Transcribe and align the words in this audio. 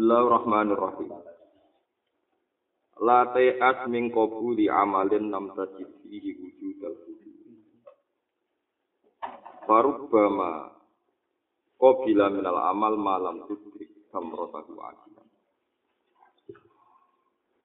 Bismillahirrahmanirrahim. 0.00 1.12
La 3.04 3.20
ta'at 3.36 3.84
min 3.92 4.08
qabuli 4.08 4.64
amalin 4.64 5.28
nam 5.28 5.52
tajid 5.52 5.92
fihi 6.08 6.40
wujudal 6.40 6.96
Farubbama 9.68 10.72
qabila 11.76 12.32
minal 12.32 12.56
amal 12.72 12.96
malam 12.96 13.44
tudrik 13.44 13.92
samrotahu 14.08 14.72
ajilan. 14.72 15.28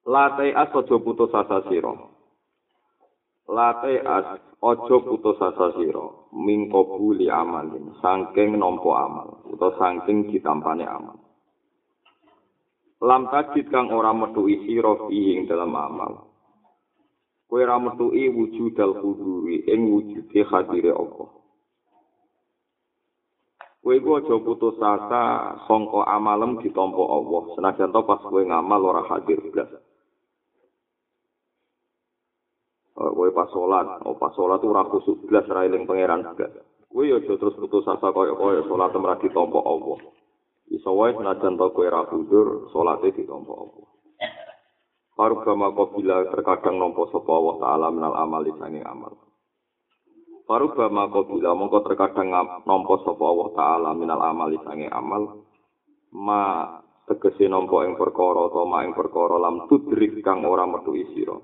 La 0.04 0.36
ta'at 0.36 0.76
ojo 0.76 1.00
putus 1.08 1.32
asa 1.32 1.64
sira. 1.72 1.96
La 3.48 3.80
ta'at 3.80 4.60
ojo 4.60 4.98
putus 5.08 5.40
asa 5.40 5.72
sira 5.80 6.04
min 6.36 6.68
qabuli 6.68 7.32
amalin 7.32 7.96
saking 8.04 8.60
nampa 8.60 8.92
amal 9.08 9.40
utawa 9.48 9.80
saking 9.80 10.28
ditampane 10.28 10.84
amal. 10.84 11.25
Lam 13.06 13.30
tajid 13.30 13.70
kang 13.70 13.94
ora 13.94 14.10
metuhi 14.18 14.66
sira 14.66 14.98
ing 15.14 15.46
dalam 15.46 15.78
amal 15.78 16.26
kowe 17.46 17.62
ora 17.62 17.78
metuhi 17.78 18.34
wujudal 18.34 18.98
kuduri 18.98 19.62
ing 19.70 19.94
wujude 19.94 20.42
hadire 20.50 20.90
apa 20.90 21.26
kowe 23.86 23.94
iku 23.94 24.10
aja 24.18 24.36
putus 24.42 24.82
asa 24.82 25.54
sangka 25.70 26.02
amalem 26.10 26.58
ditampa 26.66 27.04
Allah 27.06 27.42
senajan 27.54 27.94
to 27.94 28.02
pas 28.02 28.22
kowe 28.26 28.42
ngamal 28.42 28.82
ora 28.82 29.06
hadir 29.06 29.38
blas 29.54 29.70
Oh, 32.96 33.12
kowe 33.12 33.28
pas 33.36 33.52
salat, 33.52 34.08
oh 34.08 34.16
pas 34.16 34.32
salat 34.40 34.64
ora 34.64 34.88
khusuk 34.88 35.28
blas 35.28 35.44
ra 35.52 35.68
eling 35.68 35.84
pangeran 35.84 36.32
blas. 36.32 36.48
Kowe 36.88 37.04
aja 37.04 37.28
terus 37.28 37.60
putus 37.60 37.84
asa 37.92 38.08
kaya-kaya 38.08 38.64
salat 38.72 38.96
ora 38.96 39.20
ditampa 39.20 39.60
Allah. 39.60 40.00
Iso 40.74 40.90
wae 40.98 41.14
senajan 41.14 41.62
to 41.62 41.68
kowe 41.74 41.86
ra 41.86 42.10
mundur, 42.10 42.74
salate 42.74 43.14
ditampa 43.14 43.54
apa. 43.54 43.82
Karuba 45.16 45.54
maka 45.56 45.84
bila 45.96 46.28
terkadang 46.28 46.76
nampa 46.76 47.08
sapa 47.08 47.32
Allah 47.32 47.56
taala 47.64 47.88
menal 47.88 48.16
amali 48.20 48.52
sange 48.60 48.84
amal. 48.84 49.16
Karuba 50.44 50.92
maka 50.92 51.24
bila 51.24 51.56
mongko 51.56 51.80
terkadang 51.88 52.36
nampa 52.68 52.96
sapa 53.06 53.24
Allah 53.24 53.50
taala 53.56 53.90
minal 53.96 54.20
amali 54.20 54.60
sange 54.68 54.92
amal. 54.92 55.48
Ma 56.12 56.68
tegese 57.08 57.48
nampa 57.48 57.88
ing 57.88 57.96
perkara 57.96 58.52
utawa 58.52 58.84
ing 58.84 58.92
perkara 58.92 59.40
lam 59.40 59.72
tudrik 59.72 60.20
kang 60.20 60.44
ora 60.44 60.68
metu 60.68 60.92
sira. 61.14 61.38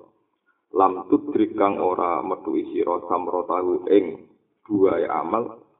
Lam 0.75 1.07
tudrik 1.07 1.55
kang 1.55 1.79
ora 1.79 2.19
metu 2.25 2.51
sira 2.75 3.07
samrotahu 3.07 3.87
ing 3.87 4.27
buaya 4.67 5.15
amal 5.15 5.70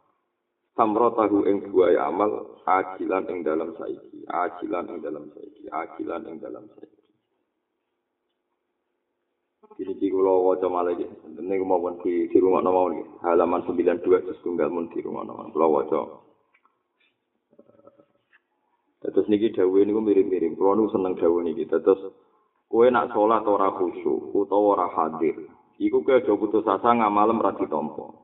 samrotahu 0.76 1.48
ing 1.48 1.58
buaya 1.72 2.08
amal 2.08 2.60
ajilan 2.66 3.28
ing 3.28 3.44
dalam 3.44 3.76
saiki 3.76 4.24
ajilan 4.28 4.86
ing 4.92 5.00
dalam 5.04 5.26
saiki 5.36 5.68
ajilan 5.68 6.22
ing 6.28 6.38
dalam 6.40 6.66
saiki 6.76 7.02
Kini 9.78 9.96
di 9.96 10.12
kulo 10.12 10.44
waca 10.52 10.68
malah 10.68 10.92
iki. 10.92 11.08
Ini 11.08 11.56
kemauan 11.64 12.04
di, 12.04 12.28
di 12.28 12.38
rumah 12.44 12.60
nama 12.60 12.92
ini. 12.92 13.08
Halaman 13.24 13.64
92 13.64 14.04
terus 14.04 14.42
tunggal 14.44 14.68
mun 14.68 14.92
di 14.92 15.00
rumah 15.00 15.24
nama. 15.24 15.48
Kulo 15.48 15.68
waca. 15.72 16.02
Terus 19.02 19.26
niki 19.32 19.56
dawe 19.56 19.78
ini 19.80 19.96
mirip-mirip. 19.96 20.60
Kulo 20.60 20.76
nu 20.76 20.92
seneng 20.92 21.16
dawe 21.16 21.40
niki. 21.46 21.70
Terus 21.72 22.14
kue 22.68 22.92
nak 22.92 23.16
sholat 23.16 23.48
ora 23.48 23.72
khusyuk 23.80 24.36
utawa 24.36 24.76
ora 24.76 24.88
hadir. 24.92 25.40
Iku 25.80 26.04
ke 26.04 26.20
aja 26.20 26.36
putus 26.36 26.68
asa 26.68 26.92
ngamalem 26.92 27.42
ra 27.42 27.56
ditampa. 27.56 28.21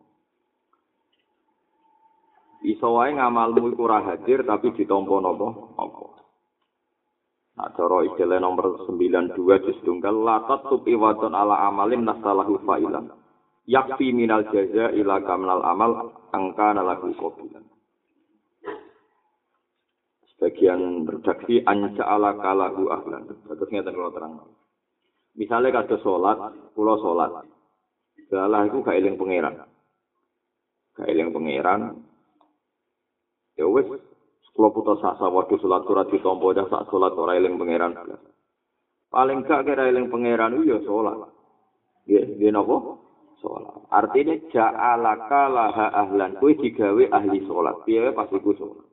Iso 2.66 2.88
wae 2.98 3.14
ngamalmu 3.14 3.74
iku 3.74 3.86
ora 3.86 4.02
hadir 4.02 4.42
tapi 4.48 4.74
ditampa 4.74 5.22
napa 5.22 5.48
apa 5.78 6.18
Nah, 7.58 7.74
cara 7.74 8.06
istilah 8.06 8.38
nomor 8.38 8.86
92 8.86 9.34
juz 9.66 9.78
tunggal 9.82 10.14
latat 10.14 10.70
tupi 10.70 10.94
wadon 10.94 11.34
ala 11.34 11.66
amalin 11.66 12.06
nasalahu 12.06 12.62
fa'ilan. 12.62 13.10
Yakfi 13.66 14.14
minal 14.14 14.46
jaza 14.54 14.94
ila 14.94 15.26
kamnal 15.26 15.66
amal 15.66 16.14
angka 16.30 16.78
nalahu 16.78 17.18
kobilan. 17.18 17.66
Sebagian 20.38 21.10
redaksi 21.10 21.66
anja 21.66 22.06
ala 22.06 22.38
kalahu 22.38 22.94
ahlan. 22.94 23.26
Terus 23.26 23.70
ngeten 23.74 23.90
kalau 23.90 24.14
terang. 24.14 24.34
Misalnya 25.34 25.82
kado 25.82 25.98
sholat, 26.06 26.38
pulau 26.78 27.02
sholat. 27.02 27.42
Salah 28.30 28.70
itu 28.70 28.86
gak 28.86 29.02
pangeran. 29.18 29.66
Gak 30.94 31.10
pangeran, 31.34 32.06
ya 33.58 33.66
wis 33.66 33.90
kula 34.54 34.70
putus 34.74 35.02
asa 35.02 35.30
waktu 35.30 35.58
salat 35.62 35.86
ora 35.86 36.06
ditampa 36.10 36.54
dah 36.54 36.66
sak 36.70 36.90
salat 36.90 37.14
ora 37.14 37.38
eling 37.38 37.58
pangeran. 37.58 37.94
Paling 39.14 39.46
gak 39.46 39.66
kira 39.66 39.90
eling 39.90 40.10
pangeran 40.10 40.62
ya 40.66 40.78
salat 40.86 41.30
nggih 42.06 42.38
nggih 42.38 42.52
napa? 42.54 42.78
Salat 43.42 43.86
artine 43.94 44.50
ja'alaka 44.50 45.42
laha 45.50 45.88
ahlan. 45.94 46.42
Kuwi 46.42 46.58
digawe 46.58 47.04
ahli 47.14 47.46
salat 47.46 47.78
piye 47.86 48.14
pas 48.14 48.30
iku 48.30 48.54
salat 48.58 48.86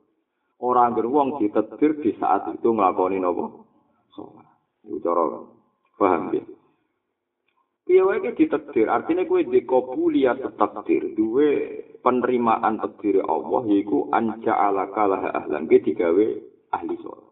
ora 0.61 0.89
anggere 0.89 1.09
wong 1.09 1.41
di 1.41 1.49
saat 2.17 2.49
itu 2.49 2.69
nglakoni 2.69 3.21
napa? 3.21 3.45
Salat 4.13 4.47
iku 4.85 4.97
cara 5.01 5.23
paham 5.97 6.33
ya 6.33 6.54
Piye 7.95 8.03
wae 8.03 8.19
iki 8.19 8.51
ditakdir, 8.51 8.91
artine 8.91 9.23
kowe 9.23 9.39
dikabuliyat 9.39 10.43
takdir, 10.59 11.15
duwe 11.15 11.79
penerimaan 12.03 12.75
takdir 12.75 13.23
Allah 13.23 13.63
yaiku 13.71 14.11
anja 14.11 14.51
ala 14.51 14.91
kalah 14.91 15.23
ahlan 15.31 15.63
ge 15.71 15.79
digawe 15.79 16.25
ahli 16.75 16.95
sholat. 16.99 17.31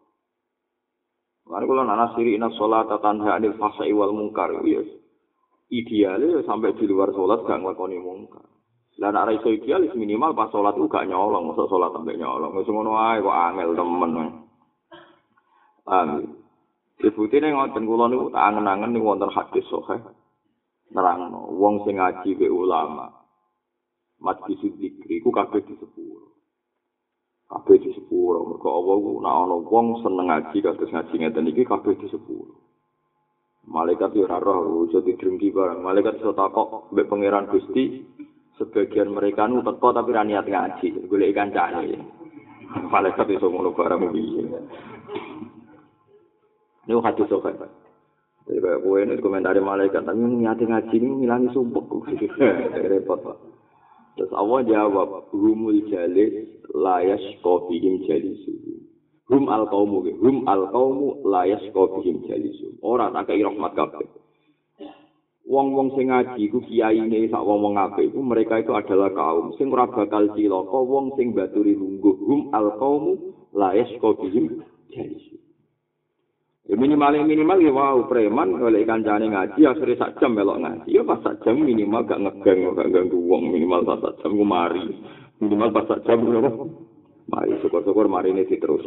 Mari 1.52 1.68
kula 1.68 1.84
ana 1.84 2.16
siri 2.16 2.40
ina 2.40 2.48
sholat 2.56 2.88
tanha 2.96 3.36
anil 3.36 3.60
fasai 3.60 3.92
wal 3.92 4.16
mungkar 4.16 4.56
ya. 4.64 4.80
Ideale 5.68 6.48
sampai 6.48 6.80
di 6.80 6.88
luar 6.88 7.12
sholat 7.12 7.44
gak 7.44 7.60
nglakoni 7.60 8.00
mungkar. 8.00 8.48
Lah 9.04 9.12
nek 9.12 9.44
iso 9.44 9.52
ideal 9.52 9.92
minimal 10.00 10.32
pas 10.32 10.48
sholat 10.48 10.80
ku 10.80 10.88
gak 10.88 11.12
nyolong, 11.12 11.44
masa 11.44 11.68
sholat 11.68 11.92
sampai 11.92 12.16
nyolong. 12.16 12.56
Wis 12.56 12.72
ngono 12.72 12.96
ae 12.96 13.20
kok 13.20 13.36
angel 13.36 13.76
temen. 13.76 14.12
Amin. 15.92 16.24
Dibutine 17.04 17.52
ngoten 17.52 17.84
kula 17.84 18.08
niku 18.08 18.32
tak 18.32 18.48
angen-angen 18.48 18.96
niku 18.96 19.12
wonten 19.12 19.28
hadis 19.28 19.68
sahih. 19.68 20.23
Nerangno 20.94 21.50
wong 21.58 21.84
sing 21.84 21.98
ngaji 21.98 22.38
be 22.38 22.48
ulama. 22.48 23.10
Mati 24.24 24.56
sidikri 24.56 25.20
ku 25.20 25.34
kabeh 25.34 25.66
di 25.66 25.76
sepuro 25.76 26.34
kabeh 27.54 27.78
di 27.78 27.94
sepuro 27.94 28.42
mergo 28.50 28.70
Allah 28.74 28.96
ku 28.98 29.12
nek 29.22 29.36
ana 29.46 29.56
wong 29.62 29.88
seneng 30.02 30.26
ngaji 30.32 30.58
kados 30.64 30.90
ngaji 30.90 31.16
ngeten 31.22 31.50
iki 31.54 31.64
kabeh 31.70 31.94
di 31.94 32.10
sepuro 32.10 32.56
malaikat 33.70 34.18
yo 34.18 34.26
ora 34.26 34.42
roh 34.42 34.90
iso 34.90 35.06
didrengki 35.06 35.54
barang 35.54 35.86
malaikat 35.86 36.20
iso 36.20 36.34
takok 36.34 36.90
mbek 36.92 37.08
pangeran 37.08 37.48
Gusti 37.48 38.04
sebagian 38.58 39.14
mereka 39.14 39.46
nu 39.46 39.62
teko 39.62 39.94
tapi 39.94 40.12
ra 40.12 40.26
niat 40.26 40.46
ngaji 40.50 41.08
golek 41.08 41.34
kancane. 41.38 41.96
Malaikat 42.90 43.28
iso 43.30 43.48
ngono 43.54 43.72
barang 43.72 44.02
piye. 44.12 44.44
Ini 46.84 47.00
hadis 47.00 47.30
sokat. 47.32 47.83
Jadi 48.44 48.60
kayak 48.60 48.80
gue 48.84 48.98
ini 49.08 49.14
komentari 49.24 49.64
malaikat, 49.64 50.04
tapi 50.04 50.20
niatnya 50.20 50.68
ngaji 50.68 50.96
ini 51.00 51.08
ngilangi 51.24 51.50
sumpah. 51.56 51.84
Repot 52.92 53.20
pak. 53.24 53.38
Terus 54.14 54.32
Allah 54.36 54.60
jawab, 54.68 55.10
rumul 55.34 55.90
jalis 55.90 56.62
layas 56.76 57.24
kofihim 57.40 58.04
jalisu. 58.06 58.54
Rum 59.32 59.48
al 59.48 59.66
kaumu, 59.72 60.06
rum 60.20 60.46
al 60.46 60.70
kaumu 60.70 61.24
layas 61.24 61.64
kofihim 61.72 62.28
jalisu. 62.28 62.78
Orang 62.84 63.16
tak 63.16 63.32
kayak 63.32 63.48
rahmat 63.50 63.74
kabeh. 63.74 64.08
Wong-wong 65.44 66.00
sing 66.00 66.08
ngaji 66.08 66.44
ku 66.56 66.64
kiai 66.64 67.04
ini 67.04 67.28
sak 67.28 67.44
wong-wong 67.44 67.76
ngape 67.76 68.08
itu 68.08 68.20
mereka 68.24 68.64
itu 68.64 68.72
adalah 68.72 69.12
kaum 69.12 69.52
sing 69.60 69.68
ora 69.76 69.92
bakal 69.92 70.32
cilaka 70.40 70.80
wong 70.80 71.20
sing 71.20 71.36
baturi 71.36 71.76
lungguh 71.76 72.16
rum 72.16 72.48
al 72.56 72.80
kaumu 72.80 73.36
layas 73.52 73.92
kofihim 74.00 74.64
jalisu. 74.88 75.43
Ya 76.64 76.80
minimal 76.80 77.28
minimal 77.28 77.60
ya 77.60 77.76
wow 77.76 78.08
preman 78.08 78.56
oleh 78.56 78.88
kancane 78.88 79.28
ngaji 79.28 79.68
akhirnya 79.68 80.00
sak 80.00 80.24
jam 80.24 80.32
melok 80.32 80.64
ngaji. 80.64 80.96
Ya 80.96 81.04
pas 81.04 81.20
sak 81.20 81.44
jam 81.44 81.60
minimal 81.60 82.08
gak 82.08 82.24
ngegeng 82.24 82.72
gak 82.72 82.88
ganggu 82.88 83.20
wong 83.20 83.52
minimal 83.52 83.84
pas 83.84 84.00
sak 84.00 84.24
jam 84.24 84.32
ku 84.32 84.48
mari. 84.48 84.88
Minimal 85.44 85.76
pas 85.76 85.92
sak 85.92 86.08
jam 86.08 86.24
ngono 86.24 86.72
mari 87.28 87.60
syukur-syukur 87.60 88.08
mari 88.08 88.32
ini 88.32 88.48
terus 88.48 88.84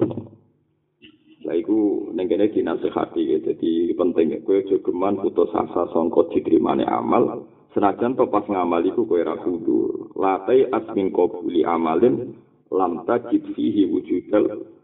lah 1.47 1.55
iku 1.55 2.11
ning 2.11 2.27
kene 2.27 2.51
dinasehati 2.51 3.23
ya 3.23 3.39
dadi 3.39 3.95
penting 3.95 4.43
kowe 4.43 4.59
aja 4.59 4.77
putus 5.23 5.53
asa 5.55 5.87
sangka 5.93 6.33
diterimane 6.33 6.83
amal. 6.89 7.45
Senajan 7.77 8.17
to 8.17 8.25
pas 8.33 8.43
ngamal 8.49 8.83
iku 8.89 9.05
kowe 9.05 9.21
ra 9.21 9.37
kudu. 9.37 10.11
Latai 10.17 10.65
asmin 10.73 11.13
qabuli 11.13 11.61
amalin 11.61 12.41
lam 12.73 13.05
tajid 13.05 13.53
fihi 13.53 13.85
wujudal 13.87 14.76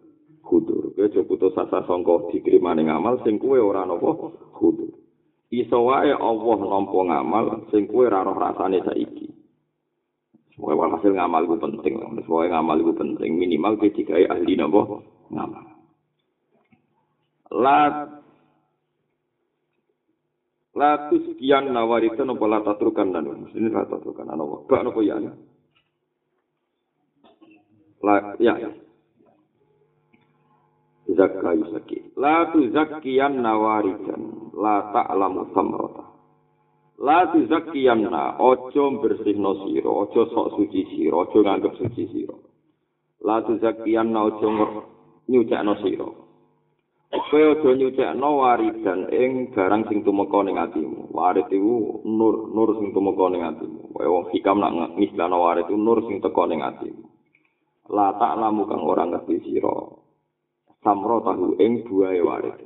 kudur. 0.43 0.93
Kowe 0.93 1.06
aja 1.06 1.23
putus 1.25 1.56
asa 1.56 1.87
sangka 1.87 2.29
dikrimane 2.35 2.85
ngamal 2.85 3.23
sing 3.23 3.39
kowe 3.39 3.56
ora 3.56 3.87
napa 3.87 4.35
kudur. 4.59 4.91
Iso 5.49 5.89
wae 5.89 6.12
Allah 6.12 6.59
nampa 6.61 6.99
ngamal 6.99 7.47
sing 7.71 7.89
kowe 7.89 8.05
ora 8.05 8.27
roh 8.27 8.37
rasane 8.37 8.83
saiki. 8.85 9.31
Semoga 10.53 10.99
hasil 10.99 11.17
ngamal 11.17 11.49
itu 11.49 11.56
penting. 11.56 11.94
Semoga 12.27 12.47
ngamal 12.59 12.77
itu 12.83 12.93
penting. 12.93 13.31
Minimal 13.39 13.79
kowe 13.79 13.89
digawe 13.89 14.25
ahli 14.29 14.55
napa 14.59 14.83
ngamal. 15.33 15.73
la 17.53 18.09
la 20.73 20.91
tuskian 21.12 21.69
nawaritan 21.69 22.33
apa 22.33 22.44
la 22.49 22.65
tatrukan 22.65 23.12
dan 23.12 23.29
ini 23.53 23.69
la 23.69 23.85
tatrukan 23.85 24.25
ana 24.33 24.41
wa 24.41 24.65
ba 24.65 24.81
napa 24.81 25.00
ya 25.05 25.21
ya 25.21 25.33
zakka 31.14 31.55
yusaki 31.55 31.99
la 32.17 32.50
tu 32.53 32.69
nawaritan 33.37 34.23
la 34.56 34.93
ta'lamu 34.93 35.50
samrata 35.55 36.05
la 37.03 37.26
tu 37.32 37.47
zakkiyan 37.47 38.06
na 38.11 38.38
ojo 38.38 39.03
bersihno 39.03 39.67
sira 39.67 39.91
ojo 39.91 40.23
sok 40.32 40.47
suci 40.56 40.87
sira 40.93 41.17
ojo 41.17 41.38
nganggep 41.43 41.75
suci 41.81 42.05
sira 42.12 42.37
la 43.26 43.43
tu 43.43 43.59
zakkiyan 43.59 44.12
na 44.12 44.29
ojo 44.29 44.49
nyucakno 45.29 45.75
sira 45.82 46.23
Kowe 47.12 47.44
aja 47.44 47.70
nyucekno 47.76 48.29
waridan 48.41 49.12
ing 49.12 49.53
barang 49.53 49.85
sing 49.88 50.00
tumeka 50.00 50.41
ning 50.44 50.56
atimu. 50.56 51.12
Warid 51.12 51.49
iku 51.53 52.00
nur, 52.08 52.49
nur 52.56 52.73
sing 52.81 52.88
tumeka 52.97 53.29
ning 53.29 53.44
atimu. 53.44 53.93
Kowe 53.93 54.08
wong 54.08 54.25
hikam 54.32 54.56
nak 54.61 54.97
ngistilahno 54.97 55.37
warid 55.37 55.69
iku 55.69 55.76
nur 55.76 56.00
sing 56.08 56.25
teka 56.25 56.44
ning 56.49 56.65
atimu. 56.65 57.05
La 57.93 58.17
tak 58.17 58.41
lamu 58.41 58.65
kang 58.65 58.81
ora 58.81 59.05
ngerti 59.05 59.44
sira. 59.44 59.76
Samro 60.82 61.23
tahu 61.23 61.56
ing 61.62 61.87
buahe 61.87 62.19
warid. 62.20 62.58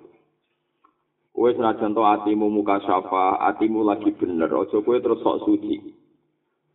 Kowe 1.37 1.53
senajan 1.53 1.93
to 1.93 2.01
atimu 2.01 2.49
muka 2.49 2.81
syafa, 2.81 3.37
atimu 3.53 3.85
lagi 3.85 4.09
bener, 4.17 4.49
aja 4.49 4.81
kowe 4.81 4.97
terus 4.97 5.21
sok 5.21 5.45
suci. 5.45 5.77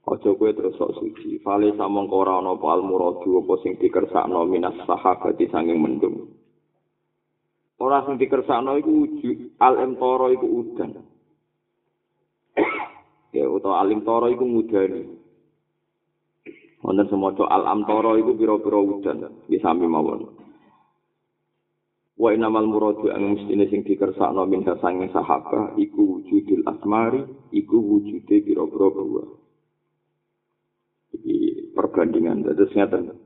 Aja 0.06 0.30
kowe 0.38 0.50
terus 0.54 0.78
sok 0.78 1.02
suci. 1.02 1.42
Fale 1.42 1.74
samong 1.74 2.14
ora 2.14 2.38
ana 2.38 2.54
apa 2.54 2.78
almuradu 2.78 3.42
apa 3.42 3.54
sing 3.66 3.82
dikersakno 3.82 4.46
minas 4.46 4.78
sahabati 4.86 5.50
sanging 5.50 5.82
mendung. 5.82 6.42
ora 7.82 8.06
sing 8.06 8.22
dikersakno 8.22 8.78
iku 8.78 8.92
wujud 8.94 9.58
al 9.58 9.82
imtara 9.82 10.30
iku 10.30 10.46
udan 10.46 11.02
ya 13.36 13.50
utawa 13.50 13.82
al 13.82 13.90
imtara 13.90 14.30
iku 14.30 14.46
mudani 14.46 15.18
wonten 16.86 17.10
semoco 17.10 17.50
al 17.50 17.66
amtara 17.66 18.22
iku 18.22 18.38
pira-pira 18.38 18.78
udan 18.78 19.20
di 19.50 19.58
sami 19.58 19.90
mawon 19.90 20.30
wa 22.22 22.30
inamal 22.30 22.70
muradu 22.70 23.10
ang 23.10 23.34
mestine 23.34 23.66
sing 23.74 23.82
dikersakno 23.82 24.46
min 24.46 24.62
sanging 24.62 25.10
sahabat 25.10 25.74
iku 25.82 26.22
wujudul 26.22 26.62
asmari 26.70 27.26
iku 27.50 27.82
wujude 27.82 28.46
pira-pira 28.46 28.88
buah 28.94 29.30
iki 31.18 31.74
perbandingan 31.74 32.46
terus 32.46 32.70
ngeten 32.78 33.18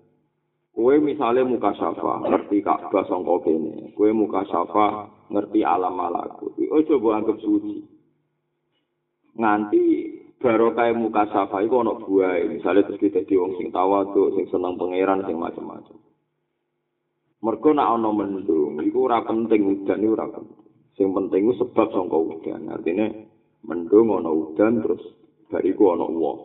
Kue 0.75 0.99
misalnya 0.99 1.47
muka 1.47 1.71
syafa, 1.71 2.19
ngerti 2.27 2.59
Ka'bah 2.59 3.07
sangka 3.07 3.47
kene. 3.47 3.95
Kue 3.95 4.11
muka 4.11 4.43
syafa, 4.43 5.07
ngerti 5.31 5.63
alam 5.63 5.95
malakut. 5.95 6.51
Oh 6.67 6.83
coba 6.83 7.23
anggap 7.23 7.39
suci. 7.39 7.79
Nganti 9.39 9.83
baru 10.35 10.75
kayak 10.75 10.99
muka 10.99 11.31
syafa 11.31 11.63
itu 11.63 11.79
ono 11.79 11.95
buai. 12.03 12.51
Misalnya 12.51 12.91
terus 12.91 12.99
kita 12.99 13.23
wong 13.39 13.55
sing 13.55 13.71
tawadu, 13.71 14.35
sing 14.35 14.51
seneng 14.51 14.75
pangeran, 14.75 15.23
sing 15.23 15.39
macam-macam. 15.39 15.95
Mereka 17.45 17.77
nak 17.77 18.01
ono 18.01 18.09
mendung, 18.09 18.81
itu 18.81 19.05
ora 19.05 19.21
penting 19.21 19.61
udan 19.69 20.01
itu 20.01 20.17
ora 20.17 20.25
penting. 20.33 20.65
Sing 20.97 21.13
penting 21.13 21.41
itu 21.45 21.61
sebab 21.61 21.93
sangka 21.93 22.17
udan. 22.17 22.73
Artinya 22.73 23.05
mendung 23.69 24.09
ono 24.09 24.33
udan 24.33 24.81
terus 24.81 25.03
bariku 25.53 25.93
ono 25.93 26.09
uang. 26.09 26.39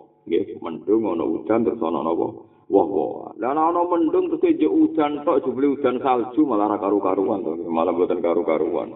Mendung 0.61 1.09
ono 1.09 1.25
udan 1.25 1.65
terus 1.65 1.81
ono 1.81 2.05
apa? 2.05 2.27
wah 2.71 2.87
wah 2.87 3.35
dan 3.35 3.59
ana 3.59 3.83
mendung 3.83 4.31
terus 4.31 4.47
aja 4.47 4.69
udan 4.71 5.27
tok 5.27 5.43
jebule 5.43 5.75
udan 5.75 5.99
salju 5.99 6.47
malah 6.47 6.71
ra 6.71 6.79
karu-karuan 6.79 7.43
to 7.43 7.59
malah 7.67 7.91
mboten 7.91 8.23
karu-karuan 8.23 8.95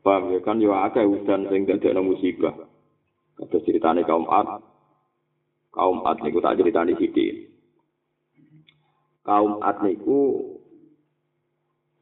paham 0.00 0.32
ya 0.32 0.40
kan 0.40 0.56
yo 0.56 0.72
akeh 0.72 1.04
udan 1.04 1.44
sing 1.52 1.68
dadekno 1.68 2.00
musibah 2.00 2.56
ada 3.36 3.58
ceritane 3.60 4.08
kaum 4.08 4.24
Ad 4.24 4.64
kaum 5.76 6.00
Ad 6.08 6.24
niku 6.24 6.40
tak 6.40 6.56
ceritani 6.56 6.96
sithik 6.96 7.52
kaum 9.20 9.60
Ad 9.60 9.84
niku 9.84 10.56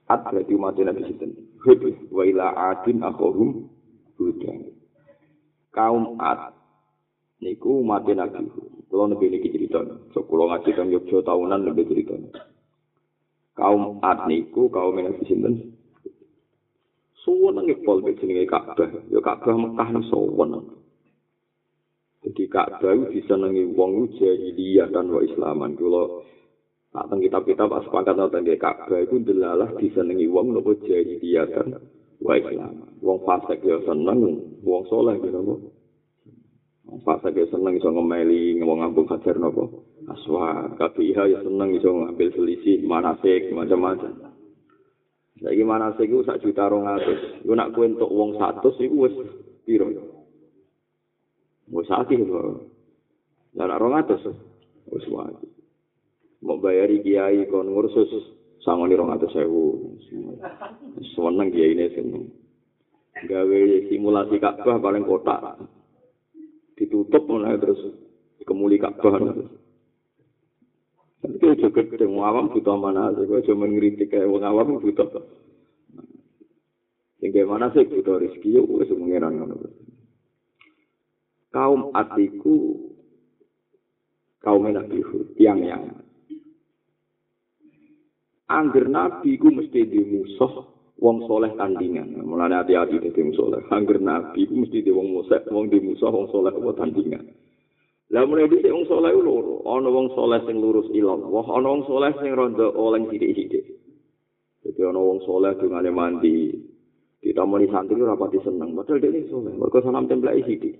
Ad 0.08 0.20
berarti 0.25 0.56
umat 0.56 0.76
Nabi 0.81 1.05
sinten 1.05 1.37
Hud 1.60 1.84
wa 2.08 2.22
ila 2.25 2.46
adin 2.72 3.05
akhum 3.05 3.69
hudan 4.16 4.72
kaum 5.76 6.16
Ad 6.16 6.56
niku 7.44 7.84
umat 7.84 8.08
Nabi 8.08 8.69
Kulo 8.88 9.05
nabi 9.05 9.28
ini 9.28 9.44
cerita, 9.52 9.84
so 10.16 10.25
kulo 10.25 10.49
ngaji 10.49 10.72
kan 10.72 10.88
Yogyo 10.88 11.20
tahunan 11.20 11.60
lebih 11.69 11.93
cerita. 11.93 12.16
Kaum 13.52 14.00
Ad 14.00 14.25
niku 14.25 14.72
kaum 14.72 14.96
di 14.96 15.25
sini, 15.28 15.76
suwon 17.20 17.60
nang 17.60 17.69
pol 17.84 18.00
be 18.00 18.16
jenenge 18.16 18.49
Ka'bah, 18.49 18.88
ya 19.12 19.20
Ka'bah 19.20 19.52
Mekah 19.60 19.88
nang 19.93 20.05
suwon. 20.08 20.72
Jadi 22.25 22.49
Ka'bah 22.49 23.12
disenengi 23.12 23.69
wong 23.76 24.16
jahiliyah 24.16 24.88
dan 24.88 25.12
wa 25.12 25.20
Islaman. 25.20 25.76
Kulo 25.76 26.25
tak 26.88 27.05
teng 27.12 27.20
kitab-kitab 27.20 27.69
sepakat 27.85 28.17
nonton 28.17 28.49
Ka'bah 28.56 29.00
itu 29.05 29.20
delalah 29.20 29.69
disenengi 29.76 30.25
wong 30.25 30.56
nopo 30.56 30.73
dan 30.81 31.76
wa 32.19 32.32
Islaman. 32.35 32.99
Wong 32.99 33.19
fasik 33.23 33.62
ya 33.62 33.79
seneng, 33.87 34.19
wong 34.64 34.82
soleh 34.90 35.20
gitu 35.23 35.38
nopo. 35.38 35.79
Pak 36.88 37.20
Sake 37.20 37.44
seneng 37.52 37.76
iso 37.76 37.93
ngemeli 37.93 38.56
ngomong 38.56 38.81
ngambung 38.81 39.08
hajar 39.12 39.37
nopo. 39.37 39.85
Aswa, 40.08 40.73
KPIH 40.81 41.19
ya 41.29 41.38
seneng 41.44 41.76
iso 41.76 41.93
ngambil 41.93 42.32
selisih 42.32 42.81
manasik 42.88 43.52
macam-macam. 43.52 44.32
Saiki 45.38 45.62
manasik 45.69 46.08
iku 46.08 46.25
sak 46.25 46.41
juta 46.41 46.64
rong 46.64 46.88
atus. 46.88 47.44
Iku 47.44 47.52
nak 47.52 47.76
kue 47.76 47.93
untuk 47.93 48.08
uang 48.08 48.41
satu 48.41 48.73
iku 48.81 49.05
wis 49.05 49.14
piro. 49.69 49.87
Wis 51.69 51.93
akeh 51.93 52.25
lho. 52.25 52.64
Lah 53.52 53.76
rong 53.76 53.94
atus 54.00 54.25
wis 54.88 55.05
wae. 55.12 55.57
Mau 56.38 56.62
bayari 56.62 57.02
kiai 57.02 57.50
kon 57.50 57.67
ngursus 57.70 58.11
sangoni 58.62 58.94
rong 58.94 59.11
atus 59.11 59.35
sewu. 59.35 59.96
Seneng 61.14 61.49
kiai 61.50 61.75
ini 61.75 61.87
seneng. 61.94 62.25
Gawe 63.19 63.61
simulasi 63.90 64.38
Ka'bah 64.38 64.79
paling 64.79 65.02
kotak. 65.02 65.58
ditutup 66.79 67.26
mulai 67.26 67.58
terus 67.58 67.82
kemuli 68.46 68.79
Ka'bah 68.79 69.19
Tapi 71.19 71.35
itu 71.35 71.67
juga 71.67 71.82
gede, 71.82 72.06
awam 72.06 72.46
butuh 72.55 72.79
mana 72.79 73.11
sih? 73.19 73.26
Gue 73.26 73.43
cuma 73.43 73.67
ngeritik 73.67 74.14
kayak 74.14 74.31
wong 74.31 74.46
awam 74.46 74.79
butuh. 74.79 75.11
Yang 77.19 77.31
kayak 77.34 77.50
mana 77.50 77.67
sih 77.75 77.82
butuh 77.91 78.22
rezeki? 78.22 78.55
Yuk, 78.55 78.70
gue 78.70 78.86
cuma 78.94 79.10
ngiran 79.10 79.34
Kaum 81.51 81.91
atiku, 81.91 82.86
kaum 84.39 84.63
Nabi 84.70 85.03
Hud, 85.03 85.34
yang 85.43 85.58
yang. 85.58 86.06
Angger 88.48 88.88
Nabi 88.88 89.36
ku 89.36 89.52
mesti 89.52 89.84
dimusuh 89.84 90.78
wong 90.98 91.24
soleh 91.31 91.55
tandingan. 91.55 92.19
Mulane 92.26 92.58
hati-hati 92.58 92.98
dadi 92.98 93.20
wong 93.22 93.34
soleh. 93.38 93.60
Angger 93.70 94.02
nabi 94.02 94.44
ku 94.50 94.55
mesti 94.58 94.82
di 94.82 94.90
wong 94.90 95.14
musuh, 95.14 95.40
wong 95.50 95.70
di 95.70 95.78
musuh 95.78 96.10
wong 96.10 96.26
soleh 96.34 96.52
apa 96.52 96.70
tandingan. 96.74 97.24
Lah 98.10 98.24
mulai 98.26 98.50
dhisik 98.50 98.72
wong 98.72 98.86
soleh 98.90 99.14
loro. 99.14 99.62
Ana 99.64 99.88
wong 99.88 100.10
soleh 100.19 100.43
sing 100.44 100.58
lurus 100.58 100.90
ilang, 100.90 101.22
wah 101.31 101.46
ana 101.55 101.67
wong 101.70 101.82
soleh 101.86 102.10
sing 102.19 102.34
rondo 102.34 102.74
oleh 102.74 103.06
sithik-sithik. 103.08 103.64
Jadi 104.67 104.81
ana 104.82 105.00
wong 105.00 105.22
soleh 105.22 105.55
dungane 105.56 105.90
mandi. 105.94 106.36
Ditamoni 107.19 107.67
santri 107.67 107.98
ora 107.98 108.14
pati 108.14 108.38
seneng, 108.46 108.78
padahal 108.78 109.02
ini 109.02 109.26
soleh. 109.26 109.50
Mergo 109.50 109.82
salam 109.82 110.06
templek 110.06 110.38
sithik. 110.46 110.78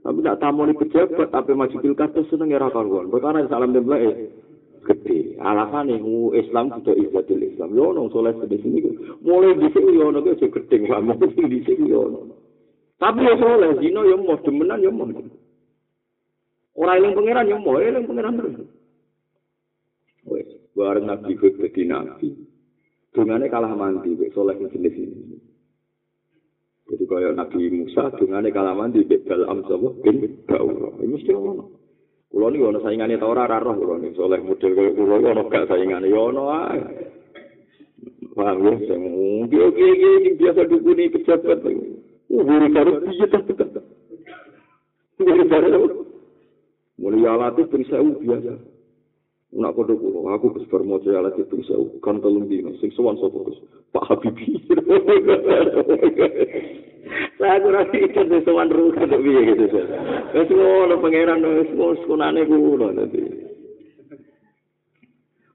Tapi 0.00 0.18
tak 0.26 0.40
tamoni 0.42 0.74
pejabat, 0.74 1.28
tapi 1.30 1.52
maju 1.54 1.76
pilkada 1.76 2.24
seneng 2.26 2.50
ya 2.50 2.58
ra 2.58 2.72
karuan. 2.72 3.12
Perkara 3.12 3.46
salam 3.46 3.70
templek 3.70 4.39
gede. 4.84 5.36
Alasan 5.40 5.92
yang 5.92 6.04
Islam 6.36 6.74
sudah 6.76 6.94
ibadah 6.96 7.36
Islam. 7.36 7.70
Ya 7.72 7.82
ono 7.84 8.08
soleh 8.12 8.34
di 8.44 8.58
sini. 8.60 8.80
Mulai 9.24 9.56
di 9.56 9.68
sini 9.72 10.00
ya 10.00 10.04
ono 10.08 10.20
ke 10.20 10.36
gede. 10.36 10.76
Mulai 10.84 11.48
di 11.48 11.60
sini 11.64 11.88
ono. 11.92 12.20
Tapi 13.00 13.24
ya 13.24 13.34
soleh. 13.40 13.80
Zino 13.80 14.04
ya 14.04 14.16
mau 14.20 14.36
demenan 14.40 14.84
ya 14.84 14.90
mau. 14.92 15.08
Orang 16.76 16.98
yang 17.02 17.12
pangeran 17.16 17.50
ya 17.50 17.56
mau. 17.56 17.80
Yang 17.80 18.06
pangeran 18.06 18.34
terus. 18.36 18.56
Wes, 20.28 20.48
bareng 20.76 21.06
Nabi 21.08 21.32
Hud 21.40 21.54
jadi 21.56 21.82
Nabi. 21.88 22.28
Dungane 23.16 23.46
kalah 23.48 23.72
mandi. 23.72 24.14
Soleh 24.36 24.54
di 24.60 24.66
jenis 24.70 24.94
ini. 25.00 25.36
Jadi 26.90 27.04
kaya 27.06 27.30
Nabi 27.32 27.70
Musa, 27.70 28.10
dungane 28.18 28.50
kalah 28.50 28.76
mandi. 28.76 29.06
Bebel 29.06 29.46
Amsawa 29.46 29.94
bin 30.04 30.42
Ba'urah. 30.44 30.98
Ini 31.00 31.14
mesti 31.16 31.32
ono. 31.32 31.79
Kulo 32.30 32.46
niku 32.50 32.70
ana 32.70 32.80
saingane 32.80 33.18
ta 33.18 33.26
ora 33.26 33.58
roh 33.58 33.74
kulo 33.74 33.98
niku 33.98 34.22
soleh 34.22 34.38
model 34.38 34.72
kaya 34.78 34.90
kulo 34.94 35.14
ana 35.18 35.42
gak 35.50 35.66
saingane 35.66 36.06
yo 36.06 36.30
ono 36.30 36.42
ae. 36.54 36.80
Paham 38.38 38.62
ya, 38.62 38.72
sing 38.86 39.02
iki 39.50 39.58
iki 39.58 40.08
iki 40.22 40.30
biasa 40.38 40.62
dukuni 40.70 41.10
pejabat. 41.10 41.58
Buru 42.30 42.66
karo 42.70 42.90
piye 43.02 43.26
ta 43.26 43.38
ta. 43.42 43.80
Buru 45.18 45.44
karo. 45.50 46.06
Mulai 47.02 47.26
alat 47.26 47.58
itu 47.58 47.76
bisa 47.82 47.98
biasa. 47.98 48.69
Nak 49.50 49.74
kodo 49.74 49.98
kulo, 49.98 50.30
aku 50.30 50.54
kes 50.54 50.70
bermojo 50.70 51.10
alat 51.10 51.34
itu 51.34 51.58
bisa 51.58 51.74
kan 52.06 52.22
telung 52.22 52.46
dino, 52.46 52.70
sing 52.78 52.94
sowan 52.94 53.18
sopo 53.18 53.50
Pak 53.90 54.06
Habibi. 54.06 54.46
Saya 57.34 57.58
kurang 57.58 57.90
ikut 57.90 58.26
di 58.30 58.38
sowan 58.46 58.70
ruka 58.70 59.10
tuh 59.10 59.18
piye 59.18 59.42
gitu. 59.50 59.66
Wes 60.38 60.48
ngono 60.54 61.02
pangeran 61.02 61.42
wis 61.42 61.66
sunane 62.06 62.46
kula 62.46 62.94
nanti. 62.94 63.26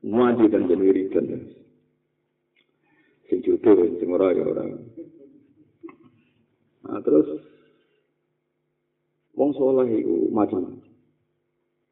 Maju 0.03 0.43
dan 0.51 0.67
jadi 0.67 0.83
wiridan. 0.83 1.55
Sing 3.31 3.39
jodoh 3.47 3.79
sing 3.95 4.11
ora 4.11 4.35
ya 4.35 4.43
ora. 4.43 4.63
Nah, 6.83 6.99
terus 6.99 7.31
wong 9.39 9.55
saleh 9.55 10.03
iku 10.03 10.29
macam 10.35 10.83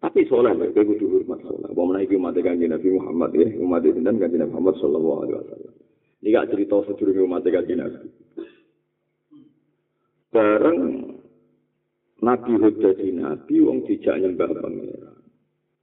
Tapi 0.04 0.28
soleh, 0.28 0.52
mereka 0.52 0.84
kudu 0.84 1.16
hormat 1.16 1.40
soleh. 1.48 1.72
Wong 1.72 1.96
menaiki 1.96 2.20
umat 2.20 2.36
kanji 2.36 2.68
Nabi 2.68 2.92
Muhammad 2.92 3.32
ya, 3.40 3.48
umat 3.56 3.88
itu 3.88 4.04
dan 4.04 4.20
Nabi 4.20 4.36
Muhammad 4.52 4.76
Sallallahu 4.84 5.20
Alaihi 5.24 5.38
Wasallam. 5.40 5.74
Ini 6.20 6.28
gak 6.36 6.50
cerita 6.52 6.76
sedurunge 6.84 7.24
umat 7.24 7.48
kanji 7.48 7.74
Nabi. 7.80 8.08
Bareng 10.36 10.80
Nabi 12.20 12.52
Hud 12.52 12.76
jadi 12.84 13.08
Nabi, 13.16 13.56
wong 13.64 13.88
dijak 13.88 14.20
nyembah 14.20 14.52
pangeran. 14.52 15.24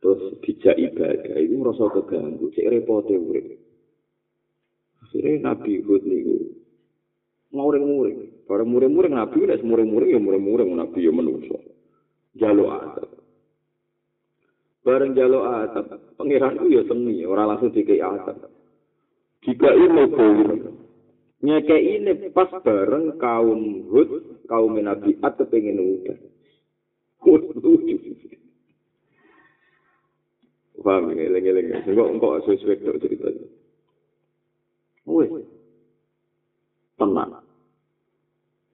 Terus 0.04 0.36
dijak 0.44 0.76
ibadah, 0.76 1.36
itu 1.40 1.54
merasa 1.56 1.84
keganggu, 1.88 2.44
cek 2.52 2.68
repote 2.76 3.16
urip. 3.16 3.56
Akhirnya 5.00 5.52
Nabi 5.52 5.80
Hud 5.80 6.04
niku 6.04 6.36
muring-muring. 7.56 8.44
Bareng 8.44 8.68
muring-muring 8.68 9.16
Nabi, 9.16 9.48
nek 9.48 9.64
muring-muring 9.64 10.12
ya 10.12 10.20
muring-muring 10.20 10.68
Nabi 10.76 11.08
ya 11.08 11.12
menungso. 11.12 11.56
Jaluk 12.36 12.68
adab. 12.68 13.19
Bareng 14.84 15.12
jaluk 15.12 15.44
atap. 15.44 15.86
Pangeran 16.16 16.56
ku 16.56 16.66
ya 16.72 16.82
seni 16.88 17.24
ora 17.24 17.48
langsung 17.48 17.72
dikei 17.72 18.00
atap. 18.00 18.48
Jika 19.44 19.72
ini 19.72 20.02
boleh 20.08 20.60
nyekei 21.40 21.96
ini 21.96 22.28
pas 22.32 22.52
bareng 22.60 23.16
kaum 23.16 23.88
Hud 23.88 24.44
kaum 24.44 24.76
Nabi 24.76 25.16
Ad 25.24 25.40
kepengen 25.40 25.80
udah 25.80 26.18
paham 30.80 31.12
ya 31.12 31.28
lengi-lengi 31.28 31.76
enggak 31.84 32.08
enggak 32.08 32.40
sesuai 32.48 32.80
tok 32.80 33.00
ceritanya? 33.04 33.46
Weh 35.04 35.28
tenang. 36.96 37.44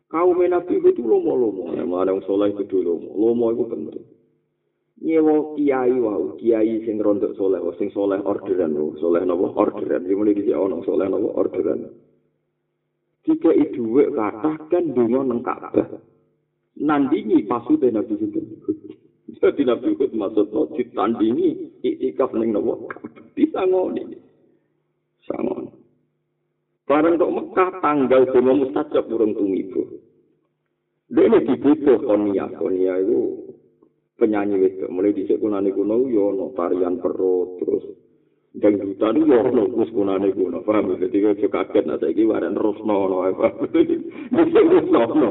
Kaum 0.06 0.38
Nabi 0.38 0.74
itu 0.78 1.02
lomo-lomo. 1.02 1.74
Yang 1.74 1.88
mana 1.90 2.14
yang 2.14 2.22
soleh 2.22 2.54
itu 2.54 2.78
lomo. 2.78 3.10
Lomo 3.10 3.50
itu 3.50 3.66
penting 3.66 4.15
nyewa 5.02 5.56
kiai 5.56 5.96
wau 6.00 6.36
kiai 6.40 6.84
sing 6.84 6.96
rondok 7.00 7.36
soleh 7.36 7.60
sing 7.76 7.92
soleh 7.92 8.20
orderan 8.24 8.72
lho 8.72 8.96
soleh 9.00 9.22
napa 9.24 9.52
orderan. 9.52 10.04
Iki 10.04 10.14
mulai 10.16 10.36
dhisik 10.36 10.56
ana 10.56 10.76
soleh 10.84 11.06
napa 11.08 11.28
orderan. 11.36 11.80
Jika 13.26 13.50
itu 13.52 13.82
kata 14.14 14.52
kan 14.70 14.84
dungo 14.94 15.20
nang 15.26 15.42
Ka'bah 15.42 15.88
nandingi 16.78 17.42
pasute 17.44 17.90
nabi 17.90 18.14
sinten. 18.16 18.44
Jadi 19.42 19.62
nabi 19.68 19.92
ikut 19.92 20.14
maksud 20.16 20.48
no 20.54 20.70
ditandingi 20.72 21.80
iktikaf 21.82 22.30
ning 22.38 22.54
napa 22.54 22.74
disangoni. 23.34 24.16
Sangoni 25.26 25.86
bareng 26.86 27.18
tok 27.18 27.34
Mekah 27.34 27.70
tanggal 27.82 28.22
demo 28.30 28.52
mustajab 28.62 29.10
urung 29.10 29.34
tumibo 29.34 29.82
Dene 31.06 31.38
dibutuh 31.38 32.02
konia, 32.02 32.50
konia 32.58 32.98
itu 32.98 33.46
penyanyi 34.16 34.56
wedok 34.56 34.90
mulai 34.92 35.12
di 35.12 35.28
kunane 35.28 35.70
kuno 35.72 36.08
yo 36.08 36.32
no 36.32 36.52
tarian 36.56 36.96
perut 37.00 37.60
terus 37.60 37.84
dangdutan 38.56 39.20
yo 39.20 39.40
no 39.52 39.62
kus 39.68 39.92
kunane 39.92 40.32
kuno. 40.32 40.64
Paham? 40.64 40.96
Jadi 40.96 41.20
juga 41.20 41.64
kaget 41.64 41.84
nah 41.84 42.00
terus 42.00 42.78
no 42.82 42.96
no 43.08 43.16
apa 43.28 43.52
terus 43.70 44.86
no 44.88 45.00
no 45.12 45.28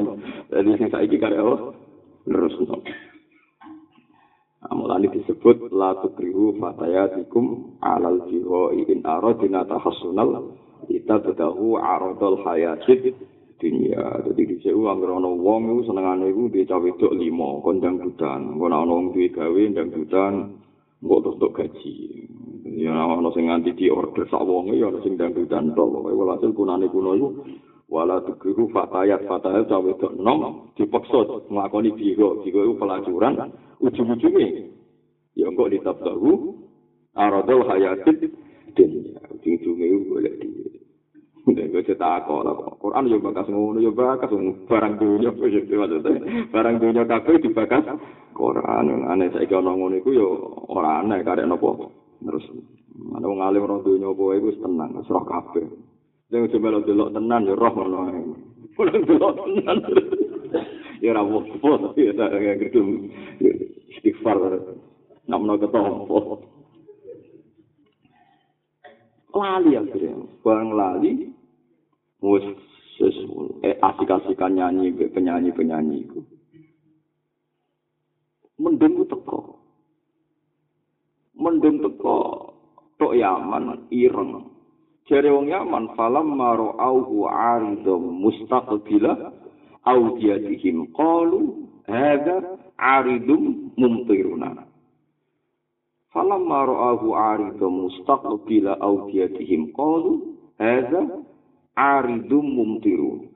jadi 0.54 0.86
saiki 0.90 1.18
kare 1.18 1.38
apa? 1.42 1.74
Terus 2.26 2.56
no 2.62 2.78
Amalani 4.66 5.14
disebut 5.14 5.70
la 5.70 5.94
tukrihu 6.02 6.58
fatayatikum 6.58 7.78
alal 7.86 8.26
jihoi 8.26 8.90
in 8.90 9.06
aradina 9.06 9.62
tahassunal 9.62 10.58
kita 10.90 11.22
bedahu 11.22 11.78
aradul 11.78 12.42
hayatid 12.42 13.14
dunia. 13.60 14.04
Jadi 14.28 14.42
di 14.44 14.56
sini 14.60 14.84
anggar 14.84 15.16
ana 15.16 15.32
wong 15.32 15.62
iku 15.72 15.82
senengane 15.88 16.32
iku 16.32 16.52
di 16.52 16.68
cawe 16.68 16.90
dok 17.00 17.14
lima 17.16 17.64
kondang 17.64 17.96
dutan. 18.04 18.56
Engko 18.56 18.66
ana 18.68 18.84
wong 18.84 19.16
duwe 19.16 19.32
gawe 19.32 19.62
ndang 19.72 19.90
dutan 19.96 20.34
engko 21.00 21.16
terus 21.24 21.54
gaji. 21.56 21.96
Ya 22.76 22.92
ana 22.92 23.30
sing 23.32 23.48
nganti 23.48 23.72
di 23.78 23.88
order 23.88 24.28
sak 24.28 24.44
wong 24.44 24.76
ya 24.76 24.92
ana 24.92 25.00
sing 25.02 25.16
ndang 25.16 25.32
dutan 25.32 25.72
tok. 25.72 25.88
Pokoke 25.88 26.12
walhasil 26.12 26.52
kunane 26.52 26.86
kuno 26.92 27.12
iku 27.16 27.30
wala 27.88 28.20
tukiru 28.26 28.68
fatayat 28.74 29.24
fatayat 29.30 29.70
cawe 29.72 29.92
dok 30.02 30.14
nom 30.20 30.74
dipaksa 30.76 31.48
nglakoni 31.48 31.94
biro 31.96 32.42
biro 32.44 32.60
iku 32.66 32.74
pelacuran 32.82 33.40
ujung-ujunge 33.80 34.74
ya 35.38 35.46
engko 35.48 35.70
ditabdahu 35.72 36.32
aradul 37.16 37.64
hayatid 37.64 38.36
dunia. 38.76 39.22
Ujung-ujunge 39.32 39.86
iku 39.88 40.00
golek 40.12 40.36
duit. 40.44 40.75
Nek 41.46 41.70
kok 41.70 41.86
cetak 41.86 42.26
kok. 42.26 42.42
Quran 42.82 43.06
yo 43.06 43.22
bakas 43.22 43.46
ngono 43.54 43.78
yo 43.78 43.94
bakas. 43.94 44.34
Barang 44.66 44.98
dunya 44.98 45.30
barang 46.50 46.76
dunya 46.82 47.04
kabeh 47.06 47.38
dibakas. 47.38 47.86
Quran 48.34 49.06
aneh 49.06 49.30
saiki 49.30 49.54
ana 49.54 49.78
ngono 49.78 49.94
iku 50.02 50.10
yo 50.10 50.28
ora 50.74 51.06
aneh 51.06 51.22
karek 51.22 51.46
napa? 51.46 51.70
Terus 52.26 52.46
ana 53.14 53.26
wong 53.30 53.46
alim 53.46 53.62
ora 53.62 53.78
dunya 53.86 54.10
apa 54.10 54.24
iku 54.42 54.48
tenang 54.58 54.90
wis 54.98 55.10
roh 55.14 55.22
kabeh. 55.22 55.66
Sing 56.34 56.50
cuma 56.50 56.82
delok 56.82 57.14
tenan 57.14 57.46
yo 57.46 57.54
roh 57.54 57.74
ngono 57.78 57.98
ae 58.10 58.22
ora 58.82 58.94
delok 59.06 59.34
tenan. 59.38 59.78
Yo 60.98 61.14
ora 61.14 61.22
apa 61.30 61.94
ya 61.94 62.12
tak 62.18 62.42
gedung 62.58 63.14
istighfar 63.94 64.42
namno 65.30 65.62
ketompo 65.62 66.42
lali 69.36 69.76
akhirnya 69.76 70.16
barang 70.42 70.70
lali 70.72 71.35
wis 72.26 72.46
eh, 73.62 73.76
asik-asikan 73.82 74.56
nyanyi 74.56 74.96
penyanyi-penyanyi 75.14 75.96
iku. 76.08 76.20
Mendung 78.56 79.04
teko. 79.04 79.60
Mendung 81.36 81.84
teko 81.84 82.18
tok 82.96 83.14
Yaman 83.14 83.92
ireng. 83.92 84.48
Jare 85.06 85.30
wong 85.30 85.52
Yaman 85.52 85.94
falam 85.94 86.34
maro 86.34 86.74
auhu 86.80 87.30
aridum 87.30 88.24
mustaqbila 88.24 89.12
audiyatihim 89.86 90.96
qalu 90.96 91.68
hadza 91.86 92.58
aridum 92.80 93.76
mumtiruna. 93.78 94.66
Falam 96.10 96.48
maro 96.48 96.80
auhu 96.80 97.14
aridum 97.14 97.86
mustaqbila 97.86 98.80
audiyatihim 98.82 99.76
qalu 99.76 100.40
hadza 100.58 101.25
aridum 101.76 102.46
mumtiru. 102.56 103.30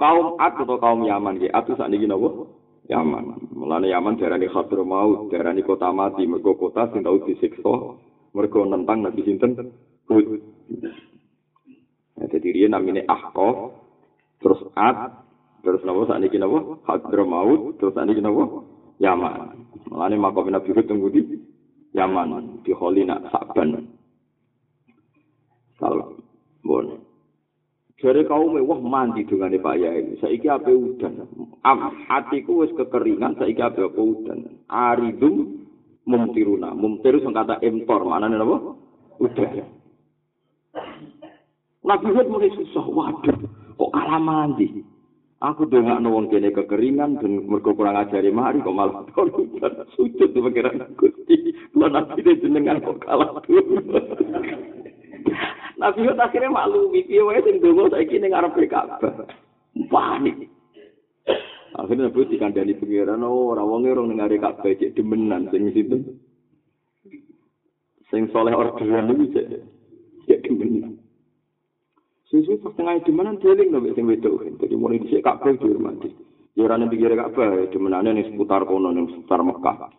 Kaum 0.00 0.40
Ad 0.40 0.56
atau 0.56 0.80
kaum 0.80 1.04
Yaman 1.04 1.44
ya, 1.44 1.52
Ad 1.52 1.68
saat 1.76 1.92
ini 1.92 2.08
napa? 2.08 2.48
Yaman. 2.88 3.52
Mulane 3.52 3.92
Yaman 3.92 4.16
darani 4.16 4.48
Khadir 4.48 4.80
Maut, 4.80 5.28
darani 5.28 5.60
kota 5.60 5.92
mati, 5.92 6.24
mergo 6.24 6.56
kota 6.56 6.88
sing 6.90 7.04
tau 7.04 7.20
disiksa, 7.20 8.00
mergo 8.32 8.64
nentang 8.64 9.04
nabi 9.04 9.20
sinten? 9.28 9.76
Hud. 10.08 10.40
Nah, 12.16 12.26
jadi 12.26 12.48
dia 12.48 12.66
namanya 12.72 13.04
Ahqaf, 13.12 13.76
terus 14.40 14.64
Ad, 14.72 15.20
terus 15.60 15.84
napa 15.84 16.08
saat 16.08 16.24
ini 16.24 16.40
napa? 16.40 16.80
Khadir 16.88 17.20
Maut, 17.28 17.76
terus 17.76 17.92
saat 17.92 18.08
ini 18.08 18.24
napa? 18.24 18.64
Yaman. 19.04 19.68
Mulane 19.92 20.16
makom 20.16 20.48
Nabi 20.48 20.72
Hud 20.72 20.86
tunggu 20.88 21.12
di 21.12 21.20
Yaman, 21.92 22.64
di 22.64 22.72
Kholina, 22.72 23.20
Sa'ban. 23.28 23.84
Salam. 25.76 26.29
Bon. 26.64 26.86
Jare 28.00 28.24
kaum 28.24 28.56
wah 28.56 28.80
mandi 28.80 29.28
dungane 29.28 29.60
Pak 29.60 29.76
Yai. 29.76 30.16
Saiki 30.24 30.48
ape 30.48 30.72
udan. 30.72 31.20
Am 31.68 31.92
atiku 32.08 32.64
wis 32.64 32.72
kekeringan 32.72 33.36
saiki 33.36 33.60
ape 33.60 33.84
apa 33.84 34.00
udan. 34.00 34.64
Aridum 34.72 35.68
mumtiruna. 36.08 36.72
Mumtiru 36.72 37.20
sing 37.20 37.36
kata 37.36 37.60
impor, 37.60 38.08
manane 38.08 38.40
napa? 38.40 38.56
Udan. 39.20 39.68
Nabi 41.84 42.08
Hud 42.12 42.26
mulai 42.32 42.52
susah. 42.56 42.84
Waduh, 42.88 43.36
kok 43.76 43.92
kalah 43.92 44.20
mandi? 44.20 44.80
Aku 45.40 45.64
dengak 45.64 46.04
wong 46.04 46.28
kene 46.28 46.52
kekeringan 46.52 47.16
dan 47.16 47.48
mergo 47.48 47.72
kurang 47.72 47.96
ajari 47.96 48.28
mari 48.28 48.60
kok 48.60 48.76
malah. 48.76 49.08
Sujud 49.96 50.36
pikiran 50.36 50.84
Gusti. 51.00 51.56
Lan 51.72 51.96
nabi 51.96 52.20
jenengan 52.24 52.84
kok 52.84 53.00
kalah. 53.00 53.40
Nabi 55.80 56.04
Hud 56.04 56.20
akhirnya 56.20 56.52
maklumi, 56.52 57.08
piye 57.08 57.24
wae 57.24 57.40
sing 57.40 57.56
donga 57.64 57.88
saiki 57.88 58.20
ning 58.20 58.36
arep 58.36 58.52
Ka'bah. 58.68 59.24
Panik. 59.88 60.44
Akhirnya 61.72 62.12
Nabi 62.12 62.28
dikandani 62.28 62.76
pengiran, 62.76 63.24
oh 63.24 63.56
ora 63.56 63.64
wong 63.64 63.88
ora 63.88 64.04
ning 64.04 64.20
arep 64.20 64.44
Ka'bah 64.44 64.76
cek 64.76 64.92
demenan 64.92 65.48
sing 65.48 65.72
situ. 65.72 66.20
Sing 68.12 68.28
soleh 68.28 68.52
orderan 68.52 69.08
iki 69.08 69.32
cek 69.32 69.46
cek 70.28 70.40
demenan. 70.44 71.00
Susu 72.28 72.60
pas 72.60 72.76
tengah 72.76 73.00
di 73.02 73.10
mana 73.10 73.34
dealing 73.40 73.72
nabi 73.72 73.96
sing 73.96 74.04
wedok. 74.04 74.44
Jadi 74.60 74.74
mulai 74.76 75.00
dhisik 75.00 75.24
kabeh 75.24 75.56
dihormati. 75.56 76.12
Ya 76.54 76.68
ora 76.68 76.76
ning 76.76 76.92
pinggir 76.92 77.16
Ka'bah, 77.16 77.72
demenane 77.72 78.12
ning 78.12 78.28
seputar 78.28 78.68
kono 78.68 78.92
ning 78.92 79.08
seputar 79.16 79.40
Mekah. 79.40 79.96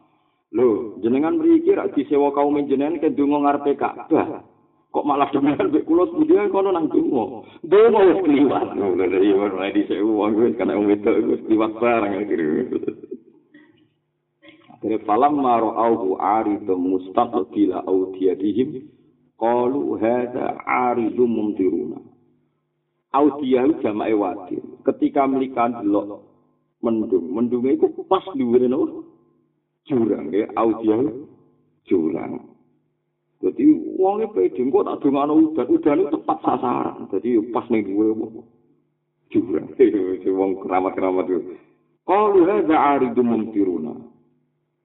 Lho, 0.52 1.00
jenengan 1.00 1.40
mriki 1.40 1.72
rak 1.74 1.96
disewa 1.96 2.36
kaum 2.36 2.60
jenengan 2.70 3.00
ke 3.00 3.10
donga 3.18 3.50
ngarepe 3.50 3.80
Ka'bah. 3.80 4.51
Kok 4.92 5.08
malah 5.08 5.32
demenan 5.32 5.72
mek 5.72 5.88
kula 5.88 6.04
sepundi 6.04 6.36
kono 6.52 6.76
nang 6.76 6.92
donga. 6.92 7.48
Donga 7.64 8.00
wis 8.12 8.20
kliwat. 8.28 8.76
Lho, 8.76 8.92
iya 9.24 9.36
ora 9.40 9.72
disewa 9.72 10.28
wong 10.28 10.36
wis 10.36 10.60
kana 10.60 10.76
wong 10.76 10.92
wedok 10.92 11.16
wis 11.32 11.42
kliwat 11.48 11.72
barang 11.80 12.14
akhire. 12.20 12.48
Akhire 14.76 14.98
falam 15.08 15.40
maro 15.40 15.72
auhu 15.80 16.20
aridu 16.20 16.76
mustaqbila 16.76 17.88
audiyatihim 17.88 18.84
qalu 19.40 19.96
hadza 19.96 20.60
aridu 20.68 21.24
mumtiruna. 21.24 22.04
Audiyahu 23.16 23.80
jamae 23.80 24.12
wadi. 24.12 24.60
Ketika 24.84 25.24
melikan 25.24 25.72
delok 25.80 26.20
mendung, 26.84 27.32
mendunge 27.32 27.80
iku 27.80 27.96
pas 28.12 28.28
dhuwure 28.36 28.68
no 28.68 29.08
jurang 29.88 30.36
ya 30.36 30.52
audiyahu 30.60 31.32
jurang. 31.88 32.51
Jadi 33.42 33.66
wonge 33.98 34.30
pede 34.38 34.62
kok 34.62 34.86
tak 34.86 35.00
dongano 35.02 35.34
udan, 35.34 35.66
udan 35.66 35.98
itu 36.06 36.14
tepat 36.14 36.38
sasaran. 36.46 37.10
Jadi 37.10 37.30
pas 37.50 37.66
ning 37.74 37.90
dhuwure 37.90 38.46
jurang. 39.34 39.68
Wong 40.40 40.52
keramat-keramat 40.62 41.26
itu. 41.26 41.58
Qalu 42.06 42.40
hadza 42.46 42.76
aridu 42.78 43.22
mumtiruna. 43.26 43.98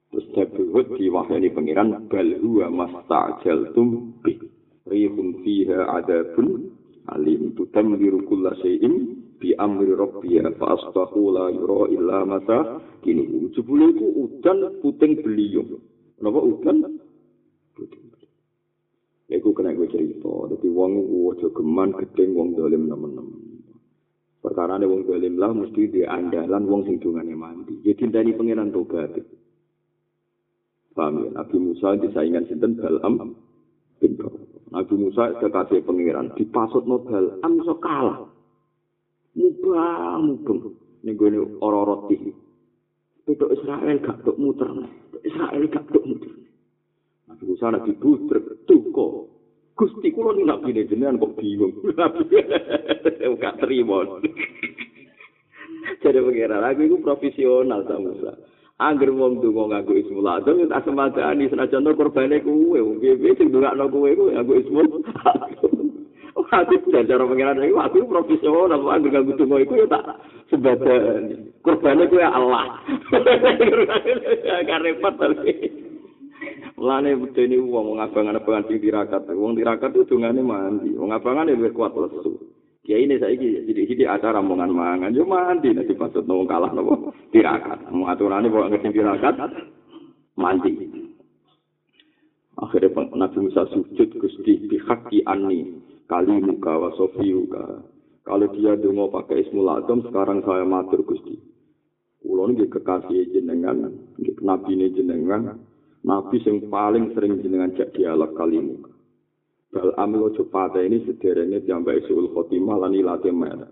Terus 0.09 0.27
Dabuhud 0.33 0.97
diwahyani 0.97 1.53
pengiran 1.53 2.09
bal 2.09 2.31
huwa 2.41 2.73
mastajaltum 2.73 4.17
bi. 4.25 4.41
Rihun 4.87 5.43
fiha 5.43 5.99
adabun 5.99 6.73
alim 7.13 7.53
tudammiru 7.59 8.25
kulla 8.25 8.55
shay'in 8.63 9.19
bi 9.37 9.53
amri 9.61 9.93
rabbiya 9.93 10.57
fa 10.57 10.79
asbahu 10.79 11.35
la 11.35 11.53
yura 11.53 11.91
illa 11.93 12.19
mata 12.25 12.81
kini 13.05 13.53
jebule 13.53 13.93
iku 13.93 14.07
udan 14.27 14.81
puting 14.81 15.21
beliung 15.21 15.77
napa 16.23 16.41
udan 16.41 16.99
Iku 19.27 19.51
kena 19.51 19.75
gue 19.75 19.91
cerita, 19.91 20.55
jadi 20.55 20.71
wong 20.71 21.03
wajah 21.27 21.51
geman 21.51 21.91
gedeng 21.99 22.31
wong 22.39 22.55
dolim 22.55 22.87
nemen-nemen. 22.87 23.59
Perkara 24.39 24.79
wong 24.79 25.03
dolim 25.03 25.35
lah 25.35 25.51
mesti 25.51 25.91
di 25.91 26.07
andalan 26.07 26.63
wong 26.71 26.87
sing 26.87 27.03
dungane 27.03 27.35
mandi. 27.35 27.83
Jadi 27.83 28.07
dari 28.07 28.31
pangeran 28.31 28.71
tobat. 28.71 29.19
Paham 30.95 31.27
ya? 31.27 31.43
Nabi 31.43 31.57
Musa 31.59 31.99
disaingan 31.99 32.47
sinten 32.47 32.79
Balam 32.79 33.35
bin 33.99 34.15
Nabi 34.71 34.95
Musa 34.95 35.35
kekasih 35.43 35.83
pangeran 35.83 36.31
dipasut 36.39 36.87
nobel 36.87 37.43
am 37.43 37.59
iso 37.59 37.75
kalah. 37.83 38.31
Mubah 39.35 40.23
mubeng 40.23 40.73
ning 41.03 41.15
gone 41.19 41.59
ora 41.59 41.83
roti. 41.83 42.31
Pedok 43.27 43.51
Israel 43.59 43.99
gak 43.99 44.23
tok 44.23 44.39
muter 44.39 44.71
Israel 45.27 45.67
gak 45.67 45.91
tok 45.91 46.07
muter. 46.07 46.46
Nabi 47.27 47.43
Musa 47.43 47.75
nak 47.75 47.83
dibutrek 47.87 48.67
tuko. 48.71 49.27
Gusti 49.77 50.09
kula 50.15 50.33
ning 50.33 50.47
nabi 50.49 50.73
jenengan 50.73 51.19
kok 51.21 51.35
bingung. 51.37 51.75
Gak 53.43 53.59
terima. 53.61 53.99
Jadi 56.01 56.19
pangeran 56.23 56.65
aku 56.65 56.81
itu 56.87 56.97
profesional 57.03 57.83
sama 57.85 58.15
Musa. 58.15 58.33
Angger 58.77 59.09
wong 59.09 59.41
donga 59.41 59.81
nganggo 59.81 59.97
ismul 59.97 60.29
azam 60.29 60.61
tak 60.69 60.85
semadani 60.85 61.49
senajan 61.49 61.81
to 61.81 61.97
korbane 61.97 62.45
kuwe 62.45 62.77
wong 62.77 63.01
piye 63.01 63.33
sing 63.41 63.49
ndongakno 63.49 63.89
kuwe 63.89 64.13
kuwe 64.13 64.37
nganggo 64.37 64.55
ismul 64.61 64.87
Hati 66.47 66.79
cara 66.79 67.27
pengiran 67.27 67.59
itu 67.59 67.75
aku 67.75 68.07
profesional, 68.07 68.79
aku 68.79 68.87
anggur 68.87 69.11
ganggu 69.11 69.35
tunggu 69.35 69.67
itu 69.67 69.83
ya 69.83 69.87
tak 69.91 70.23
sebadan. 70.47 71.51
Korbannya 71.59 72.07
itu 72.07 72.23
ya 72.23 72.31
Allah. 72.31 72.87
Gak 74.69 74.83
repot 74.87 75.15
tapi. 75.19 75.53
Mulane 76.77 77.17
bedene 77.17 77.57
wong 77.57 77.97
ngabang-abangan 77.97 78.69
sing 78.69 78.79
tirakat. 78.85 79.25
Wong 79.33 79.57
tirakat 79.57 79.97
itu 79.97 80.05
dungane 80.13 80.45
mandi. 80.45 80.93
Wong 80.93 81.09
abangan 81.09 81.49
ya 81.49 81.73
kuat 81.73 81.97
lesu. 81.97 82.37
Ya 82.87 83.01
ini 83.01 83.19
jadi 83.19 83.83
jadi 83.83 84.05
acara 84.07 84.39
mangan 84.39 84.71
mangan 84.71 85.11
yo 85.11 85.27
mandi 85.27 85.75
nanti 85.75 85.97
pasut 85.97 86.23
nong 86.29 86.47
kalah 86.47 86.71
nopo 86.71 87.17
tirakat. 87.33 87.89
Mau 87.91 88.07
aturannya 88.07 88.53
bawa 88.53 88.69
ngerti 88.71 88.93
tirakat 88.93 89.35
mandi. 90.37 90.73
Akhirnya 92.57 93.09
Nabi 93.13 93.37
Musa 93.41 93.69
sujud 93.73 94.17
gusti 94.17 94.69
bihaki 94.69 95.25
ani 95.25 95.81
kali 96.09 96.41
muka 96.45 96.77
wa 96.77 96.93
sofiyuka. 96.95 97.85
Kalau 98.27 98.49
dia 98.53 98.75
dungo 98.77 99.09
pakai 99.13 99.49
ismul 99.49 99.71
azam 99.71 100.03
sekarang 100.05 100.45
saya 100.45 100.67
matur 100.67 101.05
gusti. 101.09 101.37
Kulo 102.27 102.51
ini 102.51 102.67
kekasih 102.67 103.31
jenengan, 103.31 103.87
nabi 104.43 104.75
ini 104.75 104.91
jenengan, 104.91 105.63
nabi 106.07 106.39
yang 106.47 106.71
paling 106.71 107.13
sering 107.13 107.43
jenengan 107.43 107.75
jak 107.75 107.91
dialog 107.93 108.31
kali 108.39 108.63
muka. 108.63 108.97
bal 109.77 109.93
amil 110.01 110.33
ojo 110.33 110.47
ini 110.81 111.05
sederenge 111.05 111.67
diambai 111.67 112.01
suul 112.09 112.33
khotimah 112.33 112.81
lan 112.81 112.97
ilate 112.97 113.29
merah. 113.29 113.69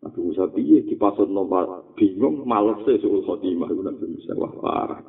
Nabi 0.00 0.18
Musa 0.24 0.48
piye 0.48 0.88
dipasut 0.88 1.28
nomor 1.28 1.92
bingung 1.92 2.48
males 2.48 2.80
suul 2.88 3.20
khotimah 3.28 3.68
Nabi 3.68 4.06
Musa 4.16 4.32
wah 4.38 4.54
parah. 4.56 5.02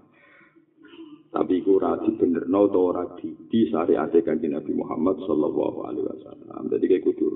Tapi 1.31 1.63
iku 1.63 1.79
ora 1.79 1.95
dibenerno 2.03 2.67
to 2.67 2.79
ora 2.91 3.07
di 3.15 3.31
kanjeng 4.19 4.51
Nabi 4.51 4.71
Muhammad 4.75 5.15
sallallahu 5.23 5.79
alaihi 5.87 6.07
wasallam. 6.11 6.67
Dadi 6.67 6.91
kayak 6.91 7.07
kudu 7.07 7.31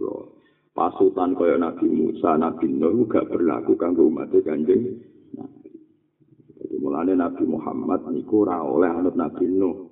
pasutan 0.76 1.32
kaya 1.40 1.56
Nabi 1.56 1.88
Musa, 1.88 2.36
Nabi 2.36 2.68
Nuh 2.76 3.08
gak 3.08 3.32
berlaku 3.32 3.80
kanggo 3.80 4.12
umat 4.12 4.36
kanjeng. 4.44 5.00
Mulane 6.80 7.14
Nabi 7.18 7.44
Muhammad 7.44 8.08
niku 8.12 8.48
ora 8.48 8.64
oleh 8.64 8.88
anut 8.88 9.16
Nabi 9.20 9.46
Nuh. 9.52 9.92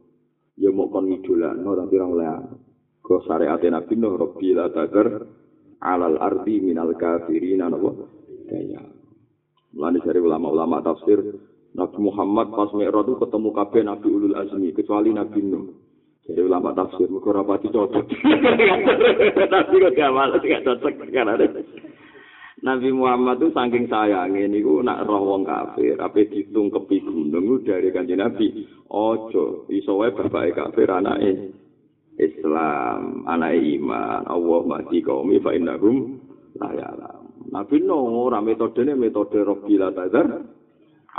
Ya 0.55 0.69
mau 0.69 0.87
kon 0.87 1.09
ngidolakno 1.09 1.73
tapi 1.75 1.93
ora 1.99 2.07
oleh 2.07 2.27
Kau 3.03 3.19
syariat 3.27 3.59
Nabi 3.59 3.93
Nuh 3.99 4.15
Rabbi 4.15 4.55
la 4.55 4.71
tagar 4.71 5.27
alal 5.83 6.15
ardi 6.23 6.63
minal 6.63 6.95
kafirin 6.95 7.59
napa 7.59 7.91
daya. 8.47 8.79
Mulane 9.75 9.99
dari 9.99 10.19
ulama-ulama 10.23 10.79
tafsir 10.79 11.19
Nabi 11.73 11.97
Muhammad 11.99 12.53
pas 12.53 12.69
Mi'raj 12.71 13.09
itu 13.09 13.17
ketemu 13.17 13.49
kabeh 13.51 13.81
Nabi 13.81 14.07
Ulul 14.07 14.37
Azmi 14.37 14.71
kecuali 14.71 15.09
Nabi 15.11 15.39
Nuh. 15.43 15.65
Jadi 16.23 16.39
ulama 16.39 16.71
tafsir 16.71 17.11
mergo 17.11 17.35
rapati 17.35 17.67
cocok. 17.67 18.05
Nabi 19.53 19.75
kok 19.83 19.93
gak 19.97 20.11
malah 20.15 20.39
gak 20.39 20.63
cocok 20.63 20.93
kan 21.11 21.27
ada. 21.27 21.45
Nabi 22.63 22.95
Muhammad 22.95 23.43
itu 23.43 23.51
saking 23.51 23.91
sayangnya 23.91 24.47
niku 24.47 24.79
nak 24.79 25.03
roh 25.03 25.35
wong 25.35 25.43
kafir, 25.43 25.99
apa 25.99 26.15
ditung 26.31 26.71
kepi 26.71 27.03
gunung 27.03 27.59
dari 27.59 27.91
kanjeng 27.91 28.23
Nabi. 28.23 28.63
Ojo, 28.87 29.67
iso 29.67 29.99
wae 29.99 30.15
bapake 30.15 30.55
kafir 30.55 30.87
anake 30.87 31.51
Islam, 32.15 33.27
anak 33.27 33.59
iman, 33.59 34.23
Allah 34.23 34.61
mati 34.63 35.03
kaumi 35.03 35.43
fa 35.43 35.51
innahum 35.51 36.23
la 36.55 36.71
ya'lam. 36.71 37.51
Nabi 37.51 37.83
no 37.83 37.99
ora 38.23 38.39
metodene 38.39 38.95
metode 38.95 39.43
Rabbil 39.43 39.83
Tazar 39.91 40.27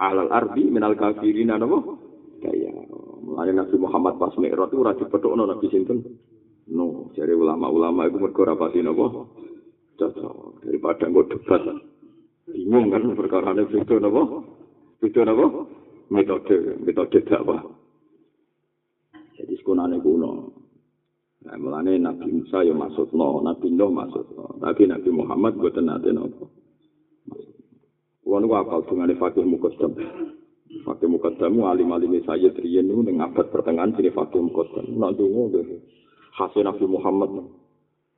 alal 0.00 0.30
ardi 0.32 0.64
minal 0.72 0.96
kafirin 0.96 1.52
ana 1.52 1.68
apa? 1.68 1.78
Kaya 2.40 2.72
mulane 3.20 3.52
Nabi 3.52 3.76
Muhammad 3.76 4.16
pas 4.16 4.32
Mi'raj 4.40 4.72
itu 4.72 4.80
ora 4.80 4.96
dipethukno 4.96 5.44
Nabi 5.44 5.66
sinten? 5.68 5.98
No, 6.72 7.12
jare 7.12 7.36
ulama-ulama 7.36 8.08
itu 8.08 8.16
mergo 8.16 8.40
ora 8.48 8.56
pasti 8.56 8.80
napa? 8.80 9.28
Cocok 10.00 10.53
daripada 10.64 11.04
nggo 11.06 11.22
debat. 11.28 11.62
Bingung 12.48 12.92
kan 12.92 13.04
perkara 13.16 13.52
ini 13.52 13.68
beda 13.68 13.96
napa? 14.00 14.22
Beda 15.00 15.20
napa? 15.24 15.46
Metode, 16.12 16.56
metode 16.84 17.20
dakwah. 17.24 17.60
Jadi 19.36 19.54
sekunane 19.60 20.00
kuno. 20.00 20.52
Nah, 21.44 21.60
mulane 21.60 22.00
Nabi 22.00 22.40
Musa 22.40 22.64
ya 22.64 22.72
maksud 22.72 23.12
no, 23.12 23.44
Nabi 23.44 23.68
Nuh 23.68 23.92
maksud 23.92 24.32
no. 24.32 24.56
Tapi 24.64 24.88
Nabi 24.88 25.12
Muhammad 25.12 25.60
buat 25.60 25.76
nate 25.76 26.08
nopo. 26.08 26.48
Wong 28.24 28.48
apa 28.48 28.80
dengan 28.88 29.12
fakih 29.20 29.44
mukaddam. 29.44 29.92
Fakih 30.88 31.08
mukaddam 31.12 31.60
alim 31.68 31.92
alim 31.92 32.16
saya 32.24 32.48
niku 32.56 33.04
ning 33.04 33.20
abad 33.20 33.52
pertengahan 33.52 33.92
sini 33.92 34.08
fakih 34.08 34.40
mukaddam. 34.40 34.88
Nak 34.96 35.20
dungo 35.20 35.52
deh. 35.52 35.84
Hasil 36.40 36.64
Nabi 36.64 36.88
Muhammad. 36.88 37.30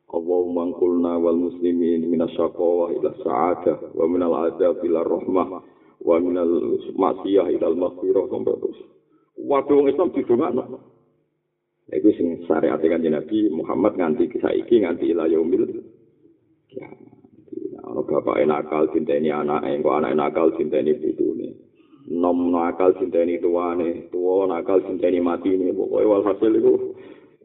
Allahumma 0.07 0.71
kulna 0.79 1.19
wal 1.19 1.35
muslimin 1.35 2.07
minas 2.07 2.31
syaqwa 2.38 2.95
ila 2.95 3.11
sa'adah 3.27 3.90
wa 3.90 4.07
minal 4.07 4.38
adab 4.47 4.79
ila 4.87 5.03
rahmah 5.03 5.49
wa 5.99 6.16
minal 6.23 6.79
maksiyah 6.95 7.51
ila 7.59 7.75
maghfirah 7.75 8.25
sampai 8.31 8.55
terus. 8.62 8.79
Waktu 9.35 9.73
wong 9.75 9.87
Islam 9.90 10.09
didongakno. 10.14 10.62
Iku 11.87 12.09
sing 12.19 12.29
syariat 12.47 12.79
kan 12.83 13.03
Nabi 13.03 13.47
Muhammad 13.51 13.95
nganti 13.99 14.31
saiki 14.38 14.83
nganti 14.83 15.11
ila 15.11 15.27
yaumil 15.31 15.71
ya. 16.75 16.87
Ana 17.87 18.03
bapak 18.03 18.42
nakal 18.42 18.90
cinteni 18.90 19.31
anake, 19.31 19.79
kok 19.79 19.95
anake 19.95 20.14
nakal 20.19 20.49
cinteni 20.59 20.99
putune. 20.99 21.55
Nom 22.11 22.51
nakal 22.51 22.95
cinteni 22.99 23.38
tuane, 23.38 24.11
tuwa 24.11 24.51
nakal 24.51 24.83
cinteni 24.83 25.23
matine, 25.23 25.71
pokoke 25.71 26.07
walhasil 26.07 26.53
iku 26.59 26.75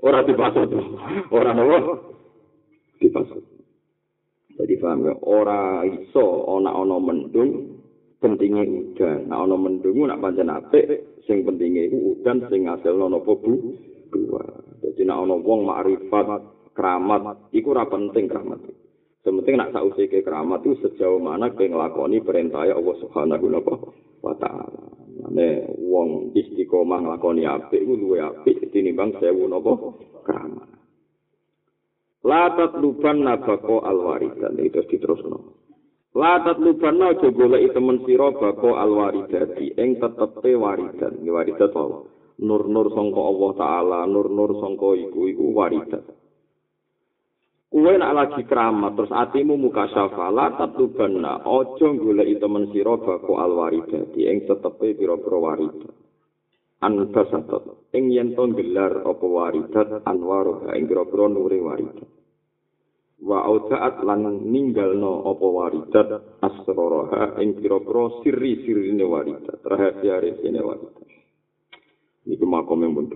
ora 0.01 0.25
dipasut. 0.25 0.69
Ora 1.29 1.53
nopo? 1.53 2.20
Dipasut. 3.01 3.41
Paham 4.81 5.05
ya? 5.05 5.13
Ora 5.25 5.85
iso 5.85 6.45
ana 6.49 6.73
ana 6.73 6.97
mendung 6.97 7.81
pentingnya 8.17 8.65
udan. 8.65 9.29
Nah 9.29 9.45
ana 9.45 9.55
mendung 9.57 10.05
nak 10.05 10.21
pancen 10.21 10.49
apik 10.49 11.21
sing 11.25 11.45
pentingnya 11.45 11.89
iku 11.89 12.17
udan 12.17 12.45
sing 12.49 12.69
ngasilno 12.69 13.09
napa 13.09 13.31
bu 13.37 13.53
dua. 14.09 14.45
Dadi 14.81 15.01
nek 15.05 15.17
ana 15.17 15.35
wong 15.37 15.59
makrifat 15.69 16.27
keramat 16.73 17.49
iku 17.53 17.77
ora 17.77 17.85
penting 17.89 18.25
keramat. 18.25 18.59
Sementing 19.21 19.61
nak 19.61 19.73
sausi 19.73 20.09
ke 20.09 20.25
keramat 20.25 20.65
itu 20.65 20.81
sejauh 20.81 21.21
mana 21.21 21.53
kowe 21.53 21.61
nglakoni 21.61 22.25
perintah 22.25 22.65
Allah 22.65 22.95
Subhanahu 23.05 23.53
wa 24.25 24.33
taala. 24.41 24.81
Ane 25.29 25.77
wong 25.77 26.33
istiqomah 26.33 27.05
nglakoni 27.05 27.45
apik 27.45 27.85
iku 27.85 27.93
luwe 27.93 28.17
apik 28.17 28.73
tinimbang 28.73 29.13
sewu 29.21 29.45
napa. 29.45 29.77
La 32.21 32.53
tatluban 32.53 33.25
nabako 33.25 33.81
alwaridan 33.81 34.53
itu 34.61 34.85
diterusno. 34.85 35.57
La 36.13 36.37
tatluban 36.45 37.01
aja 37.01 37.33
goleki 37.33 37.73
temen 37.73 38.05
sira 38.05 38.29
bako 38.29 38.77
alwaridati 38.77 39.73
ing 39.73 39.97
tetepe 39.97 40.53
waridan. 40.53 41.17
Ini 41.17 41.31
waridat 41.33 41.73
wae. 41.73 42.05
Nur-nur 42.41 42.93
sangka 42.93 43.21
Allah 43.21 43.51
taala, 43.57 43.99
nur-nur 44.05 44.53
sangka 44.61 44.93
iku 45.01 45.21
iku 45.33 45.45
waridat. 45.49 46.05
Kuwe 47.71 47.95
nak 47.95 48.13
lagi 48.13 48.43
keramat 48.43 48.99
terus 48.99 49.15
atimu 49.15 49.55
muka 49.55 49.87
syafa 49.89 50.27
la 50.29 50.53
tatluban 50.61 51.25
aja 51.25 51.87
goleki 51.89 52.37
temen 52.37 52.69
sira 52.69 53.01
bako 53.01 53.33
alwaridati 53.41 54.29
ing 54.29 54.45
tetepe 54.45 54.93
pira-pira 54.93 55.37
waridat. 55.41 56.00
Anbasatot 56.81 57.93
ing 57.93 58.09
yen 58.09 58.33
to 58.33 58.43
gelar 58.57 59.05
apa 59.05 59.25
waridat 59.25 60.01
anwaruh 60.09 60.73
ing 60.73 60.89
grogro 60.89 61.29
nure 61.29 61.61
waridat 61.61 62.09
wa 63.21 63.45
audaat 63.45 64.01
lan 64.01 64.49
ninggalno 64.49 65.29
apa 65.29 65.45
waridat 65.45 66.09
asroroha 66.41 67.37
ing 67.37 67.61
grogro 67.61 68.25
sirri-sirrine 68.25 69.05
waridat 69.05 69.61
rahasia 69.61 70.17
resine 70.17 70.57
waridat 70.57 71.05
niku 72.25 72.45
makome 72.49 72.89
mun 72.89 73.07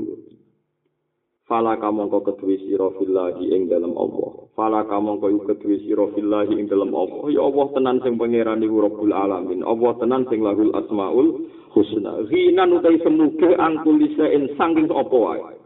Fala 1.45 1.77
kamangka 1.77 2.25
kedue 2.25 2.57
sira 2.57 2.89
fillahi 2.97 3.53
ing 3.53 3.69
dalem 3.69 3.93
Allah. 3.93 4.49
Fala 4.57 4.81
kamangka 4.89 5.29
iku 5.29 5.53
kedue 5.53 5.77
sira 5.85 6.09
fillahi 6.17 6.57
ing 6.57 6.65
dalem 6.65 6.89
Allah. 6.89 7.29
Ya 7.29 7.45
Allah 7.45 7.69
tenan 7.69 8.01
sing 8.01 8.17
pangeran 8.17 8.65
Rabbul 8.65 9.13
Alamin. 9.13 9.61
Allah 9.61 9.93
tenan 10.01 10.25
sing 10.25 10.41
lahul 10.41 10.73
asmaul 10.73 11.45
husna. 11.75 12.23
Ghinan 12.31 12.79
utai 12.79 13.03
semuge 13.03 13.51
angkulisa 13.59 14.31
in 14.31 14.55
sangking 14.55 14.87
apa 14.87 15.15
wae. 15.19 15.59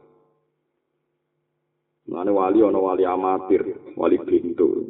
Mane 2.09 2.33
wali 2.33 2.65
ana 2.65 2.79
wali 2.81 3.05
amatir, 3.05 3.61
wali 3.93 4.17
pintu. 4.25 4.89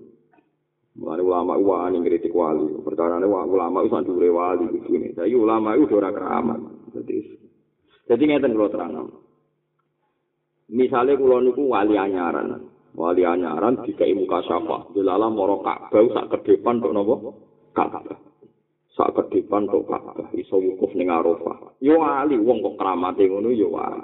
Mane 0.96 1.20
ulama 1.20 1.60
wani 1.60 2.00
ngritik 2.00 2.32
wali. 2.32 2.80
Perkara 2.80 3.20
ulama 3.20 3.84
iku 3.84 3.92
sandure 3.92 4.32
wali 4.32 4.66
iki. 4.80 5.12
Saiki 5.20 5.36
ulama 5.36 5.76
iku 5.76 6.00
ora 6.00 6.16
keramat. 6.16 6.60
Dadi 6.96 7.20
Jadi 8.10 8.24
ngeten 8.26 8.58
kula 8.58 8.74
terang. 8.74 9.06
Misale 10.72 11.14
kula 11.20 11.44
niku 11.44 11.68
wali 11.68 11.94
anyaran. 12.00 12.66
Wali 12.98 13.22
anyaran 13.22 13.86
dikai 13.86 14.18
muka 14.18 14.42
syafa. 14.48 14.90
Dilala 14.96 15.30
moro 15.30 15.62
Ka'bah 15.62 16.10
sak 16.10 16.34
kedepan 16.34 16.82
tok 16.82 16.96
napa? 16.96 17.16
Ka'bah. 17.78 18.29
Sak 19.00 19.16
kedepan 19.16 19.64
tok 19.72 19.88
Ka'bah 19.88 20.28
iso 20.36 20.60
wukuf 20.60 20.92
ning 20.92 21.08
Arafah. 21.08 21.72
Yo 21.80 22.04
wali 22.04 22.36
wong 22.36 22.60
kok 22.60 22.76
kramate 22.76 23.32
ngono 23.32 23.56
yo 23.56 23.72
wali. 23.72 24.04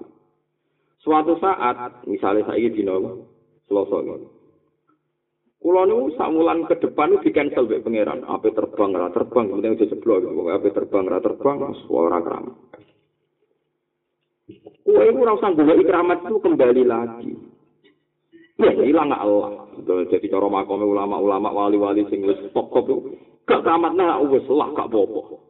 Suatu 1.03 1.35
saat, 1.35 2.07
misalnya 2.07 2.47
saiki 2.47 2.79
dina 2.79 2.95
Selasa 3.67 3.99
ngono. 3.99 4.27
Kulo 5.59 5.81
niku 5.83 6.15
sak 6.15 6.31
wulan 6.31 6.63
ke 6.63 6.79
depan 6.79 7.19
di 7.19 7.33
cancel 7.35 7.67
mbek 7.67 7.83
pangeran. 7.83 8.23
Ape 8.23 8.55
terbang 8.55 8.95
ora 8.95 9.11
terbang, 9.11 9.51
penting 9.51 9.75
aja 9.75 9.91
jeblok 9.91 10.23
gitu. 10.23 10.47
Ape 10.47 10.69
terbang 10.71 11.03
ora 11.11 11.19
terbang, 11.19 11.57
ora 11.91 12.19
keramat. 12.23 12.55
Kue 14.85 15.03
itu 15.09 15.21
rasa 15.25 15.49
gue 15.57 15.75
ikramat 15.81 16.21
itu 16.23 16.37
kembali 16.37 16.83
lagi. 16.85 17.33
Ya 18.55 18.71
hilang 18.71 19.11
Allah. 19.11 19.67
Jadi 19.83 20.31
cara 20.31 20.47
makom 20.47 20.79
ulama-ulama 20.79 21.51
wali-wali 21.51 22.07
sing 22.07 22.23
wis 22.23 22.39
pokok 22.55 22.87
itu 22.87 22.97
gak 23.45 23.61
keramat 23.61 23.93
nah 23.99 24.23
wis 24.23 24.47
lah 24.47 24.71
gak 24.71 24.87
popo. 24.87 25.43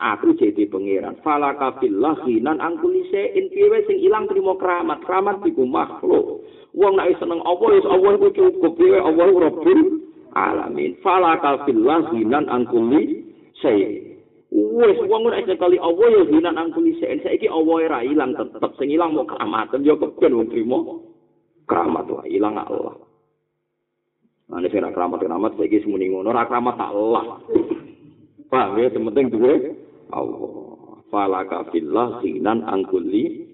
Aku 0.00 0.32
jadi 0.40 0.64
pangeran. 0.72 1.20
Fala 1.20 1.52
kafillah 1.60 2.24
hinan 2.24 2.56
angkulise 2.56 3.36
intiwe 3.36 3.84
sing 3.84 4.00
ilang 4.00 4.24
terima 4.24 4.56
keramat. 4.56 5.04
Keramat 5.04 5.44
iku 5.44 5.68
makhluk. 5.68 6.48
Wong 6.72 6.96
nek 6.96 7.20
seneng 7.20 7.44
apa 7.44 7.64
wis 7.68 7.84
Allah 7.84 8.16
iku 8.16 8.28
cukup. 8.32 8.72
Piye 8.80 8.96
Allah 8.96 9.28
Rabbul 9.28 9.80
alamin. 10.32 10.96
Fala 11.04 11.36
kafillah 11.44 12.16
hinan 12.16 12.48
angkulise 12.48 14.10
Wes 14.50 14.98
wong 15.06 15.30
ora 15.30 15.38
sekali 15.46 15.78
Allah 15.78 16.10
ya 16.10 16.22
hinan 16.26 16.58
angkuli 16.58 16.98
sen 16.98 17.22
saiki 17.22 17.46
Allah 17.46 17.86
ora 17.86 18.02
ilang 18.02 18.34
tetep 18.34 18.74
sing 18.82 18.90
ilang 18.90 19.14
mau 19.14 19.22
keramatan 19.22 19.86
ya 19.86 19.94
keben 19.94 20.34
wong 20.34 20.48
trimo 20.50 20.78
keramat 21.70 22.10
wae 22.10 22.34
ilang 22.34 22.58
Allah. 22.58 22.98
Ane 24.50 24.66
sing 24.66 24.82
keramat 24.82 25.22
keramat 25.22 25.54
saiki 25.54 25.86
semuni 25.86 26.10
ngono 26.10 26.34
ora 26.34 26.50
keramat 26.50 26.76
Allah. 26.82 27.38
Paham 28.50 28.82
ya 28.82 28.90
penting 28.90 29.30
duwe 29.30 29.54
Allah. 30.10 30.50
Falaka 31.06 31.70
fillah 31.70 32.18
hinan 32.26 32.66
angkuli. 32.66 33.46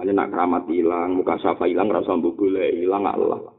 Ane 0.00 0.10
nak 0.16 0.32
keramat 0.32 0.64
ilang 0.72 1.20
muka 1.20 1.36
safa 1.44 1.68
ilang 1.68 1.92
rasa 1.92 2.16
mbok 2.16 2.40
golek 2.40 2.72
ilang 2.72 3.04
Allah. 3.04 3.52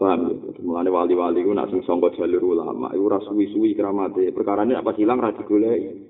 Paham 0.00 0.32
ya? 0.32 0.34
Mulane 0.64 0.88
wali-wali 0.88 1.44
ku 1.44 1.52
nak 1.52 1.68
sing 1.68 1.84
sangka 1.84 2.16
jalur 2.16 2.56
ulama 2.56 2.88
iku 2.96 3.12
ora 3.12 3.20
suwi-suwi 3.20 3.76
kramate. 3.76 4.32
Perkara 4.32 4.64
ini 4.64 4.72
apa 4.72 4.96
hilang 4.96 5.20
ra 5.20 5.36
digoleki. 5.36 6.08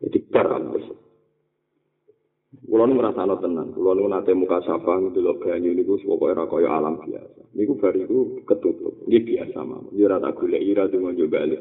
Jadi 0.00 0.18
wis. 0.72 1.09
Kulo 2.60 2.84
nu 2.84 3.00
ngrasakno 3.00 3.40
tenan. 3.40 3.72
Kulo 3.72 3.96
nu 3.96 4.08
nate 4.12 4.36
muka 4.36 4.60
sapa 4.60 5.00
ndelok 5.00 5.40
banyu 5.40 5.72
niku 5.72 5.96
pokoke 6.04 6.36
ora 6.36 6.44
kaya 6.44 6.68
alam 6.76 7.00
biasa. 7.00 7.40
Niku 7.56 7.72
bar 7.80 7.96
iku 7.96 8.44
ketutup. 8.44 8.94
Iki 9.08 9.20
biasa 9.24 9.58
mah. 9.64 9.80
Yo 9.96 10.04
ora 10.04 10.20
tak 10.20 10.36
goleki 10.36 10.72
ora 10.76 10.84
dungo 10.92 11.10
yo 11.16 11.26
bali. 11.26 11.56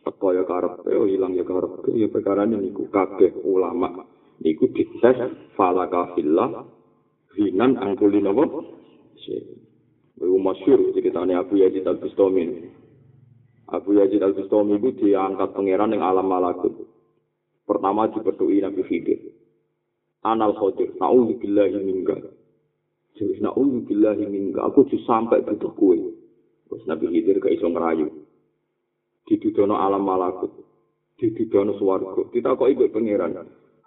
Teko 0.00 0.32
ya 0.32 0.48
karep, 0.48 0.80
yo 0.88 1.04
ilang 1.04 1.36
ya 1.36 1.44
karep. 1.44 1.84
Ya 1.92 2.08
perkara 2.08 2.48
niku 2.48 2.88
kabeh 2.88 3.36
ulama 3.44 4.08
niku 4.40 4.72
dites 4.72 5.20
falaka 5.60 6.16
fillah 6.16 6.64
hinan 7.36 7.76
angkulin 7.76 8.32
apa? 8.32 8.44
Iku 10.20 10.36
masyur 10.36 10.92
ceritanya 10.92 11.44
Abu 11.44 11.60
Yazid 11.60 11.84
Al-Bustami. 11.84 12.44
Abu 13.72 13.96
Yazid 13.96 14.20
Al-Bustami 14.20 14.76
itu 14.76 15.04
diangkat 15.04 15.52
pangeran 15.56 15.96
yang 15.96 16.04
alam 16.04 16.28
malakut. 16.28 16.76
Pertama 17.64 18.08
diperdui 18.12 18.60
Nabi 18.60 18.82
Khidir. 18.84 19.39
Anal 20.20 20.52
Khodir, 20.56 20.92
na'udzubillahi 21.00 21.80
minka. 21.80 22.16
Jadi 23.16 23.40
na'udzubillahi 23.40 24.24
minka, 24.28 24.60
aku 24.68 24.84
tuh 24.88 25.00
sampai 25.08 25.40
butuh 25.44 25.72
kue. 25.76 25.96
Terus 26.68 26.84
Nabi 26.86 27.08
Khidir 27.10 27.40
ke 27.40 27.50
iso 27.56 27.66
ngerayu. 27.66 28.08
Didudono 29.26 29.80
alam 29.80 30.04
malakut. 30.04 30.52
Didudono 31.16 31.74
suwargo. 31.80 32.28
Kita 32.28 32.54
kok 32.54 32.68
pangeran. 32.92 33.32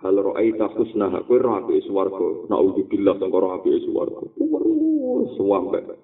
Hal 0.03 0.15
ro'aita 0.19 0.67
khusnah, 0.73 1.23
kue 1.29 1.37
rapi 1.39 1.79
suwargo. 1.85 2.49
Na'udzubillah, 2.49 3.15
sangka 3.21 3.37
rapi 3.39 3.69
suwargo. 3.85 4.33
Suwampe. 5.37 6.03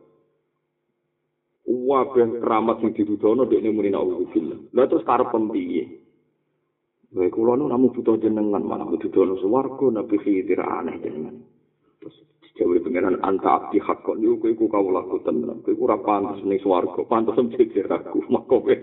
wabah 1.70 2.42
keramat 2.42 2.76
sing 2.82 2.92
didudono 2.98 3.46
dekne 3.46 3.70
muni 3.70 3.94
naudzubillah. 3.94 4.74
Lah 4.74 4.86
terus 4.90 5.06
karep 5.06 5.30
piye? 5.54 5.99
Bae 7.10 7.30
kula 7.34 7.58
nu 7.58 7.66
namu 7.66 7.90
butuh 7.90 8.22
jenengan 8.22 8.62
malah 8.62 8.86
didudono 8.94 9.34
swarga 9.42 9.90
nabi 9.90 10.22
khidir 10.22 10.62
aneh 10.62 11.02
jenengan. 11.02 11.42
Terus 11.98 12.22
Jawa 12.54 12.78
pengenan 12.86 13.18
anta 13.26 13.50
abdi 13.50 13.82
hakko 13.82 14.14
niku 14.14 14.46
kowe 14.46 14.50
iku 14.54 14.66
kawula 14.70 15.02
ku 15.10 15.18
tenan. 15.26 15.58
Kowe 15.66 15.74
ora 15.82 15.98
pantes 16.06 16.46
ning 16.46 16.62
swarga, 16.62 17.02
pantes 17.10 17.34
mikir 17.34 17.90
aku 17.90 18.22
mako 18.34 18.62
kowe. 18.62 18.76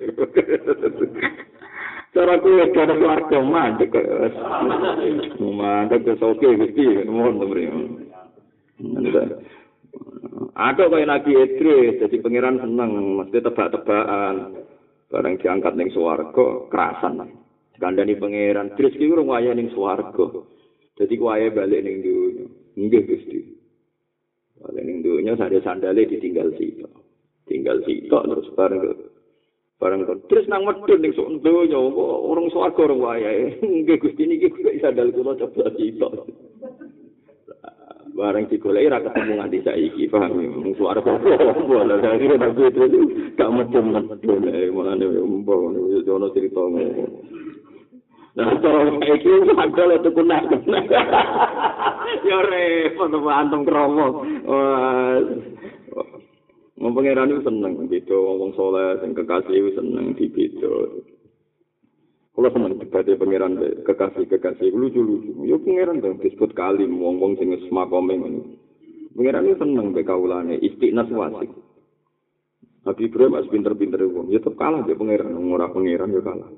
Cara 2.11 2.35
kowe 2.43 2.65
kada 2.75 2.95
swarga 2.99 3.39
mandek. 3.39 3.95
Mandek 5.39 6.03
wis 6.11 6.23
oke 6.27 6.49
Gusti, 6.51 7.07
nuwun 7.07 7.39
to 7.39 7.47
Ada 10.57 10.89
kaya 10.89 11.05
Nabi 11.09 11.33
Idris, 11.33 12.01
jadi 12.01 12.17
pangeran 12.21 12.61
seneng, 12.61 13.21
mesti 13.21 13.39
tebak-tebakan. 13.41 14.57
Barang 15.13 15.37
diangkat 15.39 15.73
ning 15.77 15.89
swarga, 15.93 16.67
kerasan. 16.73 17.46
Kandani 17.77 18.17
pangeran, 18.17 18.73
Idris 18.73 18.97
ki 18.97 19.05
urung 19.05 19.29
waya 19.29 19.53
ning 19.53 19.69
swarga. 19.73 20.45
Jadi 20.97 21.15
kuwaye 21.21 21.53
balik 21.53 21.85
ning 21.85 22.01
dunya. 22.01 22.45
Nggih 22.77 23.03
Gusti. 23.05 23.41
Balik 24.65 24.85
ning 24.85 25.05
dunya 25.05 25.37
sadhe 25.37 25.61
sandale 25.61 26.09
ditinggal 26.09 26.57
sitok. 26.57 26.93
Tinggal 27.45 27.85
sitok 27.85 28.23
terus 28.33 28.49
bareng 28.57 28.81
bareng 29.77 30.03
terus 30.25 30.49
nang 30.49 30.65
medun 30.65 31.05
ning 31.05 31.13
sok 31.13 31.45
dunya, 31.45 31.77
urung 31.77 32.49
swarga 32.49 32.81
urung 32.81 33.05
waya. 33.05 33.53
Nggih 33.61 34.01
Gusti 34.01 34.25
niki 34.25 34.49
kuwi 34.49 34.81
sandal 34.81 35.13
kula 35.13 35.37
coba 35.37 35.69
sitok. 35.77 36.13
bareng 38.17 38.49
digoleki 38.49 38.89
ra 38.89 39.05
ketemu 39.05 39.33
nganti 39.37 39.59
saiki 39.61 40.09
paham 40.09 40.41
ya 40.41 40.49
mung 40.49 40.73
suara 40.73 41.05
apa 41.05 41.79
lah 41.85 42.01
akhire 42.01 42.41
tak 42.41 42.57
itu 42.57 43.01
gak 43.37 43.53
medem-medem 43.53 44.73
mulane 44.73 45.05
mbok 45.05 45.77
ono 46.09 46.27
cerita 46.33 46.65
ngono 46.65 47.05
cara 48.37 48.81
iki 49.17 49.33
lek 49.49 50.01
tuku 50.05 50.23
nak. 50.25 50.45
Ya 52.07 52.39
repot 52.39 53.11
apa 53.11 53.31
antum 53.35 53.67
kromo. 53.67 54.23
Wong 56.77 56.93
pangeran 56.93 57.33
iku 57.33 57.43
seneng 57.49 57.89
beda 57.89 58.15
wong 58.15 58.53
saleh 58.55 59.01
sing 59.03 59.11
kekasih 59.17 59.75
seneng 59.75 60.15
dibeda. 60.15 60.71
Kalau 62.37 62.53
seneng 62.53 62.79
dibade 62.79 63.17
pangeran 63.17 63.59
kekasih-kekasih 63.83 64.71
lucu-lucu. 64.71 65.49
Ya 65.49 65.57
pangeran 65.59 66.05
dong 66.05 66.23
disebut 66.23 66.53
kali 66.55 66.87
wong-wong 66.87 67.41
sing 67.41 67.51
wis 67.57 67.65
makome 67.73 68.15
ngono. 68.15 68.43
Pangeran 69.17 69.49
iku 69.51 69.57
seneng 69.67 69.87
be 69.91 70.03
kaulane 70.05 70.55
istiqnas 70.61 71.11
wasik. 71.11 71.51
Nabi 72.87 73.03
Ibrahim 73.11 73.35
as 73.35 73.51
pinter-pinter 73.51 73.99
wong, 74.07 74.31
ya 74.31 74.39
tetep 74.39 74.55
kalah 74.55 74.87
dia 74.87 74.95
pangeran, 74.95 75.35
ora 75.35 75.67
pangeran 75.75 76.15
ya 76.15 76.23
kalah. 76.23 76.51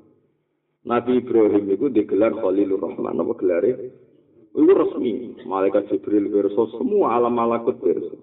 Nabi 0.89 1.21
Ibrahim 1.21 1.69
itu 1.69 1.85
digelar 1.93 2.33
Khalilur 2.33 2.81
Rahman. 2.81 3.21
Apa 3.21 3.37
gelarnya? 3.37 3.93
Itu 4.57 4.73
resmi. 4.73 5.37
Malaikat 5.45 5.85
Jibril 5.93 6.33
verso 6.33 6.65
semua 6.81 7.13
alam 7.13 7.37
malakut 7.37 7.77
verso. 7.77 8.17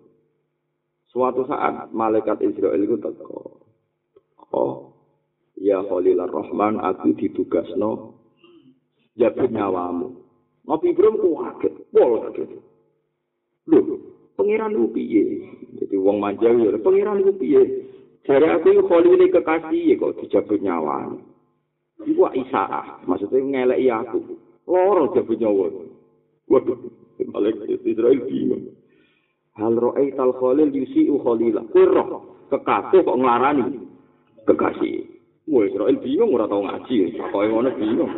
Suatu 1.15 1.47
saat 1.47 1.95
malaikat 1.95 2.43
Israel 2.43 2.83
itu 2.83 2.99
teko. 2.99 3.63
Oh, 4.51 4.99
ya 5.55 5.79
Khalilur 5.87 6.27
Rahman, 6.27 6.83
aku 6.83 7.15
ditugas 7.15 7.71
no 7.79 8.19
jabut 9.15 9.47
nyawamu. 9.47 10.27
Nabi 10.67 10.91
Ibrahim 10.91 11.23
ku 11.23 11.39
kaget, 11.39 11.75
pol 11.95 12.11
kaget. 12.27 12.51
Loh, 13.71 13.83
pengiran 14.35 14.75
itu 14.75 14.87
piye? 14.91 15.25
Jadi 15.79 15.95
wong 15.95 16.19
manja 16.19 16.51
ya, 16.51 16.75
pengiran 16.83 17.23
itu 17.23 17.31
piye? 17.39 17.63
Jadi 18.27 18.43
aku 18.43 18.91
Khalilur 18.91 19.23
kekasih 19.31 20.03
kok 20.03 20.19
dijabut 20.19 20.59
nyawamu. 20.59 21.36
Iku 22.05 22.29
isaah, 22.37 23.01
maksudnya 23.09 23.65
ngelek 23.65 23.81
aku. 23.89 24.19
Loro 24.69 25.15
jabu 25.17 25.33
nyawa. 25.39 25.73
Waduh, 26.51 26.79
malaikat 27.33 27.81
Israel 27.87 28.21
bingung. 28.29 28.77
Hal 29.57 29.73
ro'ay 29.81 30.13
tal 30.13 30.37
khalil 30.37 30.69
yusi'u 30.69 31.17
khalila. 31.25 31.65
Kira, 31.73 32.05
kekasih 32.53 33.01
kok 33.01 33.17
ngelarani. 33.17 33.81
Kekasih. 34.45 35.09
Wah, 35.49 35.65
Israel 35.65 35.97
bingung, 36.05 36.37
ora 36.37 36.45
tau 36.45 36.61
ngaji. 36.61 37.17
Kok 37.17 37.41
yang 37.41 37.55
mana 37.57 37.71
bingung. 37.73 38.13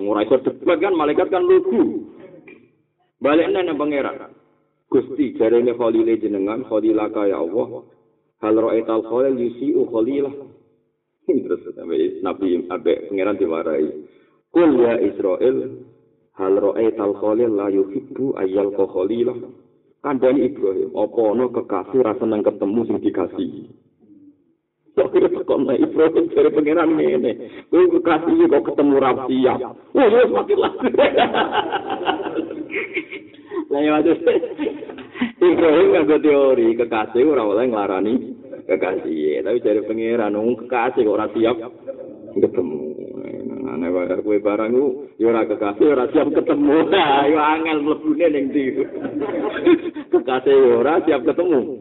Ora 0.00 0.24
iso 0.24 0.40
debat 0.40 0.80
kan, 0.80 0.96
malaikat 0.96 1.28
kan 1.28 1.44
lugu. 1.44 2.08
Balik 3.20 3.52
nana 3.52 3.76
pangeran. 3.76 4.32
Gusti, 4.88 5.36
jarene 5.36 5.76
khalile 5.76 6.16
jenengan, 6.16 6.64
khalilaka 6.64 7.28
ya 7.28 7.44
Allah. 7.44 7.84
Hal 8.40 8.54
ro'ay 8.56 8.80
tal 8.88 9.04
khalil 9.04 9.36
yusi'u 9.36 9.84
khalilah. 9.92 10.32
Terus 11.46 11.62
nabi 12.20 12.66
abe 12.66 12.92
pangeran 13.06 13.38
diwarai 13.38 13.88
kul 14.50 14.70
ya 14.82 14.98
Israel 14.98 15.56
hal 16.34 16.54
roe 16.58 16.86
tal 16.98 17.14
khalil 17.18 17.50
la 17.54 17.70
yuhibbu 17.70 18.34
ayyal 18.40 18.74
khalilah 18.74 19.38
kandani 20.02 20.50
Ibrahim 20.50 20.90
apa 20.96 21.20
ana 21.30 21.44
kekasih 21.52 22.00
rasa 22.02 22.24
nang 22.26 22.42
ketemu 22.42 22.80
sing 22.88 22.98
dikasih 22.98 23.50
Sok 24.98 25.14
kira 25.14 25.30
tekon 25.30 25.70
Ibrahim 25.70 26.34
dari 26.34 26.50
pangeran 26.50 26.98
ini. 26.98 27.32
Kau 27.70 27.86
kekasih 27.94 28.50
kok 28.50 28.74
ketemu 28.74 28.98
rapi 28.98 29.38
ya. 29.46 29.54
Wah, 29.94 30.06
ya 30.10 30.26
semakin 30.26 30.58
lah. 30.58 30.72
Lah 33.70 33.80
ya 33.86 34.02
Ibrahim 35.40 35.88
nggak 35.94 36.20
teori 36.20 36.68
kekasih 36.76 37.22
ora 37.28 37.42
oleh 37.46 37.64
nglarani 37.70 38.14
kekasih. 38.70 39.42
Tapi 39.42 39.58
dari 39.58 39.80
pangeran 39.82 40.38
nung 40.38 40.54
kekasih 40.54 41.02
kok 41.02 41.16
ora 41.18 41.26
siap. 41.34 41.56
Ketemu. 42.38 42.80
Ana 43.70 43.86
wae 43.90 44.18
kowe 44.22 44.38
barang 44.38 44.70
ku 44.74 44.86
ya 45.18 45.34
ora 45.34 45.42
kekasih 45.46 45.86
ora 45.90 46.06
siap 46.14 46.30
ketemu. 46.30 46.76
Ayo 47.26 47.38
angel 47.42 47.78
mlebune 47.82 48.26
ning 48.30 48.44
ndi? 48.54 48.64
Kekasih 50.14 50.78
ora 50.78 51.02
siap 51.02 51.26
ketemu. 51.26 51.78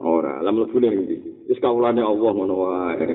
Ora 0.00 0.40
lah 0.40 0.52
mlebune 0.52 0.88
ning 0.88 1.02
ndi? 1.04 1.16
Wis 1.52 1.60
kawulane 1.60 2.00
Allah 2.00 2.30
ngono 2.32 2.54
wae. 2.56 3.08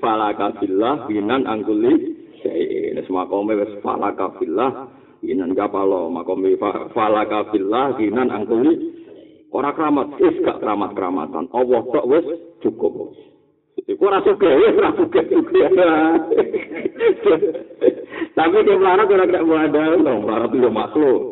Falaka 0.00 0.56
billah 0.60 1.08
binan 1.08 1.44
angkuli 1.48 2.24
Nes 2.44 3.08
makome 3.08 3.56
wis 3.56 3.80
falaka 3.80 4.36
billah 4.36 4.92
inan 5.24 5.56
kapalo 5.56 6.12
makome 6.12 6.60
falaka 6.92 7.48
billah 7.48 7.96
inan 7.96 8.28
angkuli. 8.28 8.92
Ora 9.54 9.72
keramat 9.72 10.20
wis 10.20 10.36
gak 10.44 10.60
keramat 10.60 10.92
keramatan 10.92 11.48
Allah 11.54 11.80
tok 11.88 12.08
wis 12.10 12.26
cukup 12.64 13.12
Iku 13.84 14.06
ora 14.06 14.22
suka, 14.22 14.48
wis 14.48 14.78
ora 14.80 14.94
suka 14.96 15.20
Tapi 18.34 18.56
dia 18.64 18.78
melarat 18.78 19.08
ora 19.10 19.26
mau 19.42 19.58
ada, 19.58 19.98
melarat 19.98 20.50
itu 20.54 20.70
makhluk. 20.70 21.22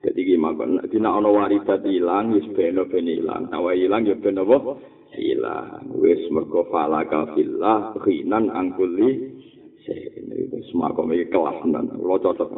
Jadi 0.00 0.20
gimana? 0.22 0.80
Dina 0.88 1.12
ono 1.12 1.34
waridat 1.36 1.84
hilang, 1.84 2.32
wis 2.34 2.48
beno 2.56 2.88
beno 2.88 3.10
hilang. 3.10 3.52
Nawa 3.52 3.76
hilang 3.76 4.08
ya 4.08 4.16
beno 4.16 4.48
apa? 4.48 4.80
Hilang. 5.12 5.92
Wis 6.00 6.24
mergo 6.32 6.64
falaka 6.72 7.36
fillah, 7.36 7.92
khinan 8.00 8.48
angkuli. 8.48 9.36
Semua 10.72 10.90
komik 10.96 11.30
kelas 11.30 11.62
nan. 11.68 11.94
Lo 12.00 12.18
cocok. 12.18 12.50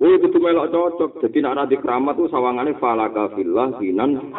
Wih, 0.00 0.18
itu 0.18 0.38
melok 0.40 0.72
cocok. 0.72 1.20
Jadi 1.20 1.38
nak 1.44 1.56
nanti 1.62 1.76
keramat 1.78 2.16
tuh 2.18 2.26
sawangannya 2.32 2.80
falaka 2.80 3.30
fillah 3.36 3.76
sinan 3.76 4.32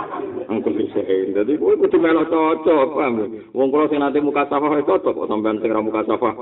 angkul 0.50 0.76
bisain. 0.76 1.32
Jadi 1.36 1.56
wih, 1.56 1.78
itu 1.78 1.98
melok 2.02 2.28
cocok. 2.32 2.88
Paham? 2.98 3.14
Wong 3.54 3.68
kalau 3.70 3.88
sing 3.88 4.02
nanti 4.02 4.20
muka 4.20 4.50
safah 4.50 4.82
cocok. 4.82 5.14
Kok 5.14 5.30
sampean 5.30 5.62
sing 5.62 5.72
muka 5.72 6.02
safah? 6.04 6.34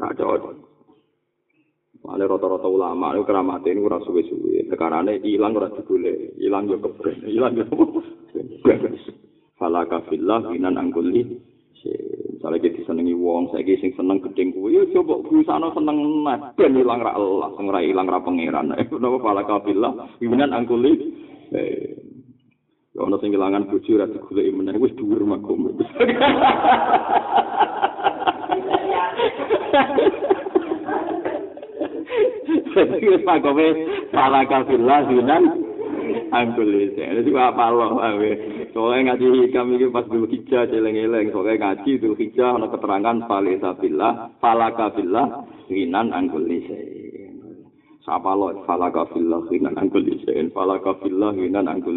Nak 0.00 0.14
cocok. 0.18 0.54
Mane 2.08 2.24
rata-rata 2.24 2.68
ulama 2.70 3.12
itu 3.12 3.26
keramat 3.26 3.66
ini 3.68 3.84
kurang 3.84 4.00
suwe-suwe. 4.06 4.64
Sekarang 4.70 5.10
hilang 5.20 5.52
kurang 5.52 5.76
digule. 5.76 6.32
Hilang 6.40 6.70
yo 6.70 6.80
keben. 6.80 7.26
Hilang 7.26 7.58
Falaka 9.58 10.06
fillah 10.06 10.46
sinan 10.48 10.78
angkul 10.78 11.10
misalnya 11.84 12.58
kita 12.62 12.86
senengi 12.86 13.14
wong, 13.14 13.50
saya 13.50 13.66
sing 13.78 13.92
seneng 13.94 14.22
gedeng 14.22 14.54
kuwi, 14.54 14.78
ya 14.78 14.82
coba 14.94 15.22
berusaha 15.26 15.68
seneng 15.74 16.22
nah, 16.22 16.54
ben 16.54 16.74
hilang 16.78 17.02
ra 17.02 17.14
Allah, 17.18 17.50
sing 17.58 17.66
ra 17.70 17.82
hilang 17.82 18.06
ra 18.06 18.22
pangeran. 18.22 18.74
Napa 19.02 19.18
pala 19.18 19.42
kafilah, 19.46 20.18
iminan 20.22 20.54
angkuli. 20.54 20.92
Eh, 21.48 21.98
ya 22.94 23.02
ono 23.04 23.18
sing 23.18 23.30
kehilangan 23.30 23.68
bojo 23.70 23.98
ra 23.98 24.06
digoleki 24.06 24.54
meneh 24.54 24.78
wis 24.78 24.94
dhuwur 24.96 25.22
makom. 25.26 25.70
Jadi 32.78 33.06
wis 33.10 33.22
pakome 33.26 33.66
pala 34.14 34.46
kafilah, 36.08 36.28
iminan 36.28 36.32
angkuli. 36.32 36.82
Jadi 36.96 37.30
apa 37.36 37.66
lo, 37.70 37.86
Soalnya 38.72 39.14
ngaji 39.14 39.26
hikam 39.48 39.68
ini 39.74 39.86
pas 39.92 40.06
dulu 40.08 40.26
hijau 40.28 40.64
celeng-eleng. 40.68 41.32
Soalnya 41.32 41.54
ngaji 41.60 41.90
dulu 42.00 42.14
hijau 42.16 42.56
ada 42.56 42.66
keterangan 42.72 43.16
fali 43.28 43.54
sabillah, 43.60 44.12
falaka 44.42 44.94
billah, 44.96 45.26
rinan 45.68 46.12
anggul 46.12 46.44
nisain. 46.44 47.36
Sapa 48.04 48.32
lo 48.32 48.64
falaka 48.64 49.08
billah, 49.12 49.44
rinan 49.52 49.74
anggul 49.76 50.04
nisain, 50.04 50.52
falaka 50.54 50.96
billah, 51.00 51.34
rinan 51.36 51.68
anggul 51.68 51.96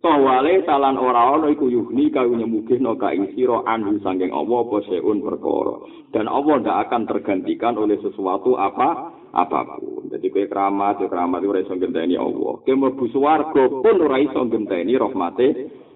Tawale 0.00 0.64
talan 0.64 0.96
ora 0.96 1.36
ana 1.36 1.52
iku 1.52 1.68
yuhni 1.68 2.08
kau 2.08 2.32
nyemugih 2.32 2.80
no 2.80 2.96
kaing 2.96 3.36
sira 3.36 3.60
anhu 3.68 4.00
sanging 4.00 4.32
Allah 4.32 4.64
apa 4.64 4.80
seun 4.88 5.20
perkara. 5.20 5.76
Dan 6.08 6.24
Allah 6.24 6.56
ndak 6.56 6.78
akan 6.88 7.02
tergantikan 7.04 7.76
oleh 7.76 8.00
sesuatu 8.00 8.56
apa 8.56 9.12
apapun. 9.32 10.10
Jadi 10.10 10.26
kowe 10.30 10.46
keramat, 10.50 11.06
keramat 11.06 11.40
ora 11.46 11.62
iso 11.62 11.74
genteni 11.78 12.18
Allah. 12.18 12.58
Kowe 12.62 12.74
mlebu 12.74 13.04
swarga 13.14 13.64
pun 13.70 13.96
ora 14.02 14.18
iso 14.18 14.42
genteni 14.50 14.98
rahmate 14.98 15.48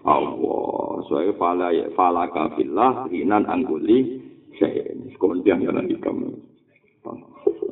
Allah. 0.07 1.03
Soale 1.11 1.35
fala 1.37 1.75
fala 1.99 2.31
kafillah 2.31 3.11
hinan 3.11 3.45
angguli 3.51 4.23
sayen. 4.57 5.11
Kemudian 5.19 5.61
yang 5.67 5.75
nanti 5.75 5.99
kamu. 5.99 6.31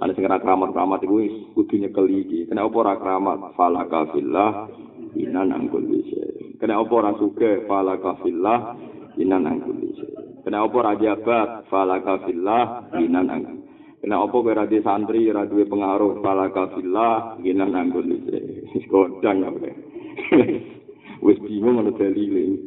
Ada 0.03 0.19
sing 0.19 0.27
keramat-keramat 0.27 1.07
iku 1.07 1.17
kudu 1.55 1.79
nyekel 1.79 2.11
iki. 2.11 2.51
Kenapa 2.51 2.75
ora 2.83 2.95
keramat? 2.99 3.55
Fala 3.55 3.87
kafillah 3.87 4.67
hinan 5.15 5.55
angguli 5.55 6.11
sayen. 6.11 6.59
Kenapa 6.59 6.91
ora 6.91 7.15
suke? 7.23 7.71
Fala 7.71 8.03
kafillah 8.03 8.75
hinan 9.15 9.47
angguli 9.47 9.95
sayen. 9.95 10.43
Kenapa 10.43 10.75
ora 10.75 10.93
jabat? 10.99 11.71
Fala 11.71 12.03
kafillah 12.03 12.91
hinan 12.99 13.31
angguli 13.31 13.62
Kenapa 14.03 14.35
kowe 14.35 14.51
ra 14.51 14.67
santri, 14.67 15.31
ra 15.31 15.47
duwe 15.47 15.63
pengaruh, 15.63 16.19
fala 16.27 16.51
kafillah, 16.51 17.39
ginan 17.39 17.71
anggone. 17.71 18.19
Wis 18.75 18.85
kodang 18.91 19.47
apa. 19.47 19.71
wis 21.25 21.39
bingung 21.39 21.79
ana 21.79 21.95
dalile. 21.95 22.59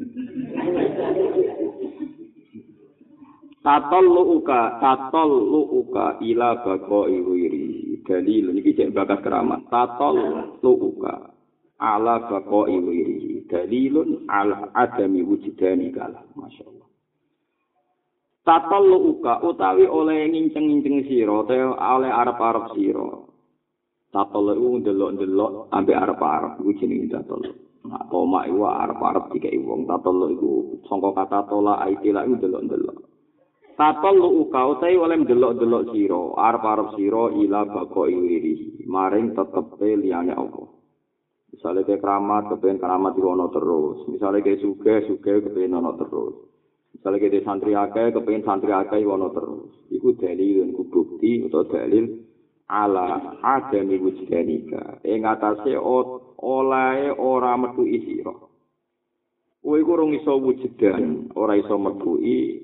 Tatol 3.59 4.05
lu 4.07 4.39
tatol 4.47 5.29
lu 5.51 5.91
ila 6.23 6.49
bako 6.63 7.11
iwiri. 7.11 7.85
dalil 8.05 8.53
iki 8.61 8.77
cek 8.77 8.93
bakas 8.93 9.19
keramat 9.25 9.65
tatol 9.73 10.17
luka 10.61 11.33
ala 11.81 12.29
bako 12.29 12.69
iwiri 12.69 13.49
dalilun 13.49 14.29
ala 14.29 14.69
adami 14.77 15.25
wujudani 15.25 15.89
kala 15.89 16.21
masyaallah 16.37 16.74
tatol 18.45 18.83
luka 18.85 19.41
utawi 19.41 19.89
oleh 19.89 20.29
nginceng-nginceng 20.29 21.09
sira 21.09 21.33
utawa 21.41 21.73
oleh 21.97 22.11
arep-arep 22.13 22.65
sira 22.77 23.09
tatol 24.13 24.53
lu 24.53 24.79
ndelok-ndelok 24.79 25.73
ambek 25.73 25.97
arep-arep 25.97 26.53
iku 26.61 26.71
jenenge 26.79 27.09
tatol 27.11 27.41
Nah, 27.85 28.01
toma 28.09 28.49
iku 28.49 28.65
arep-arep 28.65 29.29
dikai 29.29 29.61
wong 29.61 29.85
tatol 29.85 30.29
iku 30.33 30.81
sangka 30.89 31.13
kata 31.13 31.45
tola 31.49 31.77
aitila 31.85 32.25
iku 32.25 32.33
ndelok-ndelok 32.41 32.97
Tatol 33.75 34.15
lu 34.15 34.47
uka 34.47 34.71
utai 34.71 34.95
oleh 34.95 35.19
delok-delok 35.27 35.91
siro, 35.91 36.31
arep-arep 36.39 36.95
siro 36.95 37.27
ila 37.35 37.67
bako 37.67 38.07
iwiri, 38.07 38.87
maring 38.87 39.35
tetepe 39.35 39.99
liyane 39.99 40.31
Allah. 40.31 40.71
Misalnya 41.51 41.83
kayak 41.83 41.99
keramat, 41.99 42.55
kepengen 42.55 42.79
keramat 42.79 43.19
ono 43.19 43.51
terus. 43.51 44.07
Misalnya 44.07 44.47
kayak 44.47 44.63
suge, 44.63 44.95
suge 45.11 45.43
kepengen 45.43 45.75
ono 45.75 45.91
terus. 45.99 46.54
Misalnya 47.05 47.21
kayak 47.21 47.45
santri 47.45 47.77
akeh, 47.77 48.17
kepengen 48.17 48.41
santri 48.49 48.73
akeh 48.73 49.05
ono 49.05 49.29
terus. 49.29 49.69
Iku 49.93 50.17
dalil, 50.17 50.73
iku 50.73 50.89
bukti, 50.89 51.45
atau 51.45 51.69
dalil 51.69 52.17
ala 52.65 53.37
adami 53.45 54.01
wujdanika. 54.01 55.05
Ing 55.05 55.21
atase 55.29 55.77
oleh 55.77 57.13
ora 57.13 57.53
metu 57.61 57.85
isiro. 57.85 58.49
Kowe 59.61 59.77
iku 59.77 60.01
rong 60.01 60.17
iso 60.17 60.33
wujudan, 60.41 61.29
ora 61.37 61.53
iso 61.53 61.77
metuhi 61.77 62.57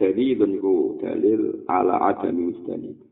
dalil 0.00 0.48
niku 0.48 0.96
dalil 1.04 1.68
ala 1.68 2.08
adami 2.08 2.56
wujudani 2.56 3.04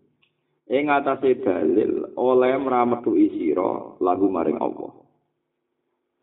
ing 0.72 0.88
atase 0.88 1.36
dalil 1.44 2.16
oleh 2.16 2.56
mrametu 2.56 3.12
isira 3.12 3.98
lagu 4.00 4.26
maring 4.30 4.56
Allah 4.56 4.92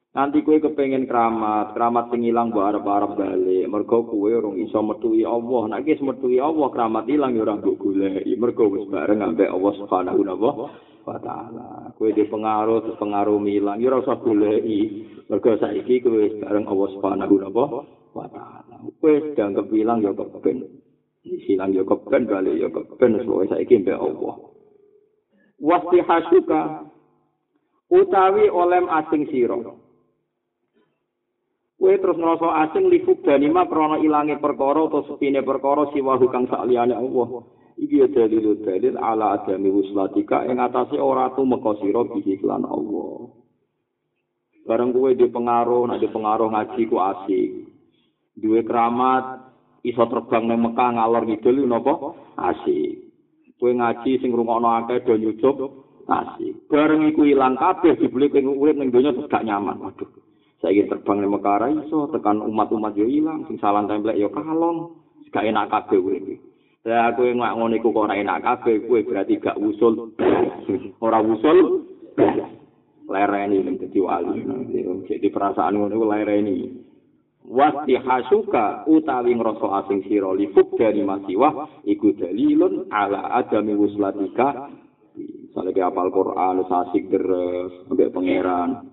nanti 0.09 0.41
kowe 0.41 0.57
kepengin 0.57 1.05
keramat 1.05 1.77
keramat 1.77 2.09
sing 2.09 2.25
ilang 2.25 2.49
mbok 2.49 2.65
arep-arep 2.65 3.11
bali 3.13 3.69
mergo 3.69 4.09
kowe 4.09 4.25
urung 4.25 4.57
iso 4.57 4.81
metuhi 4.81 5.21
Allah 5.21 5.61
nek 5.69 5.85
wis 5.85 6.01
metuhi 6.01 6.41
Allah 6.41 6.67
keramat 6.73 7.05
ilang 7.05 7.37
ya 7.37 7.45
ora 7.45 7.61
mbok 7.61 7.77
goleki 7.77 8.33
mergo 8.33 8.73
wis 8.73 8.89
bareng 8.89 9.21
ambek 9.21 9.53
Allah 9.53 9.73
Subhanahu 9.77 10.21
wa 11.05 11.17
taala 11.21 11.93
kowe 11.93 12.09
di 12.09 12.25
pengaruh 12.25 12.97
pengaruh 12.97 13.37
ilang 13.45 13.77
ya 13.77 13.93
ora 13.93 14.01
usah 14.01 14.17
goleki 14.17 15.05
mergo 15.29 15.53
saiki 15.61 16.01
kowe 16.01 16.17
wis 16.17 16.33
bareng 16.41 16.65
Allah 16.65 16.89
Subhanahu 16.97 17.35
wa 18.17 18.27
taala 18.33 18.59
wis 19.03 19.23
dianggap 19.35 19.67
ilang 19.75 20.01
ya 20.01 20.11
keben. 20.15 20.65
Silang 21.45 21.75
ya 21.75 21.83
keben 21.83 22.25
balik 22.25 22.55
ya 22.57 22.67
keben 22.71 23.19
sesuai 23.19 23.51
saiki 23.51 23.83
mbek 23.83 23.99
Allah. 23.99 24.35
Wasti 25.59 25.99
hasuka 25.99 26.87
utawi 27.91 28.47
olem 28.47 28.87
asing 28.87 29.27
sira. 29.27 29.59
Kowe 31.79 31.95
terus 31.95 32.19
ngrasa 32.19 32.67
asing 32.67 32.91
lifuk 32.91 33.23
danima 33.23 33.63
krana 33.63 34.03
ilange 34.03 34.35
perkara 34.43 34.83
utawa 34.83 35.07
sepine 35.07 35.39
perkara 35.39 35.87
siwa 35.95 36.19
kang 36.27 36.45
sakliyane 36.51 36.91
Allah. 36.91 37.47
Iki 37.79 37.95
ya 38.03 38.07
dalil 38.11 38.59
dalil 38.59 38.99
ala 38.99 39.39
adami 39.39 39.71
wuslatika 39.71 40.43
ing 40.43 40.59
atase 40.59 40.99
ora 40.99 41.31
tumeka 41.31 41.79
sira 41.79 42.03
bihi 42.03 42.43
lan 42.43 42.67
Allah. 42.67 43.31
Bareng 44.67 44.91
kowe 44.91 45.09
di 45.15 45.25
pengaruh, 45.31 45.87
nek 45.87 46.03
di 46.03 46.11
pengaruh 46.11 46.51
ngaji 46.51 46.81
ku 46.91 46.99
asik. 46.99 47.69
duwe 48.39 48.63
keramat 48.63 49.51
iso 49.83 50.03
terbang 50.07 50.47
nang 50.47 50.59
Mekah 50.63 50.89
ngalor 50.95 51.23
ngidul 51.27 51.67
napa 51.67 52.15
asik 52.39 53.11
kowe 53.59 53.71
ngaji 53.71 54.23
sing 54.23 54.31
ngrungokno 54.31 54.69
akeh 54.83 55.03
do 55.03 55.19
nyucup 55.19 55.57
asik 56.07 56.55
bareng 56.71 57.11
iku 57.11 57.27
ilang 57.27 57.59
kabeh 57.59 57.99
dibeli 57.99 58.31
kowe 58.31 58.39
urip 58.39 58.79
ning 58.79 58.89
donya 58.89 59.11
gak 59.27 59.43
nyaman 59.43 59.77
waduh 59.83 60.07
saiki 60.59 60.91
terbang 60.91 61.23
nang 61.23 61.39
Mekah 61.39 61.71
iso 61.87 62.11
tekan 62.11 62.43
umat-umat 62.43 62.91
yo 62.99 63.07
ilang 63.07 63.47
sing 63.47 63.55
salah 63.63 63.87
templek 63.87 64.19
yo 64.19 64.27
kalong 64.31 64.99
gak 65.31 65.45
enak 65.45 65.69
kabeh 65.69 65.99
kowe 66.01 66.17
Ya 66.87 67.11
kowe 67.11 67.27
ngak 67.27 67.55
ngono 67.59 67.75
iku 67.75 67.91
kok 67.91 68.07
ora 68.07 68.15
enak 68.15 68.39
kabeh 68.43 68.87
kowe 68.87 68.99
berarti 69.03 69.35
gak 69.37 69.59
usul. 69.59 70.15
Ora 71.05 71.19
usul. 71.19 71.85
Lereni 73.09 73.67
dadi 73.77 73.99
wali. 73.99 74.39
Jadi 75.05 75.27
perasaan 75.27 75.75
ngono 75.75 75.93
iku 75.93 76.05
lereni. 76.07 76.57
Wasti 77.49 77.99
hasuka 77.99 78.87
utawi 78.87 79.35
ngrasa 79.35 79.67
asing 79.83 80.07
sira 80.07 80.31
lifuk 80.31 80.79
dari 80.79 81.03
masiwah 81.03 81.83
iku 81.83 82.15
dalilun 82.15 82.87
ala 82.89 83.37
adami 83.37 83.75
wuslatika. 83.75 84.71
Ke 85.59 85.81
apal 85.83 86.09
Quran 86.15 86.63
sasik 86.71 87.11
deres 87.11 87.85
sampai 87.91 88.07
pangeran 88.15 88.87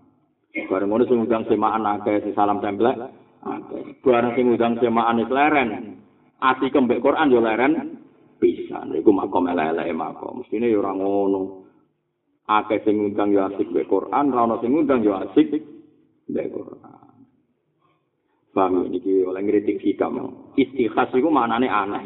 bareng 0.64 0.88
ngono 0.88 1.04
sing 1.04 1.20
undang 1.20 1.44
semaan 1.44 1.84
akeh 1.84 2.24
si 2.24 2.30
salam 2.32 2.64
akeh. 2.64 4.00
Bareng 4.00 4.32
sing 4.32 4.48
undang 4.48 4.80
semaan 4.80 5.20
is 5.20 5.28
leren. 5.28 6.00
Ati 6.40 6.72
kembek 6.72 7.04
Quran 7.04 7.28
yo 7.28 7.44
leren. 7.44 8.00
Bisa. 8.40 8.84
Niku 8.88 9.12
makom 9.12 9.48
elek-elek 9.52 9.92
makom. 9.92 10.40
Mestine 10.40 10.72
yo 10.72 10.80
ora 10.80 10.96
ngono. 10.96 11.68
Akeh 12.48 12.80
sing 12.88 12.96
undang 13.12 13.36
yo 13.36 13.44
asik 13.44 13.68
mbek 13.68 13.90
Quran 13.90 14.32
ra 14.32 14.48
ono 14.48 14.56
sing 14.64 14.72
undang 14.72 15.04
yo 15.04 15.12
asik 15.20 15.52
mbek 16.32 16.48
Quran. 16.48 17.16
Paham 18.56 18.88
iki 18.88 19.20
oleh 19.28 19.44
ngritik 19.44 19.84
hikam. 19.84 20.16
Istikhas 20.56 21.12
iku 21.12 21.28
maknane 21.28 21.68
aneh. 21.68 22.04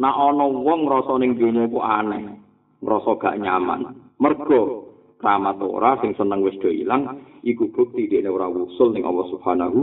Nah 0.00 0.16
ana 0.16 0.48
wong 0.48 0.88
ngrasa 0.88 1.20
ning 1.20 1.36
dunya 1.36 1.68
iku 1.68 1.84
aneh, 1.84 2.40
ngrasa 2.80 3.12
gak 3.20 3.36
nyaman. 3.36 3.92
Mergo 4.16 4.89
keramat 5.20 5.60
ora 5.60 6.00
sing 6.00 6.16
seneng 6.16 6.40
wis 6.40 6.56
do 6.58 6.72
ilang, 6.72 7.20
iku 7.44 7.68
bukti 7.70 8.08
dene 8.08 8.32
ora 8.32 8.48
wusul 8.48 8.96
ning 8.96 9.04
Allah 9.04 9.28
Subhanahu 9.30 9.80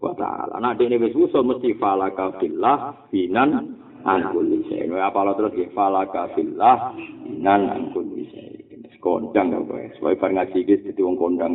wa 0.00 0.14
taala. 0.14 0.62
Nah 0.62 0.72
dene 0.78 0.96
wis 1.02 1.12
wusul 1.12 1.42
mesti 1.42 1.74
falaka 1.76 2.38
fillah 2.38 3.10
binan 3.10 3.76
angkul 4.06 4.46
lise. 4.46 4.86
Nah 4.86 5.10
apa 5.10 5.34
terus 5.34 5.58
ya 5.58 5.66
falaka 5.74 6.30
fillah 6.38 6.94
binan 7.26 7.68
angkul 7.68 8.06
lise. 8.14 8.64
Kondang 8.96 9.54
kok 9.54 9.70
wis, 9.70 9.94
wae 10.02 10.18
bar 10.18 10.34
ngaji 10.34 10.66
iki 10.66 10.82
dadi 10.82 10.98
wong 10.98 11.14
kondang. 11.14 11.54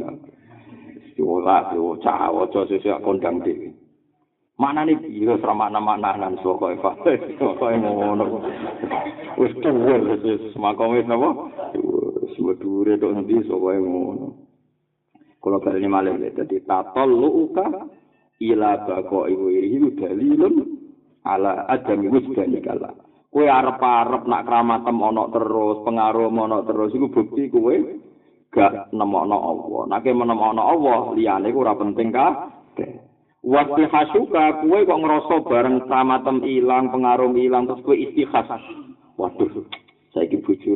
ora 1.22 1.70
yo 1.76 1.98
cawo 2.02 2.50
aja 2.50 2.66
sesuk 2.66 3.02
kondang 3.06 3.46
dhewe 3.46 3.70
manane 4.58 4.98
piye 4.98 5.30
ora 5.30 5.54
makna-maknanan 5.54 6.38
saka 6.42 6.74
Eva 6.74 6.92
kok 7.38 7.62
ngono 7.62 8.26
wis 9.38 9.54
tuwa 9.62 9.96
wis 10.02 10.42
semakom 10.54 10.98
wis 10.98 11.06
napa 11.06 11.30
medure 12.42 12.98
tok 12.98 13.14
nanti 13.14 13.38
saka 13.46 13.78
ngono 13.78 14.28
kula 15.38 15.58
bali 15.62 15.88
malih 15.88 16.18
dadi 16.34 16.58
tatol 16.66 17.10
luka 17.10 17.66
ila 18.42 18.84
bako 18.90 19.30
ibu 19.30 19.48
iki 19.54 19.78
dalilun 20.02 20.56
ala 21.22 21.70
adami 21.70 22.10
wujudani 22.10 22.60
kala 22.66 22.90
kowe 23.32 23.46
arep-arep 23.48 24.28
nak 24.28 24.44
kramatem 24.44 24.98
ana 25.00 25.24
terus 25.32 25.78
pengaruh 25.86 26.28
ana 26.28 26.58
terus 26.68 26.92
iku 26.98 27.08
bukti 27.14 27.48
kowe 27.48 27.76
gak 28.52 28.92
nemokno 28.92 29.38
Allah. 29.40 29.82
Nek 29.88 30.06
menemokno 30.12 30.62
Allah 30.62 31.02
liyane 31.16 31.56
ku 31.56 31.64
ora 31.64 31.74
penting 31.80 32.12
ka. 32.12 32.28
Waktu 33.42 33.90
hasuka 33.90 34.62
kue 34.62 34.86
kok 34.86 35.02
ngerasa 35.02 35.36
bareng 35.50 35.90
tamatem 35.90 36.46
ilang, 36.46 36.94
pengaruh 36.94 37.34
ilang, 37.34 37.66
terus 37.66 37.82
kue 37.82 37.98
istikhas. 37.98 38.46
Waduh, 39.18 39.50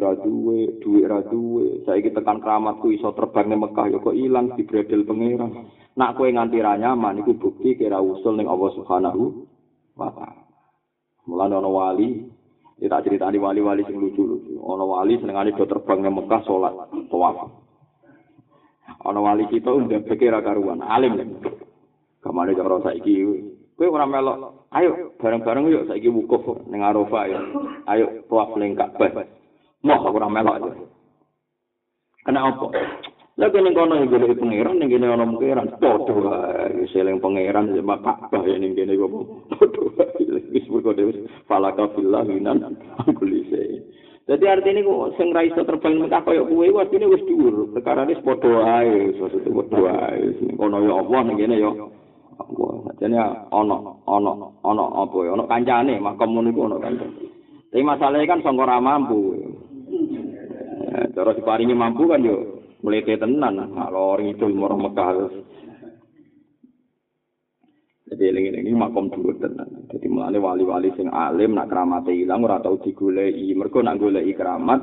ra 0.06 0.14
duwe, 0.22 0.78
duwe 0.78 1.02
ra 1.10 1.26
duwe, 1.26 1.82
saya 1.90 1.98
ki 2.06 2.14
tekan 2.14 2.38
keramatku 2.38 2.94
iso 2.94 3.10
terbang 3.18 3.50
ke 3.50 3.58
Mekah, 3.58 3.86
ya 3.90 3.98
kok 3.98 4.14
ilang 4.14 4.54
di 4.54 4.62
bredel 4.62 5.02
pengiran. 5.02 5.66
Nak 5.98 6.14
kue 6.14 6.30
nganti 6.30 6.62
ra 6.62 6.78
nyaman, 6.78 7.26
itu 7.26 7.34
bukti 7.34 7.74
kira 7.74 7.98
usul 7.98 8.38
ning 8.38 8.46
Allah 8.46 8.70
subhanahu 8.78 9.50
wa 9.98 10.14
ta'ala. 10.14 10.46
Mulane 11.26 11.54
ana 11.58 11.70
wali, 11.74 12.22
ya 12.78 12.86
tak 12.94 13.10
ceritani 13.10 13.42
wali-wali 13.42 13.82
sing 13.90 13.98
lucu-lucu. 13.98 14.62
Ana 14.62 14.86
wali 14.86 15.18
senengane 15.18 15.58
do 15.58 15.66
terbang 15.66 16.06
ke 16.06 16.12
Mekah 16.14 16.42
salat, 16.46 16.74
tawaf. 17.10 17.66
ana 19.06 19.20
wali 19.22 19.46
kita 19.50 19.70
udah 19.70 20.02
pikir 20.10 20.34
karuan 20.42 20.82
alim 20.82 21.38
kemana 22.26 22.58
cara 22.58 22.78
saiki 22.90 23.22
kowe 23.78 23.86
ora 23.86 24.10
melok 24.10 24.66
ayo 24.74 25.14
bareng-bareng 25.22 25.70
yuk 25.70 25.86
saiki 25.86 26.10
wukuf 26.10 26.42
ning 26.66 26.82
Arafah 26.82 27.24
ya 27.30 27.40
ayo 27.94 28.26
tawaf 28.26 28.58
ning 28.58 28.74
Ka'bah 28.74 29.30
mau 29.86 30.10
ora 30.10 30.28
melok 30.28 30.56
ya 30.66 30.74
kena 32.26 32.42
apa 32.50 32.68
Lah 33.36 33.52
kene 33.52 33.76
kono 33.76 34.00
iki 34.00 34.16
golek 34.16 34.40
pangeran 34.40 34.80
ning 34.80 34.88
kene 34.88 35.12
ana 35.12 35.28
pangeran 35.28 35.68
padha 35.76 36.14
wae 36.24 36.88
seling 36.88 37.20
pangeran 37.20 37.76
ya 37.76 37.84
Ka'bah 37.84 38.48
ya 38.48 38.56
ning 38.56 38.80
kene 38.80 38.96
kok 38.96 39.12
padha 39.52 39.82
wae 39.92 40.24
wis 40.56 40.64
mergo 40.72 40.96
dhewe 40.96 41.28
falaka 41.44 41.92
fillah 42.00 42.24
minan 42.24 42.80
kulise 43.20 43.84
Jadi 44.24 44.46
artinya 44.48 44.88
kok 44.88 45.20
sing 45.20 45.36
ra 45.36 45.44
iso 45.44 45.68
terbang 45.68 46.00
Mekah 46.00 46.24
kaya 46.24 46.48
kuwe 46.48 46.72
artine 46.80 47.12
wis 47.12 47.28
dhuwur. 47.28 47.76
Perkara 47.76 48.08
wis 48.08 48.24
padha 48.24 48.48
wae, 48.48 49.12
maksudnya 49.20 49.52
padha 49.52 49.78
wae. 49.84 50.24
Kono 50.56 50.78
ya 50.88 50.94
Allah 50.96 51.20
ning 51.28 51.36
kene 51.36 51.56
ya 51.60 51.70
Allah. 51.76 52.72
Jane 53.04 53.20
ana 53.20 53.78
ana 54.08 54.32
ana 54.64 54.84
apa 54.96 55.18
ya? 55.28 55.36
Ana 55.36 55.44
kancane, 55.44 56.00
makam 56.00 56.32
ngono 56.32 56.56
iku 56.56 56.72
ana 56.72 56.78
kancane. 56.80 57.20
Tapi 57.68 57.84
masalahnya 57.84 58.32
kan 58.32 58.40
sangka 58.48 58.64
ra 58.64 58.80
mampu. 58.80 59.44
Nah, 60.96 61.12
cara 61.12 61.36
diparingi 61.36 61.76
mampu 61.76 62.08
kan 62.08 62.24
yo 62.24 62.64
mlete 62.80 63.20
tenan, 63.20 63.68
ngalor 63.76 64.24
ngidul 64.24 64.56
marang 64.56 64.80
Mekah. 64.80 65.28
Jadi 68.06 68.32
ini 68.32 68.64
ini 68.64 68.72
makom 68.72 69.12
dulu 69.12 69.36
tenan. 69.36 69.92
Jadi 69.92 70.08
mulane 70.08 70.40
wali-wali 70.40 70.96
sing 70.96 71.12
alim 71.12 71.52
nak 71.52 71.68
keramate 71.68 72.16
ilang 72.16 72.48
ora 72.48 72.64
tau 72.64 72.80
digoleki. 72.80 73.52
Mergo 73.60 73.84
nak 73.84 74.00
goleki 74.00 74.32
keramat 74.40 74.80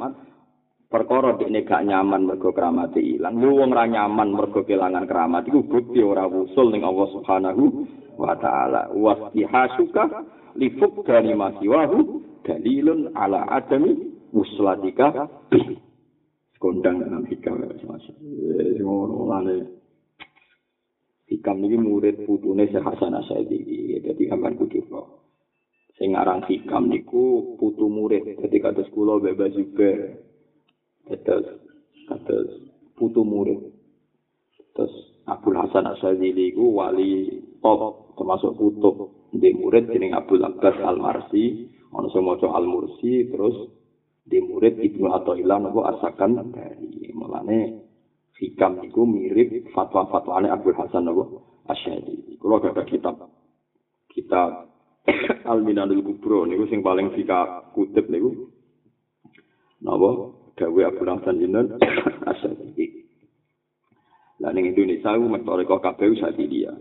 perkara 0.93 1.41
dekne 1.41 1.65
gak 1.65 1.81
nyaman 1.81 2.29
mergo 2.29 2.53
keramate 2.53 3.01
ilang. 3.01 3.41
Lu 3.41 3.57
wong 3.57 3.73
ora 3.73 3.89
nyaman 3.89 4.37
mergo 4.37 4.69
kelangan 4.69 5.09
keramat 5.09 5.49
iku 5.49 5.65
bukti 5.65 6.05
ora 6.05 6.29
wusul 6.29 6.77
ning 6.77 6.85
Allah 6.85 7.09
Subhanahu 7.09 7.65
wa 8.21 8.37
taala. 8.37 8.93
Wastihasuka 8.93 10.05
li 10.61 10.77
fuqdani 10.77 11.33
ma 11.33 11.57
siwahu 11.57 12.21
dalilun 12.45 13.17
ala 13.17 13.49
adami 13.49 14.13
muslatika 14.37 15.31
kondang 16.63 17.03
dalam 17.03 17.27
hikam 17.27 17.59
ya 17.59 17.75
masya 17.83 18.15
Allah 18.87 19.67
hikam 21.27 21.57
ini 21.67 21.77
murid 21.83 22.23
putune 22.23 22.71
Syekh 22.71 22.87
Hasan 22.87 23.19
Asyadi 23.19 23.99
jadi 23.99 24.23
kapan 24.31 24.55
kudu 24.55 24.87
sing 25.99 26.15
aran 26.15 26.47
hikam 26.47 26.87
niku 26.87 27.59
putu 27.59 27.91
murid 27.91 28.39
jadi 28.39 28.57
kados 28.63 28.87
kula 28.95 29.19
bebas 29.19 29.51
juga 29.59 30.15
terus 31.11 31.59
kados 32.07 32.73
putu 33.03 33.27
murid. 33.27 33.59
Terus 34.73 34.95
Abdul 35.27 35.59
Hasan 35.59 35.91
Asyadi 35.91 36.31
niku 36.31 36.79
wali 36.79 37.43
top 37.59 38.15
termasuk 38.15 38.55
kutub. 38.55 38.97
Di 39.33 39.51
murid 39.57 39.89
jeneng 39.91 40.15
Abdul 40.15 40.45
Abbas 40.45 40.77
Al 40.85 41.01
Marsi 41.01 41.67
ana 41.91 42.09
sing 42.13 42.23
maca 42.23 42.47
Al 42.53 42.69
Mursi 42.69 43.27
terus 43.33 43.57
di 44.23 44.39
murid 44.39 44.79
Ibnu 44.79 45.11
Athaillah 45.11 45.59
nopo 45.59 45.83
asakan 45.83 46.55
dari 46.55 47.11
mulane 47.11 47.83
hikam 48.39 48.79
niku 48.79 49.03
mirip 49.03 49.71
fatwa-fatwane 49.75 50.47
Abdul 50.47 50.79
Hasan 50.79 51.07
nopo 51.07 51.51
Asyadi. 51.67 52.39
Kulo 52.43 52.59
gak 52.59 52.75
ada 52.75 52.85
kitab 52.87 53.17
kitab 54.11 54.71
Al 55.51 55.63
Minanul 55.63 56.03
Kubro 56.03 56.47
niku 56.47 56.71
sing 56.71 56.83
paling 56.83 57.15
fika 57.15 57.71
kutip 57.75 58.07
niku 58.07 58.51
nopo 59.83 60.11
gawe 60.55 60.81
Abdul 60.87 61.11
Hasan 61.19 61.43
Jinan 61.43 61.67
Asyadi. 62.31 62.87
Lah 64.43 64.51
ning 64.51 64.71
Indonesia 64.75 65.19
ku 65.19 65.27
metode 65.31 65.67
kok 65.67 65.83
kabeh 65.83 66.15
usati 66.15 66.47
dia. 66.51 66.75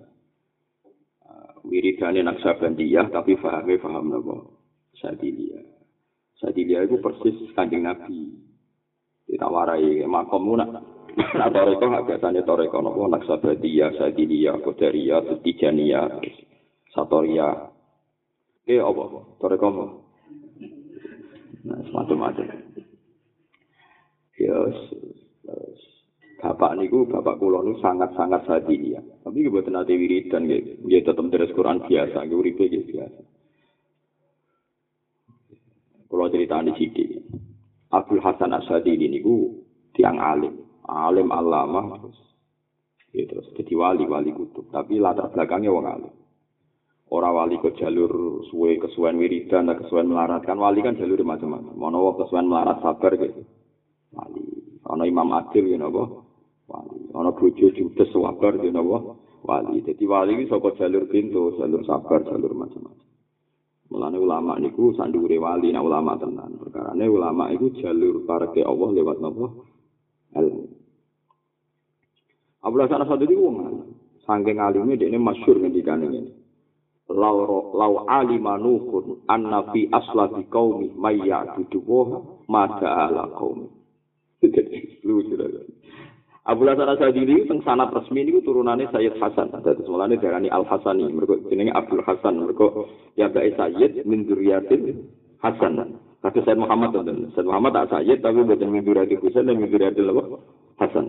Wiridane 1.62 2.26
Naksabandiyah 2.26 3.14
tapi 3.14 3.38
fahame 3.38 3.78
faham 3.78 4.10
nopo 4.10 4.58
Sadiliyah. 6.42 6.82
Sadilia 6.82 6.90
itu 6.90 6.98
persis 6.98 7.38
kanjeng 7.54 7.86
Nabi. 7.86 8.34
Kita 9.30 9.48
warai 9.48 10.02
makom 10.10 10.58
nak. 10.58 10.72
Nah, 11.12 11.52
toreko 11.52 11.92
nggak 11.92 12.08
biasanya 12.08 12.42
toreko 12.48 12.80
nopo 12.80 13.04
naksabadia, 13.08 13.92
sadilia, 14.00 14.56
kodaria, 14.64 15.20
tijania, 15.44 16.08
satoria. 16.96 17.68
Oke, 18.64 18.76
apa? 18.80 19.04
Toreko 19.40 19.66
apa? 19.70 19.86
Nah, 21.68 21.80
semacam-macam. 21.92 22.48
Ya, 24.42 24.58
bapak 26.42 26.72
niku 26.80 27.06
bapak 27.06 27.38
kula 27.38 27.62
niku 27.62 27.78
sangat-sangat 27.84 28.42
sadilia. 28.48 29.04
Tapi 29.22 29.46
kebetulan 29.46 29.84
nanti 29.84 29.94
wiridan 30.00 30.48
gitu. 30.48 30.90
Dia 30.90 31.06
tetap 31.06 31.28
terus 31.30 31.54
Quran 31.54 31.86
biasa, 31.86 32.26
gitu, 32.26 32.40
uripe 32.40 32.66
biasa. 32.72 33.31
Kalau 36.12 36.28
cerita 36.28 36.60
di 36.60 36.76
sini, 36.76 37.24
Abdul 37.88 38.20
Hasan 38.20 38.52
Asyadi 38.52 39.00
ini 39.00 39.24
ku 39.24 39.64
tiang 39.96 40.20
alim, 40.20 40.60
alim 40.84 41.32
alama, 41.32 41.96
terus, 42.04 42.20
ya, 43.16 43.24
terus 43.32 43.48
jadi 43.56 43.80
wali 43.80 44.04
wali 44.04 44.36
kutub. 44.36 44.68
Tapi 44.76 45.00
latar 45.00 45.32
belakangnya 45.32 45.72
wong 45.72 45.88
alim. 45.88 46.14
Orang 47.12 47.36
wali 47.36 47.56
ke 47.64 47.76
jalur 47.80 48.44
suwe 48.52 48.76
kesuwen 48.80 49.20
wiridan, 49.20 49.72
kesuwen 49.76 50.12
melarat 50.12 50.44
kan 50.48 50.60
wali 50.60 50.84
kan 50.84 51.00
jalur 51.00 51.20
macam-macam. 51.24 51.76
Mono 51.80 52.16
kesuwen 52.20 52.48
melarat 52.48 52.84
sabar 52.84 53.16
gitu. 53.16 53.48
Wali. 54.12 54.44
Ono 54.92 55.04
Imam 55.08 55.32
Adil 55.36 55.72
gitu 55.72 55.80
nopo. 55.80 56.04
Wali. 56.72 57.12
Ono 57.12 57.36
bojo 57.36 57.68
judes 57.72 58.12
sabar 58.16 58.60
gitu 58.60 58.72
nopo. 58.72 59.20
Wali. 59.44 59.84
Jadi 59.84 60.04
wali 60.08 60.40
itu 60.40 60.56
saka 60.56 60.76
jalur 60.80 61.08
pintu, 61.12 61.60
jalur 61.60 61.84
sabar, 61.84 62.24
jalur 62.24 62.56
macam-macam. 62.56 63.11
Mulane 63.92 64.18
ulama 64.18 64.56
niku 64.56 64.96
sandure 64.96 65.36
wali 65.36 65.76
nah 65.76 65.84
ulama 65.84 66.16
tenan. 66.16 66.56
Perkarane 66.56 67.06
ulama 67.12 67.52
iku 67.52 67.76
jalur 67.76 68.24
parke 68.24 68.64
Allah 68.64 68.90
lewat 68.96 69.20
napa? 69.20 69.46
Ilmu. 70.32 70.64
Abdullah 72.64 72.88
sana 72.88 73.04
satu 73.04 73.28
di 73.28 73.36
wong 73.36 73.56
Saking 74.24 74.62
alime 74.64 74.96
dekne 74.96 75.18
masyhur 75.20 75.60
ngendikane 75.60 76.08
ngene. 76.08 76.32
Lau 77.12 77.74
lau 77.76 78.08
alima 78.08 78.56
nuhun 78.56 79.28
anna 79.28 79.68
fi 79.76 79.90
aslabi 79.92 80.48
qaumi 80.48 80.96
may 80.96 81.20
ya'budu 81.28 81.84
wa 81.84 82.22
ma 82.48 82.64
ta'ala 82.80 83.28
qaumi. 83.36 83.68
Lucu 85.06 85.36
Abu 86.42 86.66
Hasan 86.66 86.90
Asadili 86.90 87.46
teng 87.46 87.62
sanad 87.62 87.94
resmi 87.94 88.26
niku 88.26 88.42
turunane 88.42 88.90
Sayyid 88.90 89.22
Hasan. 89.22 89.54
Dadi 89.62 89.86
semulane 89.86 90.18
diarani 90.18 90.50
Al 90.50 90.66
Hasani, 90.66 91.06
mergo 91.14 91.38
jenenge 91.46 91.70
Abdul 91.70 92.02
Hasan, 92.02 92.42
mergo 92.42 92.90
ya 93.14 93.30
bae 93.30 93.54
Sayyid 93.54 94.02
min 94.10 94.26
dzurriyyatin 94.26 95.06
Hasan. 95.38 96.02
Kata 96.26 96.40
Sayyid 96.42 96.58
Muhammad 96.58 96.98
dan 97.06 97.30
Sayyid 97.38 97.46
Muhammad 97.46 97.78
tak 97.78 97.94
Sayyid 97.94 98.26
tapi 98.26 98.42
bukan 98.42 98.74
min 98.74 98.82
dzurriyyatin 98.82 99.22
Hasan 99.22 99.44
dan 99.54 99.56
min 99.62 99.70
dzurriyyatin 99.70 100.10
apa? 100.10 100.24
Hasan. 100.82 101.06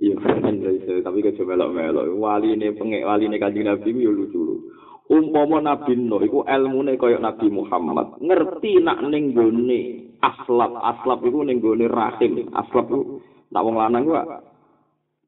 Iya, 0.00 0.16
tapi 1.04 1.20
kan 1.20 1.36
coba 1.36 1.68
melok 1.68 2.16
Wali 2.16 2.56
pengek 2.56 3.04
wali 3.04 3.28
ini 3.28 3.36
kanjeng 3.36 3.68
Nabi 3.68 3.92
itu 3.92 4.08
lucu. 4.08 4.69
Umpama 5.10 5.58
Nabi 5.58 5.98
Nuh 5.98 6.22
iku 6.22 6.46
ilmune 6.46 6.94
kaya 6.94 7.18
Nabi 7.18 7.50
Muhammad, 7.50 8.22
ngerti 8.22 8.78
nak 8.78 9.02
ning 9.10 9.34
gone 9.34 10.06
aslap 10.22 10.70
aslap 10.78 11.18
itu 11.26 11.42
ning 11.42 11.58
gone 11.58 11.82
rahim. 11.90 12.46
Aslap 12.54 12.86
itu 12.86 13.18
nak 13.50 13.64
wong 13.66 13.74
lanang 13.74 14.06
ku 14.06 14.14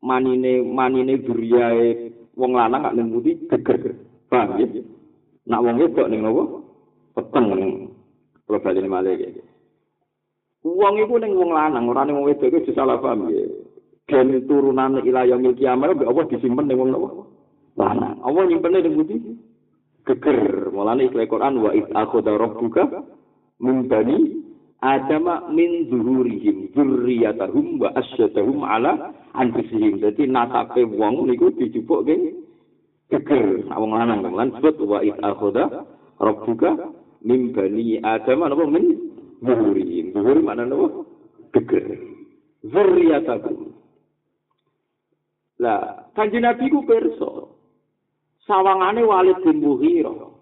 manine 0.06 0.62
manine 0.62 1.18
duriyae 1.26 2.14
wong 2.38 2.54
lanang 2.54 2.86
gak 2.86 2.94
ning 2.94 3.10
putih 3.10 3.34
geger. 3.50 3.98
Paham 4.30 4.62
ya? 4.62 4.70
Nak 5.50 5.62
wong 5.66 5.74
wedok 5.82 6.06
ning 6.06 6.22
nopo 6.22 6.62
peteng 7.18 7.50
ning 7.50 7.72
kula 8.46 8.62
bali 8.62 8.86
malih 8.86 9.18
iki. 9.18 9.42
Wong 10.62 10.94
iku 11.02 11.18
ning 11.18 11.34
wong 11.34 11.50
lanang 11.50 11.90
ora 11.90 12.06
ning 12.06 12.22
wong 12.22 12.30
wedok 12.30 12.54
iku 12.54 12.70
salah 12.70 13.02
paham 13.02 13.34
ya? 13.34 13.50
Gen 14.06 14.46
turunan 14.46 15.02
ilayah 15.02 15.34
milki 15.34 15.66
amal 15.66 15.90
apa 15.90 16.30
disimpen 16.30 16.70
ning 16.70 16.78
wong 16.78 16.94
lanang. 17.74 18.22
Apa 18.22 18.38
nyimpen 18.46 18.78
ning 18.78 18.94
putih 18.94 19.18
geger 20.06 20.70
mulane 20.74 21.06
ikhlas 21.06 21.30
Quran 21.30 21.62
wa 21.62 21.70
id 21.70 21.86
akhadha 21.94 22.32
rabbuka 22.38 22.82
min 23.62 23.86
bani 23.86 24.42
Adama 24.82 25.46
min 25.46 25.86
zuhurihim 25.86 26.74
zurriyatahum 26.74 27.78
wa 27.78 27.94
asyadahum 27.94 28.66
ala 28.66 29.14
anfusihim. 29.30 30.02
Jadi 30.02 30.26
nasabe 30.26 30.82
wong 30.82 31.30
niku 31.30 31.54
dijupuk 31.54 32.02
ke 32.02 32.34
geger. 33.14 33.62
Wong 33.70 33.94
lanang 33.94 34.26
lan 34.26 34.50
sebut 34.58 34.82
wa 34.82 34.98
id 34.98 35.14
akhoda 35.22 35.86
rabbuka 36.18 36.90
min 37.22 37.54
bani 37.54 38.02
Adam 38.02 38.42
napa 38.42 38.66
min 38.66 38.98
zuhurihim. 39.46 40.18
Zuhur 40.18 40.42
mana 40.42 40.66
napa? 40.66 41.06
Geger. 41.54 42.02
Zurriyatahum. 42.66 43.70
Lah, 45.62 46.10
kanjeng 46.18 46.42
Nabi 46.42 46.66
ku 46.66 46.82
perso. 46.82 47.31
Sawangane 48.46 49.02
Walid 49.06 49.38
bin 49.46 49.62
Mughirah. 49.62 50.32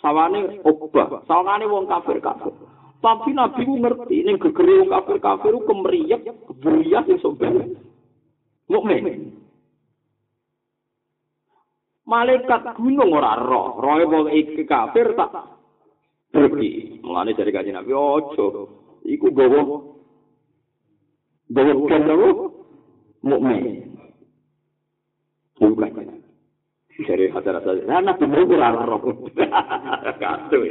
Sawane 0.00 0.64
Uqbah, 0.64 1.28
sawangane 1.28 1.68
wong 1.68 1.84
kafir-kafir. 1.84 2.56
Tapi 3.00 3.32
Nabi 3.36 3.68
ku 3.68 3.76
ngerti 3.80 4.24
ning 4.24 4.40
gegere 4.40 4.80
wong 4.80 4.90
kafir-kafir 4.92 5.52
ku 5.52 5.60
kemriyek, 5.68 6.24
beriah 6.56 7.04
sing 7.04 7.20
soben. 7.20 7.76
Mukmin. 8.70 9.36
Malaikat 12.08 12.74
gunung 12.80 13.12
ora 13.12 13.36
roh, 13.36 13.76
roe 13.76 14.04
wong 14.08 14.32
iki 14.32 14.64
kafir 14.64 15.12
tak 15.14 15.30
pergi. 16.32 17.02
Mulane 17.04 17.36
dari 17.36 17.52
kanjeng 17.52 17.76
Nabi 17.76 17.92
ojo. 17.92 18.46
Iku 19.04 19.28
gawa 19.36 19.60
gawa 21.50 21.72
kan 21.92 22.02
mukmin. 23.20 23.64
Bukan. 25.60 25.89
Dari 27.06 27.32
Nabi 27.88 28.24
mau 28.28 28.44
ora 28.44 28.68
roh. 28.76 29.00
Katuh. 30.20 30.62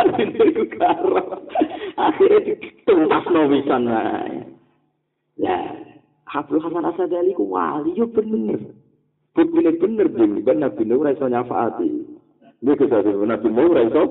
itu 0.00 0.64
karo. 0.76 1.44
Akhirnya 2.00 2.56
tuntas 2.88 3.24
no 3.28 3.40
wisan 3.52 3.84
wae. 3.88 4.40
Lah, 5.40 5.64
Abdul 6.30 6.60
Hasan 6.60 6.88
Asadali 6.88 7.32
ku 7.36 7.48
wali 7.48 7.96
yo 7.96 8.08
bener. 8.08 8.60
Buktinya 9.36 9.72
bener 9.78 10.06
jadi 10.10 10.40
ben 10.42 10.58
Nabi 10.64 10.82
Nuh 10.84 11.00
ora 11.00 11.14
iso 11.14 11.28
nyafaati. 11.28 11.88
Dia 12.60 12.76
kesadaran 12.76 13.28
Nabi 13.28 13.48
Nuh 13.52 13.72
ora 13.72 13.82
iso 13.84 14.02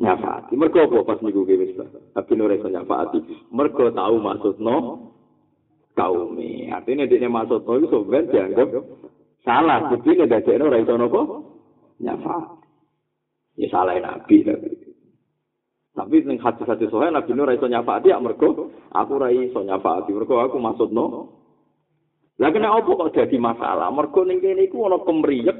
nyafaati. 0.00 0.52
Mergo 0.56 0.84
apa 0.84 1.14
pas 1.14 1.20
niku 1.24 1.48
ge 1.48 1.56
wis 1.56 1.72
Nabi 2.14 2.32
Nuh 2.36 2.52
iso 2.52 2.68
nyafaati. 2.68 3.18
Mergo 3.52 3.90
tau 3.92 4.16
maksudno 4.20 4.76
kaume. 5.98 6.70
Artinya 6.70 7.10
dia 7.10 7.26
maksudno 7.26 7.72
itu 7.82 7.86
sebenarnya 7.90 8.30
dianggap 8.30 8.68
salah. 9.42 9.90
Jadi 9.90 10.08
ini 10.14 10.24
dadekno 10.30 10.70
ora 10.70 10.78
iso 10.78 10.94
napa? 10.94 11.20
Nyafaati. 11.98 12.66
Ya 13.58 13.66
salah 13.74 13.98
Nabi 13.98 14.46
tapi. 14.46 14.70
Tapi 15.98 16.22
ning 16.22 16.38
hati-hati 16.38 16.86
sohe 16.86 17.10
Nabi 17.10 17.34
Nuh 17.34 17.42
ora 17.42 17.58
iso 17.58 17.66
nyafaati 17.66 18.14
ya 18.14 18.22
mergo 18.22 18.70
aku 18.94 19.10
ora 19.18 19.34
iso 19.34 19.66
nyafaati. 19.66 20.14
Mergo 20.14 20.38
aku 20.38 20.62
maksudno 20.62 21.34
Lah 22.38 22.54
kena 22.54 22.70
apa 22.70 22.86
kok 22.86 23.18
jadi 23.18 23.34
masalah? 23.34 23.90
Mergo 23.90 24.22
ning 24.22 24.38
kene 24.38 24.70
iku 24.70 24.86
ana 24.86 25.02
kemriyek 25.02 25.58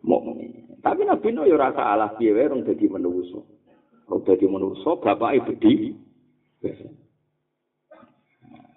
mukmin. 0.00 0.80
Tapi 0.80 1.04
Nabi 1.04 1.28
Nuh 1.36 1.44
ya 1.44 1.60
ora 1.60 1.76
salah 1.76 2.16
piye 2.16 2.32
wae 2.32 2.48
rong 2.48 2.64
dadi 2.64 2.88
manusa. 2.88 3.44
Rong 4.08 4.24
dadi 4.24 4.48
manusa 4.48 4.96
bapake 4.96 5.44
bedhi. 5.44 5.92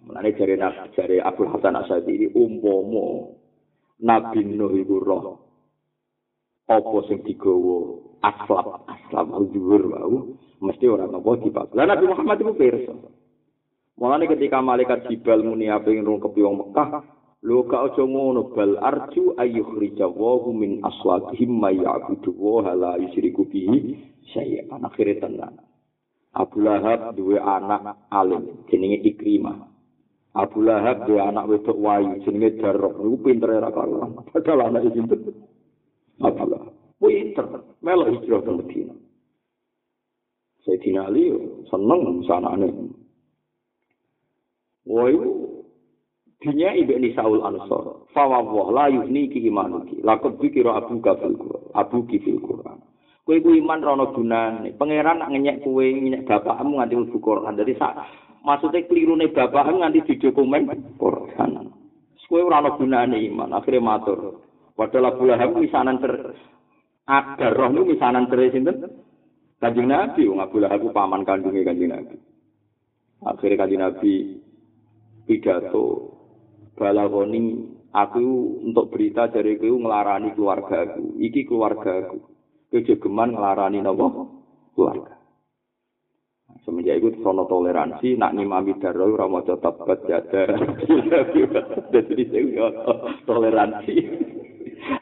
Mulane 0.02 0.34
jare 0.34 0.58
jare 0.98 1.16
Abdul 1.22 1.50
Hasan 1.54 1.78
Asyadi 1.78 2.12
ini 2.18 2.28
umpama 2.34 3.38
Nabi 4.02 4.42
Nuh 4.50 4.74
iku 4.74 4.98
roh 4.98 5.26
apa 6.66 6.98
sing 7.06 7.22
digawa 7.28 8.00
aslab 8.24 8.88
aslab 8.88 9.28
dhuwur 9.52 9.84
wau 9.92 10.18
mesti 10.64 10.86
ora 10.88 11.06
napa 11.06 11.38
dibak. 11.42 11.74
Lah 11.78 11.86
Nabi 11.86 12.06
Muhammad 12.10 12.38
iku 12.42 12.54
pirsa. 12.58 12.96
Mulane 14.02 14.26
ketika 14.26 14.64
malaikat 14.64 15.06
Jibal 15.06 15.46
muni 15.46 15.70
ape 15.70 15.94
ngrungkepi 15.94 16.42
wong 16.42 16.58
Mekah, 16.58 17.06
lho 17.46 17.70
gak 17.70 17.94
aja 17.94 18.02
ngono 18.02 18.50
bal 18.50 18.82
arju 18.82 19.38
ayyukhrija 19.38 20.10
wa 20.10 20.42
min 20.50 20.82
aswatihim 20.82 21.62
may 21.62 21.78
ya'budu 21.78 22.34
wa 22.34 22.74
la 22.74 22.98
yusyriku 22.98 23.46
bihi 23.46 23.98
syai'an 24.34 24.82
akhire 24.82 25.22
tenan. 25.22 25.62
Abu 26.32 26.64
Lahab 26.64 27.14
duwe 27.14 27.38
anak 27.38 28.08
alim 28.10 28.66
jenenge 28.72 29.04
Ikrimah. 29.04 29.71
Abu 30.32 30.64
Lahab 30.64 31.04
duwe 31.04 31.20
anak 31.20 31.48
wedok 31.52 31.76
wayu 31.76 32.24
jenenge 32.24 32.64
Jarrah. 32.64 32.96
Niku 32.96 33.20
pintere 33.20 33.60
ra 33.60 33.68
karuan. 33.68 34.16
Padahal 34.32 34.72
anak 34.72 34.88
iki 34.88 35.04
pinter. 35.04 35.20
Abu 36.24 36.44
Lahab. 36.48 36.72
Pinter. 37.04 37.48
Melo 37.84 38.06
hijrah 38.08 38.40
ke 38.40 38.52
Medina. 38.56 38.96
Sayyidina 40.64 41.10
Ali 41.10 41.34
seneng 41.68 42.24
sanane. 42.30 42.70
Woi, 44.88 45.14
dunia 46.42 46.74
ibu 46.80 46.94
ini 46.96 47.12
Saul 47.14 47.42
Ansor. 47.44 48.08
Fawwah 48.16 48.70
la 48.72 48.86
yuhni 48.88 49.30
ki 49.30 49.46
imanuki. 49.46 50.00
Lakot 50.00 50.40
bikiro 50.40 50.74
abu 50.74 51.02
kafil 51.04 51.36
Quran. 51.36 51.66
Abu 51.76 52.08
kifil 52.08 52.40
Quran. 52.40 52.80
Kue 53.28 53.42
ku 53.44 53.54
iman 53.54 53.84
rono 53.84 54.16
gunane. 54.16 54.74
Pangeran 54.80 55.22
nak 55.22 55.30
ngenyek 55.30 55.62
kue 55.62 55.92
ngenyek 55.92 56.26
bapakmu 56.26 56.80
nganti 56.80 56.98
mlebu 56.98 57.18
Quran. 57.22 57.58
Jadi 57.58 57.74
sak 57.78 57.94
maksudnya 58.42 58.86
kelirune 58.86 59.30
bapakmu 59.32 59.82
nganti 59.82 60.06
di 60.06 60.14
dokumen 60.22 60.98
Quran. 60.98 61.72
Kue 62.32 62.40
ora 62.40 62.64
ono 62.64 62.80
gunane 62.80 63.20
iman. 63.28 63.52
Akhirnya 63.52 63.84
matur. 63.84 64.40
Padahal 64.72 65.12
Abu 65.12 65.28
Lahab 65.28 65.52
misanan 65.60 66.00
ter 66.00 66.32
agar 67.04 67.52
roh 67.60 67.76
nu 67.76 67.84
misanan 67.84 68.32
ter 68.32 68.56
sinten? 68.56 68.88
Kanjeng 69.60 69.92
Nabi, 69.92 70.32
wong 70.32 70.40
Abu 70.40 70.64
Lahab 70.64 70.80
paman 70.96 71.28
kandunge 71.28 71.68
Kanjeng 71.68 71.92
Nabi. 71.92 72.16
Akhirnya 73.28 73.60
Kanjeng 73.60 73.84
Nabi 73.84 74.14
pidato 75.28 75.86
balagoni 76.80 77.68
aku 77.92 78.64
untuk 78.64 78.90
berita 78.96 79.28
dari 79.28 79.60
kau 79.60 79.76
ngelarani 79.78 80.34
keluarga 80.34 80.88
aku 80.88 81.20
iki 81.20 81.46
keluarga 81.46 82.08
aku 82.08 82.18
kejegeman 82.72 83.36
ngelarani 83.36 83.84
nopo 83.84 84.08
keluarga 84.74 85.21
semenjak 86.62 87.02
itu 87.02 87.22
sono 87.26 87.50
toleransi 87.50 88.18
nak 88.18 88.38
nimami 88.38 88.78
daro 88.78 89.10
ora 89.10 89.26
maca 89.26 89.58
tabat 89.58 90.06
jada 90.06 90.46
jadi 91.94 92.24
toleransi. 93.26 93.96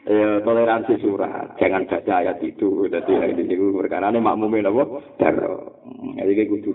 Ya 0.04 0.44
toleransi 0.44 1.00
surat. 1.00 1.56
Jangan 1.56 1.88
baca 1.88 2.12
ayat 2.20 2.42
itu. 2.44 2.84
Jadi 2.88 3.12
ini 3.16 3.54
perkara 3.76 4.12
ini 4.12 4.20
makmumin 4.20 4.68
apa? 4.68 4.84
Daro 5.16 5.84
jadi 6.16 6.32
kayak 6.36 6.50
kudu 6.52 6.72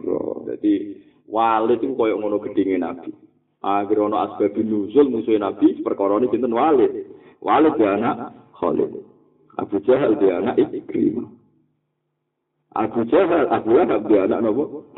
jadi 0.50 0.74
walid 1.30 1.82
itu 1.82 1.94
koyok 1.94 2.18
ngono 2.18 2.38
gedingin 2.42 2.82
nabi. 2.82 3.14
Akhir 3.66 3.98
ono 3.98 4.22
asbab 4.22 4.54
nuzul 4.62 5.10
musuh 5.10 5.42
Nabi 5.42 5.82
perkara 5.82 6.22
ini 6.22 6.30
sinten 6.30 6.54
Walid. 6.54 7.10
Walid 7.42 7.82
dia 7.82 7.98
anak 7.98 8.30
Khalid. 8.54 8.94
Abu 9.58 9.82
Jahal 9.82 10.22
dia 10.22 10.38
anak 10.38 10.62
Ikrimah. 10.70 11.45
Abu 12.76 13.08
Jahal, 13.08 13.48
Abu 13.48 13.72
Lahab 13.72 14.04
dia 14.12 14.28
anak 14.28 14.44
nopo? 14.44 14.92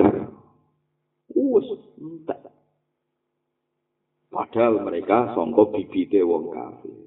Us. 1.38 1.68
Padahal 4.34 4.82
mereka 4.82 5.38
songko 5.38 5.70
bibite 5.78 6.26
wong 6.26 6.50
kafir. 6.50 6.98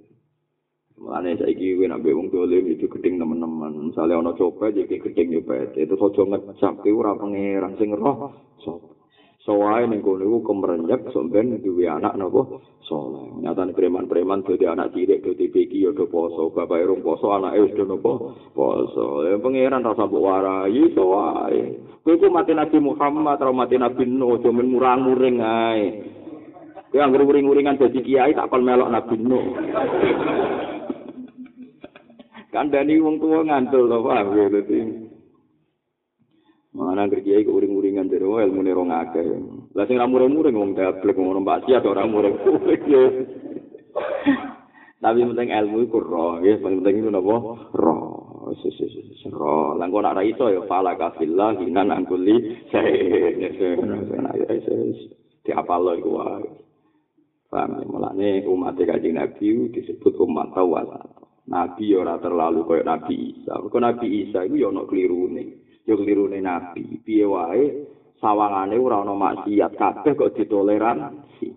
Mulane 1.00 1.34
saiki 1.40 1.74
kowe 1.74 1.86
nek 1.88 2.04
wong 2.04 2.28
dolim 2.30 2.70
itu 2.70 2.86
gedeng 2.86 3.18
teman-teman. 3.18 3.90
Misale 3.90 4.14
ana 4.14 4.36
copet 4.36 4.76
iki 4.76 5.02
gedeng 5.02 5.32
nyopet. 5.32 5.74
Itu 5.74 5.98
aja 5.98 6.22
ngecap 6.22 6.74
ki 6.84 6.90
ora 6.92 7.18
pangeran 7.18 7.74
sing 7.74 7.90
roh 7.96 8.30
sapa. 8.62 8.99
Sowae 9.40 9.88
ning 9.88 10.04
kono 10.04 10.20
iku 10.20 10.52
kemrenyek 10.52 11.16
sampeyan 11.16 11.64
duwe 11.64 11.88
anak 11.88 12.12
napa 12.12 12.60
saleh. 12.84 13.40
Nyatane 13.40 13.72
preman-preman 13.72 14.44
dadi 14.44 14.68
anak 14.68 14.92
cilik 14.92 15.24
dadi 15.24 15.48
beki 15.48 15.88
ya 15.88 15.96
do 15.96 16.04
poso, 16.12 16.52
bapak 16.52 16.84
rong 16.84 17.00
poso, 17.00 17.32
anake 17.32 17.64
wis 17.64 17.72
do 17.72 17.88
napa 17.88 18.36
poso. 18.52 19.24
Ya 19.24 19.40
pangeran 19.40 19.80
rasa 19.80 20.04
mbok 20.04 20.20
warai 20.20 20.92
sowae. 20.92 21.72
Kowe 22.04 22.20
ku 22.20 22.28
mati 22.28 22.52
Nabi 22.52 22.84
Muhammad, 22.84 23.40
ra 23.40 23.48
mati 23.48 23.80
Nabi 23.80 24.04
Nuh, 24.04 24.36
aja 24.36 24.52
men 24.52 24.76
murang-muring 24.76 25.40
ae. 25.40 26.04
Kowe 26.92 27.00
anggere 27.00 27.24
uring-uringan 27.24 27.80
dadi 27.80 28.04
kiai 28.04 28.36
tak 28.36 28.52
kon 28.52 28.60
melok 28.60 28.92
Nabi 28.92 29.16
Nuh. 29.24 29.40
Kandani 32.52 33.00
wong 33.00 33.16
tuwa 33.16 33.40
ngantul 33.46 33.88
to, 33.88 34.04
paham 34.04 34.36
ya. 34.36 34.52
Mana 36.70 37.10
kerja 37.10 37.42
iku 37.42 37.58
uring-uringan 37.58 38.06
dari 38.06 38.22
wong 38.22 38.46
ilmu 38.46 38.62
nih 38.62 38.74
rong 38.78 38.94
akeh. 38.94 39.26
Lah 39.74 39.84
sing 39.90 39.98
ramure 39.98 40.30
muring 40.30 40.54
wong 40.54 40.70
dablek 40.78 41.18
ngono 41.18 41.42
mbak 41.42 41.66
sia 41.66 41.82
ora 41.82 42.06
muring. 42.06 42.38
Tapi 45.00 45.24
penting 45.24 45.48
ilmu 45.50 45.88
iku 45.88 45.98
roh, 45.98 46.38
ya 46.44 46.60
penting 46.60 46.94
itu 47.02 47.10
napa? 47.10 47.36
Roh. 47.74 48.20
Roh. 49.34 49.74
Lah 49.74 49.86
kok 49.90 49.98
ora 49.98 50.22
iso 50.22 50.46
ya 50.46 50.62
fala 50.70 50.94
kafillah 50.94 51.58
hinan 51.58 51.90
angkuli 51.90 52.68
saya. 52.70 53.34
Di 55.42 55.50
apa 55.50 55.74
lo 55.74 55.98
iku 55.98 56.10
wae. 56.22 56.46
Paham 57.50 57.82
ya, 57.82 57.86
mulane 57.90 58.46
umat 58.46 58.78
kaji 58.78 59.10
Nabi 59.10 59.74
disebut 59.74 60.14
umat 60.22 60.54
tawasat. 60.54 61.18
Nabi 61.50 61.98
ora 61.98 62.14
terlalu 62.22 62.62
koyo 62.62 62.86
Nabi 62.86 63.34
Isa. 63.34 63.58
Kok 63.58 63.74
Nabi 63.74 64.06
Isa 64.22 64.46
iku 64.46 64.54
ya 64.54 64.70
ono 64.70 64.86
klirune. 64.86 65.69
Yo 65.86 65.94
klirune 66.00 66.40
nabi. 66.40 67.00
Piye 67.04 67.24
wae? 67.24 67.86
Sawangane 68.20 68.76
ora 68.76 69.00
ana 69.00 69.14
maksiat. 69.16 69.76
Kabeh 69.76 70.12
kok 70.16 70.36
ditoleransi. 70.36 71.48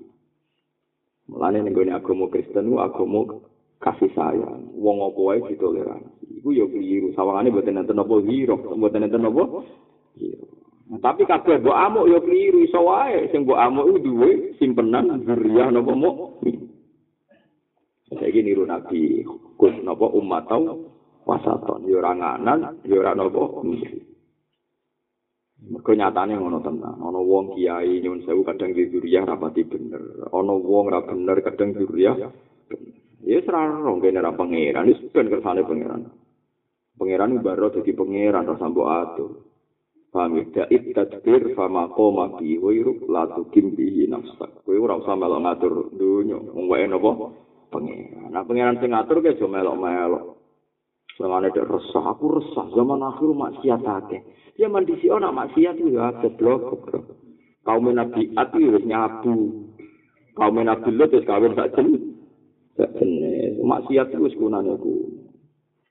Mulane 1.32 1.64
ning 1.64 1.74
gone 1.76 1.92
agama 1.92 2.28
Kristen 2.32 2.72
ku 2.72 2.78
agama 2.80 3.22
kasih 3.84 4.12
sayang. 4.16 4.76
Wong 4.80 5.04
apa 5.04 5.20
wae 5.20 5.40
ditoleransi. 5.50 6.44
Iku 6.44 6.56
yo 6.56 6.68
kliru 6.72 7.12
sawangane 7.16 7.52
mboten 7.52 7.80
enten 7.80 8.00
apa 8.00 8.16
hiro 8.24 8.56
mboten 8.76 9.08
enten 9.08 9.28
apa 9.28 9.44
tapi 11.00 11.26
kabeh 11.26 11.58
mbok 11.64 11.80
amuk 11.80 12.06
yo 12.12 12.20
kliru 12.22 12.62
iso 12.62 12.86
wae. 12.86 13.32
Sing 13.32 13.48
mbok 13.48 13.58
amuk 13.58 13.88
iku 13.90 14.00
duwe 14.04 14.30
simpenan 14.60 15.26
zuriyah 15.26 15.74
napa 15.74 15.94
muk? 15.96 16.44
Saiki 18.14 18.46
niru 18.46 18.68
nabi 18.70 19.26
kus 19.58 19.74
napa 19.82 20.06
umat 20.14 20.46
tau 20.46 20.86
wasaton 21.26 21.88
yo 21.90 21.98
ora 21.98 22.14
nganan 22.14 22.78
yo 22.86 23.02
ora 23.02 23.18
napa 23.18 23.42
Mergo 25.64 25.92
nyatane 25.96 26.36
ngono 26.36 26.60
tenan. 26.60 27.00
Ana 27.00 27.20
wong 27.24 27.56
kiai 27.56 28.04
nyuwun 28.04 28.28
sewu 28.28 28.44
kadang 28.44 28.76
di 28.76 28.92
zuriyah 28.92 29.24
rapati 29.24 29.64
bener. 29.64 30.28
Ana 30.28 30.54
wong 30.60 30.86
ra 30.92 31.00
bener 31.08 31.40
kadang 31.40 31.72
zuriyah. 31.80 32.20
Ya 33.24 33.40
seraro 33.48 33.96
kene 34.04 34.20
ra 34.20 34.36
pangeran, 34.36 34.92
wis 34.92 35.00
ben 35.16 35.32
kersane 35.32 35.64
pangeran. 35.64 36.12
Pangeran 37.00 37.40
baro 37.40 37.72
dadi 37.72 37.96
pangeran 37.96 38.44
ra 38.44 38.60
sambo 38.60 38.92
atur. 38.92 39.48
Paham 40.12 40.38
ya? 40.38 40.44
Da'id 40.52 40.94
tadbir 40.94 41.56
fama 41.56 41.90
koma 41.96 42.36
bi 42.38 42.60
wairuk 42.60 43.08
latu 43.08 43.48
kimbihi 43.50 44.12
nafsak. 44.12 44.62
Kowe 44.68 44.76
ora 44.78 45.00
usah 45.00 45.16
melok 45.16 45.42
ngatur 45.42 45.74
dunya. 45.96 46.38
Wong 46.38 46.68
wae 46.68 46.86
napa? 46.86 47.32
Pangeran. 47.72 48.36
Nah 48.36 48.44
pangeran 48.44 48.78
sing 48.84 48.92
ngatur 48.92 49.24
ke 49.24 49.40
aja 49.40 49.48
melok-melok. 49.48 50.44
Semane 51.14 51.54
dek 51.54 51.70
resah, 51.70 52.10
aku 52.10 52.42
resah 52.42 52.74
zaman 52.74 53.06
akhir 53.06 53.30
maksiat 53.38 53.86
akeh. 53.86 54.22
Ya 54.54 54.70
mandi 54.70 54.94
si 55.02 55.10
orang 55.10 55.34
maksiat 55.34 55.82
itu 55.82 55.98
ya 55.98 56.14
goblok 56.22 56.62
goblok. 56.70 57.06
Kaum 57.64 57.90
Nabi 57.90 58.30
At 58.38 58.54
itu 58.54 58.76
wis 58.76 58.86
nyabu. 58.86 59.66
Kaum 60.38 60.60
Nabi 60.62 60.90
Lut 60.94 61.16
wis 61.16 61.26
kawin 61.26 61.58
sak 61.58 61.74
jen. 61.74 62.20
Sak 62.78 62.92
jen. 63.00 63.10
Maksiat 63.64 64.14
itu 64.14 64.30
wis 64.30 64.38
kunane 64.38 64.78
ku. 64.78 65.10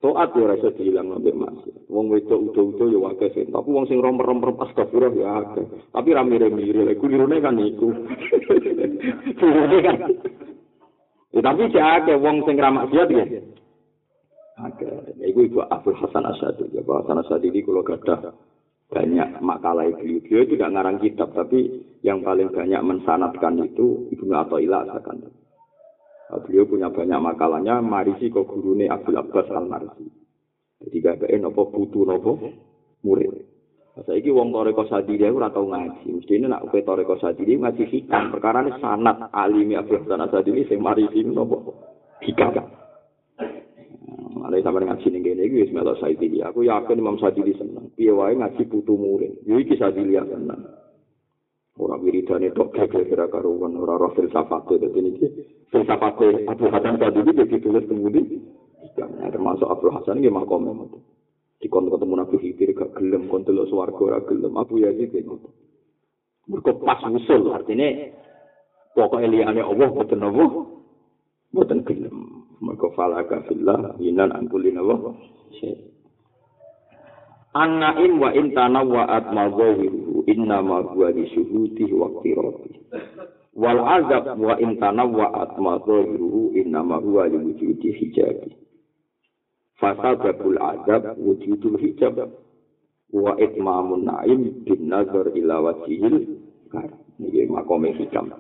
Toat 0.03 0.35
ya 0.35 0.51
rasa 0.51 0.75
dihilang 0.75 1.15
sampai 1.15 1.31
masih. 1.31 1.75
Wong 1.87 2.11
wedok 2.11 2.51
udah-udah 2.51 2.87
ya 2.91 2.99
wakil 2.99 3.29
sih. 3.39 3.47
Tapi 3.47 3.69
wong 3.71 3.87
sing 3.87 4.03
romper-romper 4.03 4.51
pas 4.59 4.75
kafirah 4.75 5.15
ya 5.15 5.47
ada. 5.47 5.63
Tapi 5.95 6.11
lirune 6.11 7.39
kan 7.39 7.55
iku. 7.55 7.95
Lirune 9.47 9.79
kan. 9.79 9.97
Ya, 11.31 11.41
tapi 11.41 11.71
sih 11.71 11.79
ada 11.79 12.19
wong 12.19 12.43
sing 12.43 12.59
ramak 12.59 12.91
siat 12.91 13.09
ya. 13.15 13.25
Ada. 14.59 14.91
Iku 15.23 15.39
ibu 15.47 15.63
Abdul 15.71 15.95
Hasan 15.95 16.27
Asadi. 16.27 16.67
Ya, 16.75 16.83
Pak 16.83 17.07
Hasan 17.07 17.23
Asadi 17.23 17.55
ini 17.55 17.63
kalau 17.63 17.87
gada 17.87 18.35
banyak 18.93 19.41
makalah 19.41 19.89
beliau. 19.97 20.21
Beliau 20.21 20.45
tidak 20.45 20.69
ngarang 20.77 20.99
kitab, 21.01 21.33
tapi 21.33 21.89
yang 22.05 22.21
paling 22.21 22.53
banyak 22.53 22.83
mensanatkan 22.85 23.57
itu 23.65 24.13
Ibnu 24.13 24.33
Athaillah 24.37 24.85
akan. 24.85 25.17
Nah, 25.25 26.39
beliau 26.45 26.69
punya 26.69 26.93
banyak 26.93 27.21
makalahnya, 27.21 27.81
marisi 27.81 28.29
kok 28.29 28.45
gurune 28.49 28.89
Abdul 28.93 29.17
Abbas 29.17 29.49
Al-Marisi. 29.49 30.07
Jadi 30.83 30.97
gak 31.01 31.25
nopo 31.41 31.73
putu 31.73 32.05
nopo 32.05 32.37
murid. 33.07 33.33
Masa 33.93 34.17
iki 34.17 34.33
wong 34.33 34.57
toreko 34.57 34.89
sadiri 34.89 35.29
ora 35.29 35.53
tau 35.53 35.69
ngaji. 35.69 36.25
Ini 36.25 36.49
nak 36.49 36.73
kowe 36.73 36.81
toreko 36.81 37.21
sadiri 37.21 37.61
ngaji 37.61 37.85
hikam. 37.87 38.33
Ini 38.33 38.73
sanat 38.81 39.29
alimi 39.37 39.77
Abdul 39.77 40.09
Sadiri 40.09 40.65
sing 40.65 40.81
marisi 40.81 41.21
nopo 41.23 41.77
hikam. 42.25 42.82
Ada 44.43 44.59
yang 44.59 44.67
sampai 44.67 44.87
ngaji 44.91 45.07
nih 45.07 45.21
gini, 45.23 45.43
gue 45.51 45.69
semelok 45.71 45.99
Saidili. 46.03 46.43
Aku 46.43 46.67
yakin 46.67 46.99
Imam 46.99 47.19
Saidili 47.23 47.55
senang. 47.55 47.95
Piye 47.95 48.11
wae 48.11 48.35
ngaji 48.35 48.63
putu 48.67 48.99
murid. 48.99 49.43
Yo 49.47 49.63
iki 49.63 49.79
Saidili 49.79 50.19
senang. 50.19 50.83
Ora 51.81 51.97
wiridane 51.97 52.53
tok 52.53 52.77
kira-kira 52.77 53.33
karuan 53.33 53.73
ora 53.81 53.97
ora 53.97 54.13
filsafat 54.13 54.69
itu 54.69 54.77
dadi 54.77 55.01
iki 55.09 55.27
filsafat 55.73 56.21
Abu 56.45 56.69
Hasan 56.69 57.01
tadi 57.01 57.25
iki 57.25 57.49
ditulis 57.49 57.89
temudi 57.89 58.21
ya 58.93 59.09
termasuk 59.33 59.73
Abu 59.73 59.89
Hasan 59.89 60.21
iki 60.21 60.29
makom 60.29 60.69
itu 60.69 61.01
di 61.65 61.71
kon 61.73 61.89
ketemu 61.89 62.15
Nabi 62.19 62.37
Khidir 62.43 62.77
gak 62.77 62.93
gelem 62.99 63.31
kon 63.31 63.47
delok 63.49 63.73
swarga 63.73 64.03
ora 64.05 64.21
gelem 64.29 64.53
Abu 64.53 64.85
Yazid 64.85 65.17
itu 65.17 65.33
mergo 66.51 66.77
pas 66.83 67.01
usul 67.09 67.55
artinya 67.55 67.89
pokoknya 68.93 69.31
liyane 69.31 69.63
Allah 69.65 69.89
boten 69.89 70.27
apa 70.27 70.45
boten 71.57 71.87
gelem 71.89 72.17
mergo 72.63 72.95
falaka 72.95 73.43
fillah 73.51 73.99
inan 73.99 74.31
angkulin 74.31 74.79
Allah 74.79 75.19
An-na'im 77.53 78.17
wa 78.17 78.33
intana 78.33 78.81
wa 78.81 79.05
atmazawiru 79.13 80.25
inna 80.25 80.65
ma 80.65 80.81
huwa 80.81 81.13
li 81.13 81.29
syuhudi 81.37 81.85
wa 81.93 82.09
qirati. 82.25 82.81
Wal 83.53 83.77
azab 83.77 84.41
wa 84.41 84.57
intana 84.57 85.05
wa 85.05 85.29
atmazawiru 85.37 86.57
inna 86.57 86.81
ma 86.81 86.97
huwa 86.97 87.29
wujudi 87.29 87.93
hijabi. 87.93 88.57
Fasababul 89.77 90.57
azab 90.57 91.13
wujudul 91.21 91.77
hijab 91.77 92.33
wa 93.13 93.37
itmamun 93.37 94.09
na'im 94.09 94.65
bin 94.65 94.89
nazar 94.89 95.29
ila 95.37 95.61
wajihil 95.61 96.41
kar. 96.73 96.89
Ini 97.21 97.53
makome 97.53 97.93
hikam. 97.93 98.33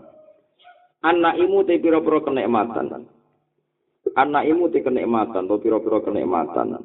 An-na'imu 1.04 1.68
te 1.68 1.76
pira-pira 1.76 2.24
kenikmatan. 2.24 3.04
An-na'imu 4.12 4.68
te 4.74 4.82
kenikmatan, 4.82 5.46
to 5.46 5.56
pira-pira 5.62 6.02
kenikmatan. 6.02 6.82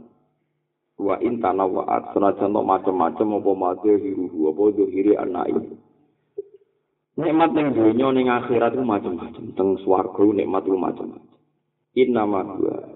wa 0.98 1.14
intana 1.22 1.62
wa 1.70 1.86
at 1.86 2.10
senajan 2.10 2.58
to 2.58 2.62
macam-macam 2.66 3.38
apa 3.38 3.52
mate 3.54 3.92
hiruhu 4.02 4.50
apa 4.50 4.82
dohiri 4.82 5.14
anak 5.14 5.46
ini 5.54 5.78
nikmat 7.18 7.54
ning 7.54 7.74
dunya 7.74 8.08
ning 8.14 8.30
akhirat 8.30 8.78
ku 8.78 8.86
macam-macam. 8.86 9.44
Teng 9.58 9.70
swarga 9.82 10.22
nikmat 10.22 10.64
ku 10.70 10.78
macam-macam. 10.78 11.34
Inna 11.98 12.30
ma 12.30 12.46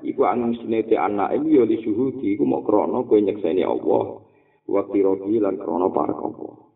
iku 0.06 0.22
angin 0.30 0.62
sinete 0.62 0.94
anak 0.94 1.34
ini 1.34 1.58
ya 1.58 1.66
disuhudi 1.66 2.38
iku 2.38 2.46
mau 2.46 2.62
krono 2.62 3.02
kowe 3.10 3.18
nyekseni 3.18 3.66
Allah. 3.66 4.22
Wa 4.70 4.86
kirogi 4.94 5.42
lan 5.42 5.58
krono 5.58 5.90
para 5.90 6.14
Allah 6.14 6.71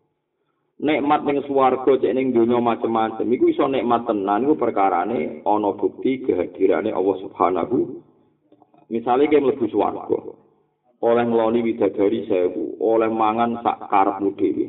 nikmat 0.76 1.24
ning 1.24 1.40
swarga 1.48 1.96
cek 1.96 2.12
ning 2.12 2.36
dunya 2.36 2.60
macam-macam 2.60 3.26
iku 3.26 3.44
iso 3.48 3.64
nikmat 3.64 4.04
tenan 4.04 4.44
iku 4.44 4.54
perkarane 4.60 5.40
ana 5.44 5.70
bukti 5.72 6.24
kehadirane 6.24 6.92
Allah 6.92 7.16
Subhanahu 7.24 8.06
Misalnya 8.86 9.26
kayak 9.26 9.42
mlebu 9.42 9.66
swarga, 9.66 10.18
oleh 11.02 11.24
ngeloni 11.26 11.58
widadari 11.66 12.22
sewu, 12.30 12.78
oleh 12.78 13.10
mangan 13.10 13.58
sak 13.66 13.90
karepmu 13.90 14.38
dhewe. 14.38 14.66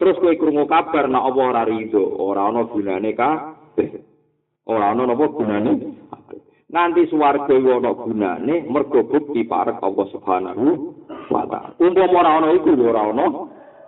Terus 0.00 0.16
kowe 0.16 0.32
krungu 0.32 0.64
kabar 0.64 1.06
nek 1.06 1.22
apa 1.22 1.40
ora 1.44 1.62
rido, 1.68 2.02
ora 2.02 2.48
ana 2.48 2.64
gunane 2.64 3.12
kabeh. 3.12 3.90
Ora 4.64 4.96
ana 4.96 5.12
napa 5.12 5.28
gunane? 5.28 5.72
Nanti 6.72 7.04
swarga 7.12 7.52
iku 7.52 7.84
ana 7.84 7.92
gunane 7.92 8.64
mergo 8.64 9.04
bukti 9.06 9.44
parek 9.44 9.78
Allah 9.84 10.06
Subhanahu 10.08 10.64
wa 11.28 11.44
taala. 11.44 11.76
Umpama 11.78 12.16
ora 12.24 12.30
ana 12.40 12.48
iku 12.56 12.72
ora 12.80 13.02
ana 13.12 13.24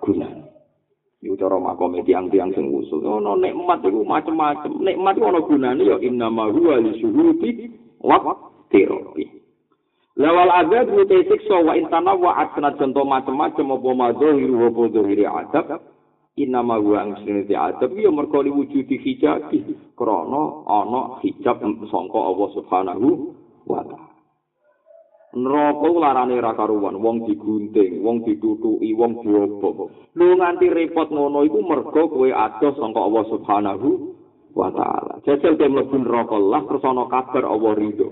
gunane. 0.05 0.56
Iku 1.27 1.35
cara 1.35 1.59
makome 1.59 2.07
tiang-tiang 2.07 2.55
sing 2.55 2.71
usul. 2.71 3.03
Ono 3.03 3.35
nikmat 3.35 3.83
iku 3.83 4.07
macem-macem. 4.07 4.79
Nikmat 4.79 5.19
ana 5.19 5.43
gunane 5.43 5.83
ya 5.83 5.99
innama 5.99 6.47
huwa 6.55 6.79
li 6.79 6.95
syuhudi 7.03 7.51
wa 7.99 8.23
tirabi. 8.71 9.27
Lawal 10.15 10.55
azab 10.55 10.95
utai 10.95 11.27
siksa 11.27 11.67
wa 11.67 11.75
intana 11.75 12.15
wa 12.15 12.31
asna 12.39 12.79
contoh 12.79 13.03
macam-macam 13.03 13.75
apa 13.75 13.91
madhahir 13.91 14.49
wa 14.55 14.71
bodhahiri 14.71 15.27
adab 15.27 15.83
inama 16.39 16.79
wa 16.79 17.05
angsiniti 17.05 17.53
adab 17.53 17.93
ya 17.93 18.09
merkoli 18.09 18.49
wujudi 18.49 18.97
hijab 18.97 19.53
krono 19.93 20.65
ana 20.65 21.21
hijab 21.21 21.61
sangka 21.93 22.19
Allah 22.23 22.49
subhanahu 22.55 23.09
wa 23.69 23.85
ta'ala 23.85 24.16
neraka 25.35 25.89
larane 25.91 26.37
ra 26.39 26.55
karuan 26.55 26.95
wong 27.03 27.27
digunting 27.27 28.05
wong 28.05 28.23
ditutuki 28.23 28.95
wong 28.95 29.27
diobok 29.27 29.91
lu 30.15 30.27
nganti 30.39 30.71
repot 30.71 31.11
ngono 31.11 31.43
iku 31.43 31.59
mergo 31.67 32.03
kowe 32.09 32.29
adoh 32.31 32.73
sangka 32.79 33.01
Allah 33.03 33.25
subhanahu 33.29 33.89
wa 34.57 34.73
ta'ala. 34.73 35.21
Jajal 35.29 35.61
ke 35.61 35.69
mlebu 35.69 36.01
neraka 36.01 36.41
lah 36.41 36.65
terus 36.65 36.83
ana 36.89 37.05
kabar 37.13 37.45
Allah 37.45 37.73
ridho. 37.77 38.09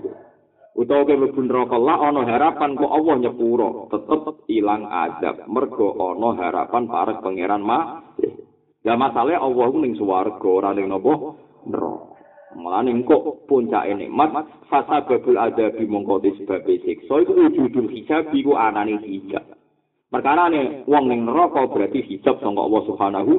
Utawa 0.77 1.01
ke 1.09 1.17
mlebu 1.17 1.41
neraka 1.49 1.77
lah 1.81 1.97
ana 2.05 2.21
harapan 2.29 2.77
kok 2.77 2.93
Allah 2.93 3.15
nyepuro 3.17 3.89
tetep 3.89 4.45
ilang 4.53 4.85
azab. 4.85 5.49
Mergo 5.49 5.97
ana 5.97 6.29
harapan 6.37 6.83
para 6.85 7.17
pangeran 7.25 7.65
mah 7.65 8.13
ya 8.85 8.93
masalah 8.93 9.41
Allah 9.41 9.65
ku 9.73 9.77
ning 9.81 9.97
swarga 9.97 10.45
ora 10.45 10.69
ning 10.77 10.93
napa? 10.93 11.33
Neraka 11.65 12.14
Mulane 12.55 12.95
kok 13.03 13.45
puncake 13.51 13.93
nikmat 13.99 14.47
fasa 14.71 15.03
babul 15.03 15.35
adabi 15.35 15.83
mongko 15.83 16.23
disebab 16.23 16.63
siksa 16.63 17.21
iku 17.21 17.31
wujudul 17.35 17.91
hijab 17.91 18.31
iku 18.31 18.55
anane 18.55 18.95
hijab. 19.03 19.43
Perkarane 20.07 20.87
wong 20.87 21.11
ning 21.11 21.27
neraka 21.27 21.67
berarti 21.67 21.99
hijab 22.07 22.39
sangka 22.39 22.63
Allah 22.63 22.83
Subhanahu 22.87 23.33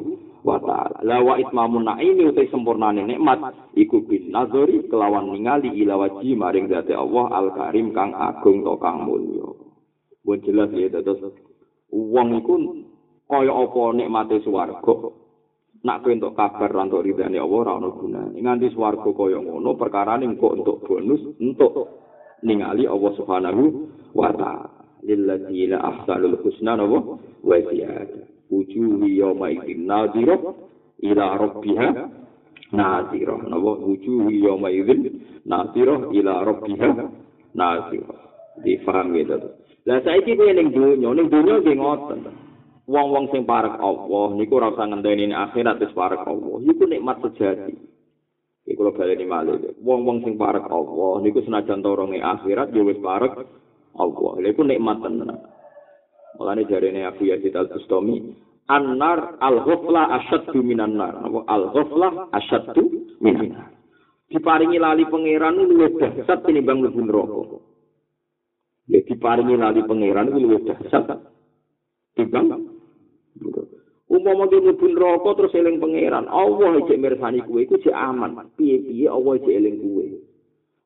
wa 0.45 0.61
taala. 0.61 1.01
La 1.01 1.17
wa 1.25 1.33
itmamun 1.41 1.89
naimi 1.89 2.29
utai 2.29 2.45
sempurnane 2.53 3.01
nikmat 3.09 3.41
iku 3.73 4.05
bin 4.05 4.29
nazari 4.29 4.85
kelawan 4.85 5.33
ningali 5.33 5.73
ila 5.81 5.97
waji 5.97 6.37
maring 6.37 6.69
zati 6.69 6.93
Allah 6.93 7.25
al 7.33 7.47
karim 7.57 7.91
kang 7.97 8.13
agung 8.13 8.61
to 8.61 8.77
kang 8.77 9.01
mulya. 9.09 9.49
Buat 10.21 10.45
jelas 10.45 10.69
ya 10.77 10.93
terus 10.93 11.33
wong 11.89 12.37
iku 12.45 12.55
kaya 13.25 13.51
apa 13.51 13.81
nikmate 13.97 14.37
swarga. 14.45 14.93
Nak 15.85 15.97
kowe 16.01 16.13
entuk 16.13 16.33
kabar 16.33 16.73
lan 16.73 16.89
entuk 16.89 17.05
ridane 17.05 17.37
Allah 17.37 17.59
ora 17.61 17.71
ono 17.77 17.89
gunane. 17.93 18.37
Nganti 18.39 18.73
swarga 18.73 19.09
kaya 19.13 19.37
ngono 19.41 19.77
perkara 19.77 20.17
ning 20.17 20.39
kok 20.39 20.57
entuk 20.57 20.81
bonus 20.85 21.21
entuk 21.37 21.73
ningali 22.41 22.89
Allah 22.89 23.11
Subhanahu 23.17 23.63
wa 24.17 24.31
taala. 24.33 24.69
Lilladzina 25.05 25.77
ahsanul 25.77 26.41
husna 26.41 26.73
wa 26.77 27.57
ziyada. 27.69 28.37
wujuhi 28.51 29.19
yawma 29.19 29.51
idzin 29.51 29.87
nadhira 29.87 30.39
ila 31.03 31.25
rabbiha 31.37 31.87
nadhira 32.71 33.35
napa 33.47 33.71
wujuhi 33.83 34.43
yawma 34.43 34.71
idzin 34.71 35.19
nadhira 35.45 36.07
ila 36.11 36.33
rabbiha 36.47 36.89
nadhira 37.55 38.15
difaham 38.63 39.13
gitu 39.15 39.51
lah 39.87 39.99
saiki 40.03 40.35
kowe 40.35 40.51
ning 40.51 40.71
donya 40.71 41.09
ning 41.11 41.27
donya 41.27 41.53
nggih 41.59 41.75
ngoten 41.75 42.19
wong-wong 42.87 43.27
sing 43.35 43.43
parek 43.43 43.75
Allah 43.83 44.27
niku 44.39 44.63
ora 44.63 44.71
usah 44.71 44.87
ngenteni 44.87 45.35
akhirat 45.35 45.75
wis 45.83 45.91
parek 45.91 46.23
Allah 46.23 46.55
iku 46.63 46.83
nikmat 46.87 47.19
sejati 47.19 47.75
iku 48.63 48.79
lho 48.87 48.91
baleni 48.95 49.27
malih 49.27 49.75
wong-wong 49.83 50.23
sing 50.23 50.39
parek 50.39 50.63
Allah 50.71 51.19
niku 51.19 51.43
senajan 51.43 51.83
toronge 51.83 52.23
akhirat 52.23 52.71
ya 52.71 52.81
wis 52.87 52.97
parek 53.03 53.35
Allah 53.99 54.31
lha 54.39 54.47
iku 54.47 54.63
nikmat 54.63 55.03
tenan 55.03 55.35
Mulane 56.37 56.69
jarene 56.69 57.01
Abu 57.01 57.25
Yazid 57.25 57.57
Al-Bustami, 57.57 58.21
An-nar 58.69 59.41
al-ghafla 59.41 60.21
asyaddu 60.21 60.61
minan 60.61 60.93
nar. 60.93 61.17
Al-ghafla 61.25 62.29
asyaddu 62.29 63.17
minan 63.17 63.57
nar. 63.57 63.73
Diparingi 64.29 64.77
lali 64.77 65.09
pangeran 65.09 65.57
luwih 65.57 65.97
dahsyat 65.97 66.45
tinimbang 66.45 66.85
mlebu 66.85 67.01
neraka. 67.09 67.57
Ya 68.85 69.01
diparingi 69.01 69.57
lali 69.57 69.81
pangeran 69.81 70.29
luwih 70.29 70.61
dahsyat 70.61 71.09
tinimbang 72.13 72.76
Umpama 74.07 74.47
dia 74.47 74.63
mlebu 74.63 74.87
neraka 74.87 75.35
terus 75.35 75.55
eling 75.59 75.83
pangeran, 75.83 76.31
Allah 76.31 76.79
iki 76.79 76.95
mirsani 76.95 77.43
kuwe 77.43 77.67
iku 77.67 77.75
jek 77.83 77.91
aman. 77.91 78.39
Piye-piye 78.55 79.11
Allah 79.11 79.33
iki 79.35 79.51
eling 79.51 79.77
kuwe. 79.83 80.05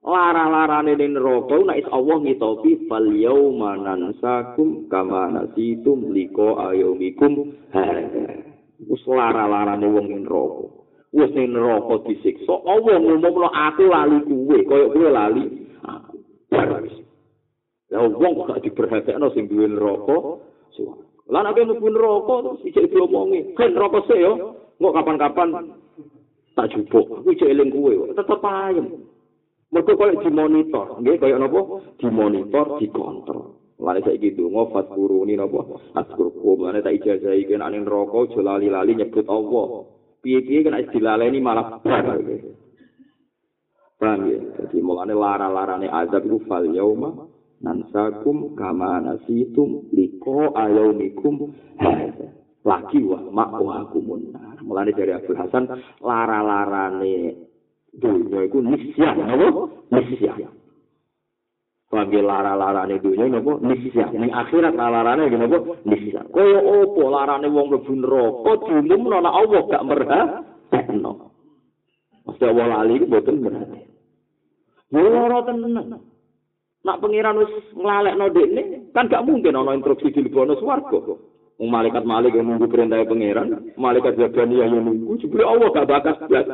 lara-larane 0.02 0.98
ning 0.98 1.14
neraka 1.14 1.62
nek 1.62 1.78
is 1.78 1.90
Allah 1.94 2.18
ngitopi 2.18 2.90
fal 2.90 3.06
yauma 3.06 3.78
nansakum 3.78 4.90
kama 4.90 5.30
nasitum 5.30 6.10
liko 6.10 6.58
ayomikum 6.58 7.54
wis 8.90 9.04
lara-larane 9.06 9.86
wong 9.86 10.06
ning 10.10 10.26
neraka. 10.26 10.66
Wis 11.14 11.30
ning 11.38 11.54
neraka 11.54 12.02
disiksa 12.10 12.66
Allah 12.66 12.98
ngumumno 12.98 13.46
aku 13.54 13.84
lali 13.86 14.18
kuwe 14.26 14.58
kaya 14.66 14.86
kuwe 14.90 15.10
lali 15.14 15.44
aku. 15.86 16.18
Ya 17.94 18.02
wong 18.02 18.34
kok 18.42 18.58
diperhatekno 18.66 19.30
sing 19.38 19.46
duwe 19.46 19.70
neraka 19.70 20.42
Lah 21.30 21.46
nek 21.46 21.60
mlebu 21.60 21.88
neraka 21.92 22.36
iki 22.66 22.90
diomongi, 22.90 23.54
"Kan 23.54 23.78
neraka 23.78 24.02
sik 24.10 24.18
yo, 24.18 24.58
kok 24.82 24.96
kapan-kapan 24.98 25.50
tak 26.58 26.70
jupuk. 26.74 27.22
Aku 27.22 27.32
cek 27.38 27.52
eling 27.52 27.70
kuwe, 27.72 28.12
tetep 28.12 28.42
ayem. 28.44 29.08
Mergo 29.72 29.96
koyo 29.96 30.20
dimonitor, 30.20 31.00
nggih 31.00 31.16
koyo 31.16 31.40
napa? 31.40 31.62
Dimonitor, 31.96 32.76
dikontrol. 32.76 33.56
Lane 33.80 34.04
saiki 34.04 34.36
donga 34.36 34.68
fatkuruni 34.68 35.40
napa? 35.40 35.64
Askurku 35.96 36.60
lane 36.60 36.84
tak 36.84 37.00
ijazahi 37.00 37.48
kene 37.48 37.64
ning 37.72 37.88
neraka 37.88 38.28
aja 38.28 38.40
lali-lali 38.44 39.00
nyebut 39.00 39.26
Allah. 39.32 39.88
Piye-piye 40.22 40.68
kena 40.68 40.84
dilaleni 40.92 41.40
malah 41.40 41.80
bar. 41.82 42.20
Paham 44.02 44.22
ya? 44.28 44.38
Jadi 44.60 44.78
mulane 44.82 45.16
lara-larane 45.16 45.88
azab 45.88 46.26
itu 46.26 46.42
fal 46.50 46.66
yauma 46.68 47.31
nansakum 47.62 48.58
kama 48.58 49.02
nasitum 49.02 49.86
liko 49.94 50.54
ayaumikum. 50.58 51.54
Lagi 52.62 53.02
wa 53.02 53.18
makwakumun 53.34 54.38
mulane 54.62 54.94
dari 54.94 55.18
Abdul 55.18 55.34
Hasan 55.34 55.66
lara-larane 55.98 57.34
dunia 57.98 58.46
iku 58.46 58.62
nisya 58.62 59.18
napa? 59.18 59.66
Nisya. 59.90 60.46
Pagi 61.90 62.20
lara-larane 62.22 63.02
dunia 63.02 63.26
napa? 63.34 63.58
Nisya. 63.66 64.14
Ning 64.14 64.30
akhirat 64.30 64.78
lara-larane 64.78 65.26
napa? 65.34 65.58
Nisya. 65.90 66.22
Kaya 66.30 66.60
opo 66.62 67.02
larane 67.10 67.50
wong 67.50 67.66
mlebu 67.74 67.94
neraka 67.98 68.52
diumumno 68.70 69.18
nek 69.26 69.36
Allah 69.42 69.62
gak 69.66 69.86
merha 69.90 70.22
tekno. 70.70 71.34
Mesti 72.30 72.44
Allah 72.46 72.68
lali 72.78 72.96
mboten 73.10 73.42
berarti. 73.42 73.82
Yo 74.94 75.02
lara 75.02 75.40
tenan. 75.50 76.11
Nak 76.82 76.98
pangeran 76.98 77.38
wis 77.38 77.54
nglalekno 77.78 78.26
dekne, 78.34 78.64
kan 78.90 79.06
gak 79.06 79.22
mungkin 79.22 79.54
ana 79.54 79.78
instruksi 79.78 80.10
dilebono 80.10 80.58
swarga. 80.58 80.98
Wong 81.62 81.70
malaikat 81.70 82.02
malik 82.10 82.34
yang 82.34 82.50
nunggu 82.50 82.66
perintah 82.66 83.06
pangeran, 83.06 83.70
malaikat 83.78 84.18
Zabaniyah 84.18 84.66
yang 84.66 84.90
nunggu, 84.90 85.22
jebule 85.22 85.46
Allah 85.46 85.70
gak 85.70 85.86
bakas 85.86 86.18
blas. 86.26 86.48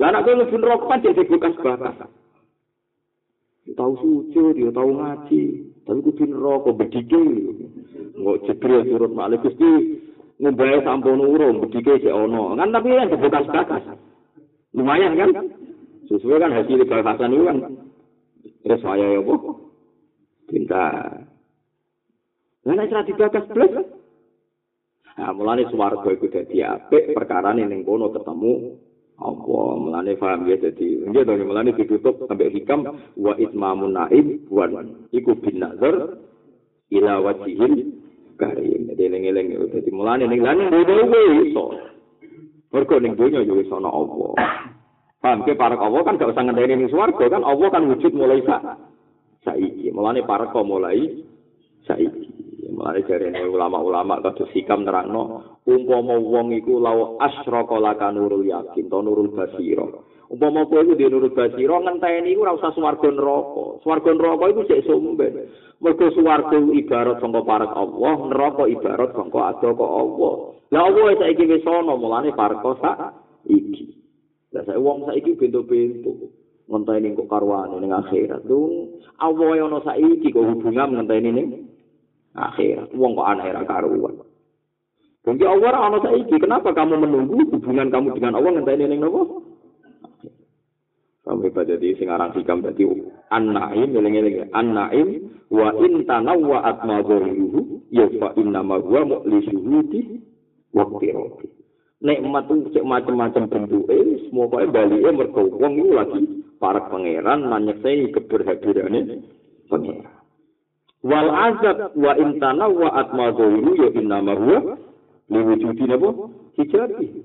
Lah 0.00 0.08
nek 0.14 0.22
kowe 0.22 0.32
mlebu 0.38 0.56
neraka 0.56 0.86
kan 0.86 1.02
jadi 1.02 1.22
bekas 1.28 1.54
bakas. 1.60 1.96
Tahu 3.70 3.92
sujud, 4.02 4.56
dia 4.56 4.72
tahu 4.72 4.90
ngaji, 4.96 5.42
tapi 5.84 6.00
kudu 6.00 6.24
neraka 6.30 6.70
bedike. 6.72 7.22
Nggak 8.16 8.38
jebril 8.48 8.80
turut 8.86 9.12
malik 9.12 9.44
Gusti 9.44 10.00
ngombe 10.40 10.80
sampun 10.86 11.20
urung 11.20 11.60
bedike 11.66 12.00
sik 12.00 12.14
ana. 12.14 12.54
Kan 12.54 12.70
tapi 12.72 12.88
yang 12.96 13.12
bekas 13.12 13.46
bakas. 13.50 13.82
Lumayan 14.72 15.18
kan? 15.18 15.30
Sesuai 16.10 16.42
kan 16.42 16.50
hasil 16.50 16.82
bakasan 16.90 17.38
itu 17.38 17.44
kan. 17.46 17.58
Terus 18.66 18.82
saya 18.82 19.06
ya 19.14 19.20
bu, 19.22 19.34
pintar. 20.50 21.22
Lah 22.66 22.74
nek 22.74 22.90
ora 22.90 23.06
dibakas 23.06 23.46
blas. 23.54 23.72
Nah, 25.20 25.30
mulane 25.36 25.68
swarga 25.70 26.10
iku 26.10 26.26
dadi 26.32 26.64
apik 26.64 27.14
perkara 27.14 27.54
ning 27.54 27.84
kono 27.86 28.10
ketemu 28.10 28.74
apa 29.20 29.58
mulane 29.76 30.16
paham 30.16 30.48
ya 30.48 30.56
dadi 30.56 31.04
nggih 31.04 31.28
to 31.28 31.44
mulane 31.44 31.76
ditutup 31.76 32.24
sampai 32.24 32.48
hikam 32.56 32.88
wa 33.20 33.36
itmamun 33.36 33.92
naib 33.92 34.48
wa 34.48 34.64
iku 35.12 35.36
bin 35.36 35.60
nazar 35.60 36.16
ila 36.88 37.14
wajhil 37.20 38.00
karim 38.40 38.80
dadi 38.88 39.02
eling-eling 39.12 39.60
dadi 39.68 39.90
mulane 39.92 40.24
ning 40.24 40.40
lan 40.40 40.72
duwe 40.72 41.20
iso 41.52 41.64
mergo 42.72 42.96
ning 42.96 43.12
donya 43.12 43.44
yo 43.44 43.60
iso 43.60 43.76
ana 43.76 43.92
apa 43.92 44.26
paham 45.20 45.44
ke 45.44 45.52
para 45.54 45.76
Allah 45.76 46.00
kan 46.02 46.16
gak 46.16 46.32
usah 46.32 46.42
ngenteni 46.44 46.74
ning 46.80 46.90
swarga 46.90 47.28
kan 47.28 47.44
Allah 47.44 47.68
kan 47.68 47.86
wujud 47.86 48.12
mulai 48.16 48.40
sa 48.48 48.76
saiki 49.44 49.92
mulane 49.92 50.24
para 50.24 50.48
mulai 50.64 51.24
saiki 51.84 52.40
Mulai 52.80 53.04
dari 53.04 53.28
ulama-ulama 53.44 54.24
kados 54.24 54.48
hikam 54.56 54.88
nerangno, 54.88 55.60
umpama 55.68 56.16
wong 56.16 56.56
iku 56.56 56.80
law 56.80 57.20
asyraka 57.20 57.76
laka 57.76 58.08
nurul 58.08 58.40
yakin 58.40 58.88
to 58.88 58.98
nurul 59.04 59.28
basira. 59.36 59.84
Umpama 60.32 60.64
kowe 60.64 60.80
iku 60.80 60.96
nurul 60.96 61.28
basira 61.36 61.76
ngenteni 61.76 62.32
iku 62.32 62.48
ora 62.48 62.56
usah 62.56 62.72
swarga 62.72 63.12
neraka. 63.12 63.84
Swarga 63.84 64.10
neraka 64.16 64.44
iku 64.48 64.60
sik 64.64 64.88
sumben. 64.88 65.52
Mergo 65.76 66.08
swarga 66.16 66.56
ibarat 66.56 67.20
sangka 67.20 67.44
parek 67.44 67.72
Allah, 67.76 68.14
neraka 68.32 68.64
ibarat 68.64 69.10
sangka 69.12 69.40
adaka 69.52 69.84
Allah. 69.84 70.34
Lah 70.72 70.82
Allah 70.88 71.04
saiki 71.20 71.44
wis 71.52 71.66
ana 71.68 71.94
mulane 72.00 72.32
parek 72.32 72.64
sak 72.80 72.96
iki. 73.44 73.99
Lah 74.50 74.62
saiki 74.66 74.82
wong 74.82 74.98
saiki 75.06 75.30
bento-bento. 75.38 76.12
ngenteni 76.70 77.18
kok 77.18 77.26
karwane 77.26 77.76
ning 77.82 77.90
akhirat. 77.90 78.46
Dung 78.46 79.02
Allah 79.18 79.58
ana 79.58 79.78
saiki 79.82 80.30
kok 80.30 80.46
hubungan 80.46 81.02
ngenteni 81.02 81.30
ning 81.34 81.48
akhirat. 82.38 82.94
Wong 82.94 83.18
kok 83.18 83.26
aneh 83.26 83.50
ra 83.50 83.62
karuan. 83.66 84.22
Mungkin 85.26 85.50
Allah 85.50 85.68
ora 85.74 85.78
ana 85.90 85.98
saiki. 85.98 86.38
Kenapa 86.38 86.70
kamu 86.70 86.94
menunggu 87.02 87.58
hubungan 87.58 87.90
kamu 87.90 88.14
dengan 88.14 88.38
Allah 88.38 88.50
ngenteni 88.54 88.84
ning 88.86 89.02
nopo? 89.02 89.50
Sampai 91.26 91.52
pada 91.52 91.76
di 91.76 91.92
sing 92.00 92.08
aran 92.08 92.32
hikam 92.32 92.64
dadi 92.64 92.86
an-naim 93.28 93.92
eling-eling 93.92 94.50
an-naim 94.56 95.30
wa 95.52 95.68
in 95.84 96.08
tanawwa 96.08 96.64
atmadhuhu 96.64 97.86
ya 97.92 98.08
fa 98.16 98.32
inna 98.40 98.64
ma 98.64 98.80
huwa 98.80 99.04
mu'lisuhudi 99.04 100.00
wa 100.72 100.88
qirati. 100.96 101.59
Nikmat 102.00 102.48
itu 102.48 102.72
cek 102.72 102.84
macam-macam 102.88 103.44
bentuke 103.44 103.92
semua 104.24 104.48
kok 104.48 104.72
balike 104.72 105.10
mergo 105.12 105.52
wong 105.52 105.84
iku 105.84 105.90
lagi 106.00 106.20
para 106.56 106.88
pangeran 106.88 107.44
nanyekse 107.44 108.08
keberhadirane 108.16 109.20
pangeran. 109.68 110.08
wal 111.04 111.28
azab 111.28 111.92
wa 111.92 112.16
intana 112.16 112.72
wa 112.72 112.88
atma 112.96 113.36
ya 113.36 113.88
inna 114.00 114.16
ma 114.24 114.32
huwa 114.32 114.80
li 115.28 115.40
wujudi 115.44 115.84
napa? 115.84 116.08
Hijabi. 116.56 117.20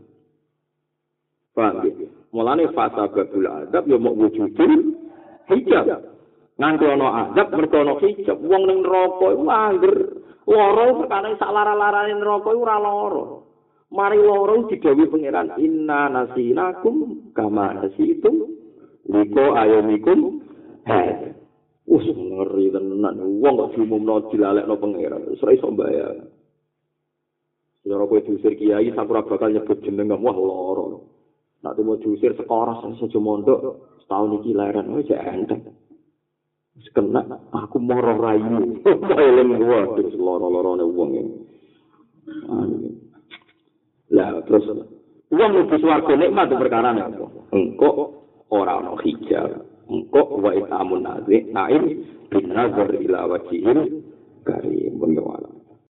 Paham 1.56 1.88
ya 1.88 2.12
mulane 2.36 2.68
fasa 2.76 3.08
babul 3.08 3.48
azab 3.48 3.84
ya 3.88 3.96
mau 3.96 4.12
wujudin 4.12 4.92
hijab. 5.56 6.04
Nganti 6.60 6.84
ana 6.84 7.08
azab 7.32 7.48
mergo 7.56 7.80
ana 7.80 7.96
hijab. 8.04 8.44
Wong 8.44 8.68
ning 8.68 8.84
neraka 8.84 9.40
iku 9.40 9.48
angger 9.48 9.96
lara 10.52 10.86
perkara 11.00 11.32
sak 11.40 11.48
lara-larane 11.56 12.12
neraka 12.20 12.52
iku 12.52 12.60
ora 12.60 12.76
lara 12.76 13.45
mari 13.94 14.18
lara 14.22 14.56
digawe 14.70 15.04
pangeran 15.10 15.50
inna 15.62 16.10
nasinakum 16.10 17.30
kama 17.38 17.74
nasitum 17.82 18.50
liko 19.10 19.46
ayomikum 19.54 20.42
hai 20.90 21.36
Wes 21.86 22.10
ngeri 22.10 22.74
tenan. 22.74 23.22
Wong 23.38 23.54
kok 23.62 23.72
diumumno 23.78 24.26
dilalekno 24.34 24.74
pangeran. 24.82 25.30
Wis 25.30 25.42
ora 25.46 25.54
iso 25.54 25.70
mbayang. 25.70 26.18
Yen 27.86 27.94
ora 27.94 28.10
kowe 28.10 28.26
diusir 28.26 28.58
kiai, 28.58 28.90
sakura 28.98 29.22
bakal 29.22 29.54
nyebut 29.54 29.86
jeneng 29.86 30.10
wah 30.10 30.34
lara. 30.34 30.98
Nek 31.62 31.78
mau 31.86 32.02
diusir 32.02 32.34
sekoras 32.34 32.82
saja 32.98 33.20
mondok, 33.22 33.86
setahun 34.02 34.42
iki 34.42 34.58
leren 34.58 34.98
wis 34.98 35.14
enteng. 35.14 35.62
Wis 36.74 36.90
kena 36.90 37.22
aku 37.54 37.78
moro 37.78 38.18
rayu. 38.18 38.82
Eling 39.22 39.50
gua 39.62 39.86
terus 39.94 40.18
lara-larane 40.18 40.86
wong 40.90 41.10
iki. 41.14 41.34
Lah 44.14 44.38
terus 44.46 44.66
wong 45.34 45.50
mlebu 45.52 45.76
swarga 45.82 46.14
nikmat 46.14 46.54
perkara 46.54 46.94
apa? 46.94 47.26
Engko 47.56 47.90
ora 48.54 48.78
ana 48.84 48.94
hijab. 49.02 49.66
engko 49.90 50.42
wa 50.42 50.52
itamun 50.54 51.06
nazik 51.06 51.46
naim 51.54 52.06
bin 52.30 52.46
nazar 52.50 52.90
ila 52.90 53.30
wajihil 53.30 54.02
karim 54.46 54.94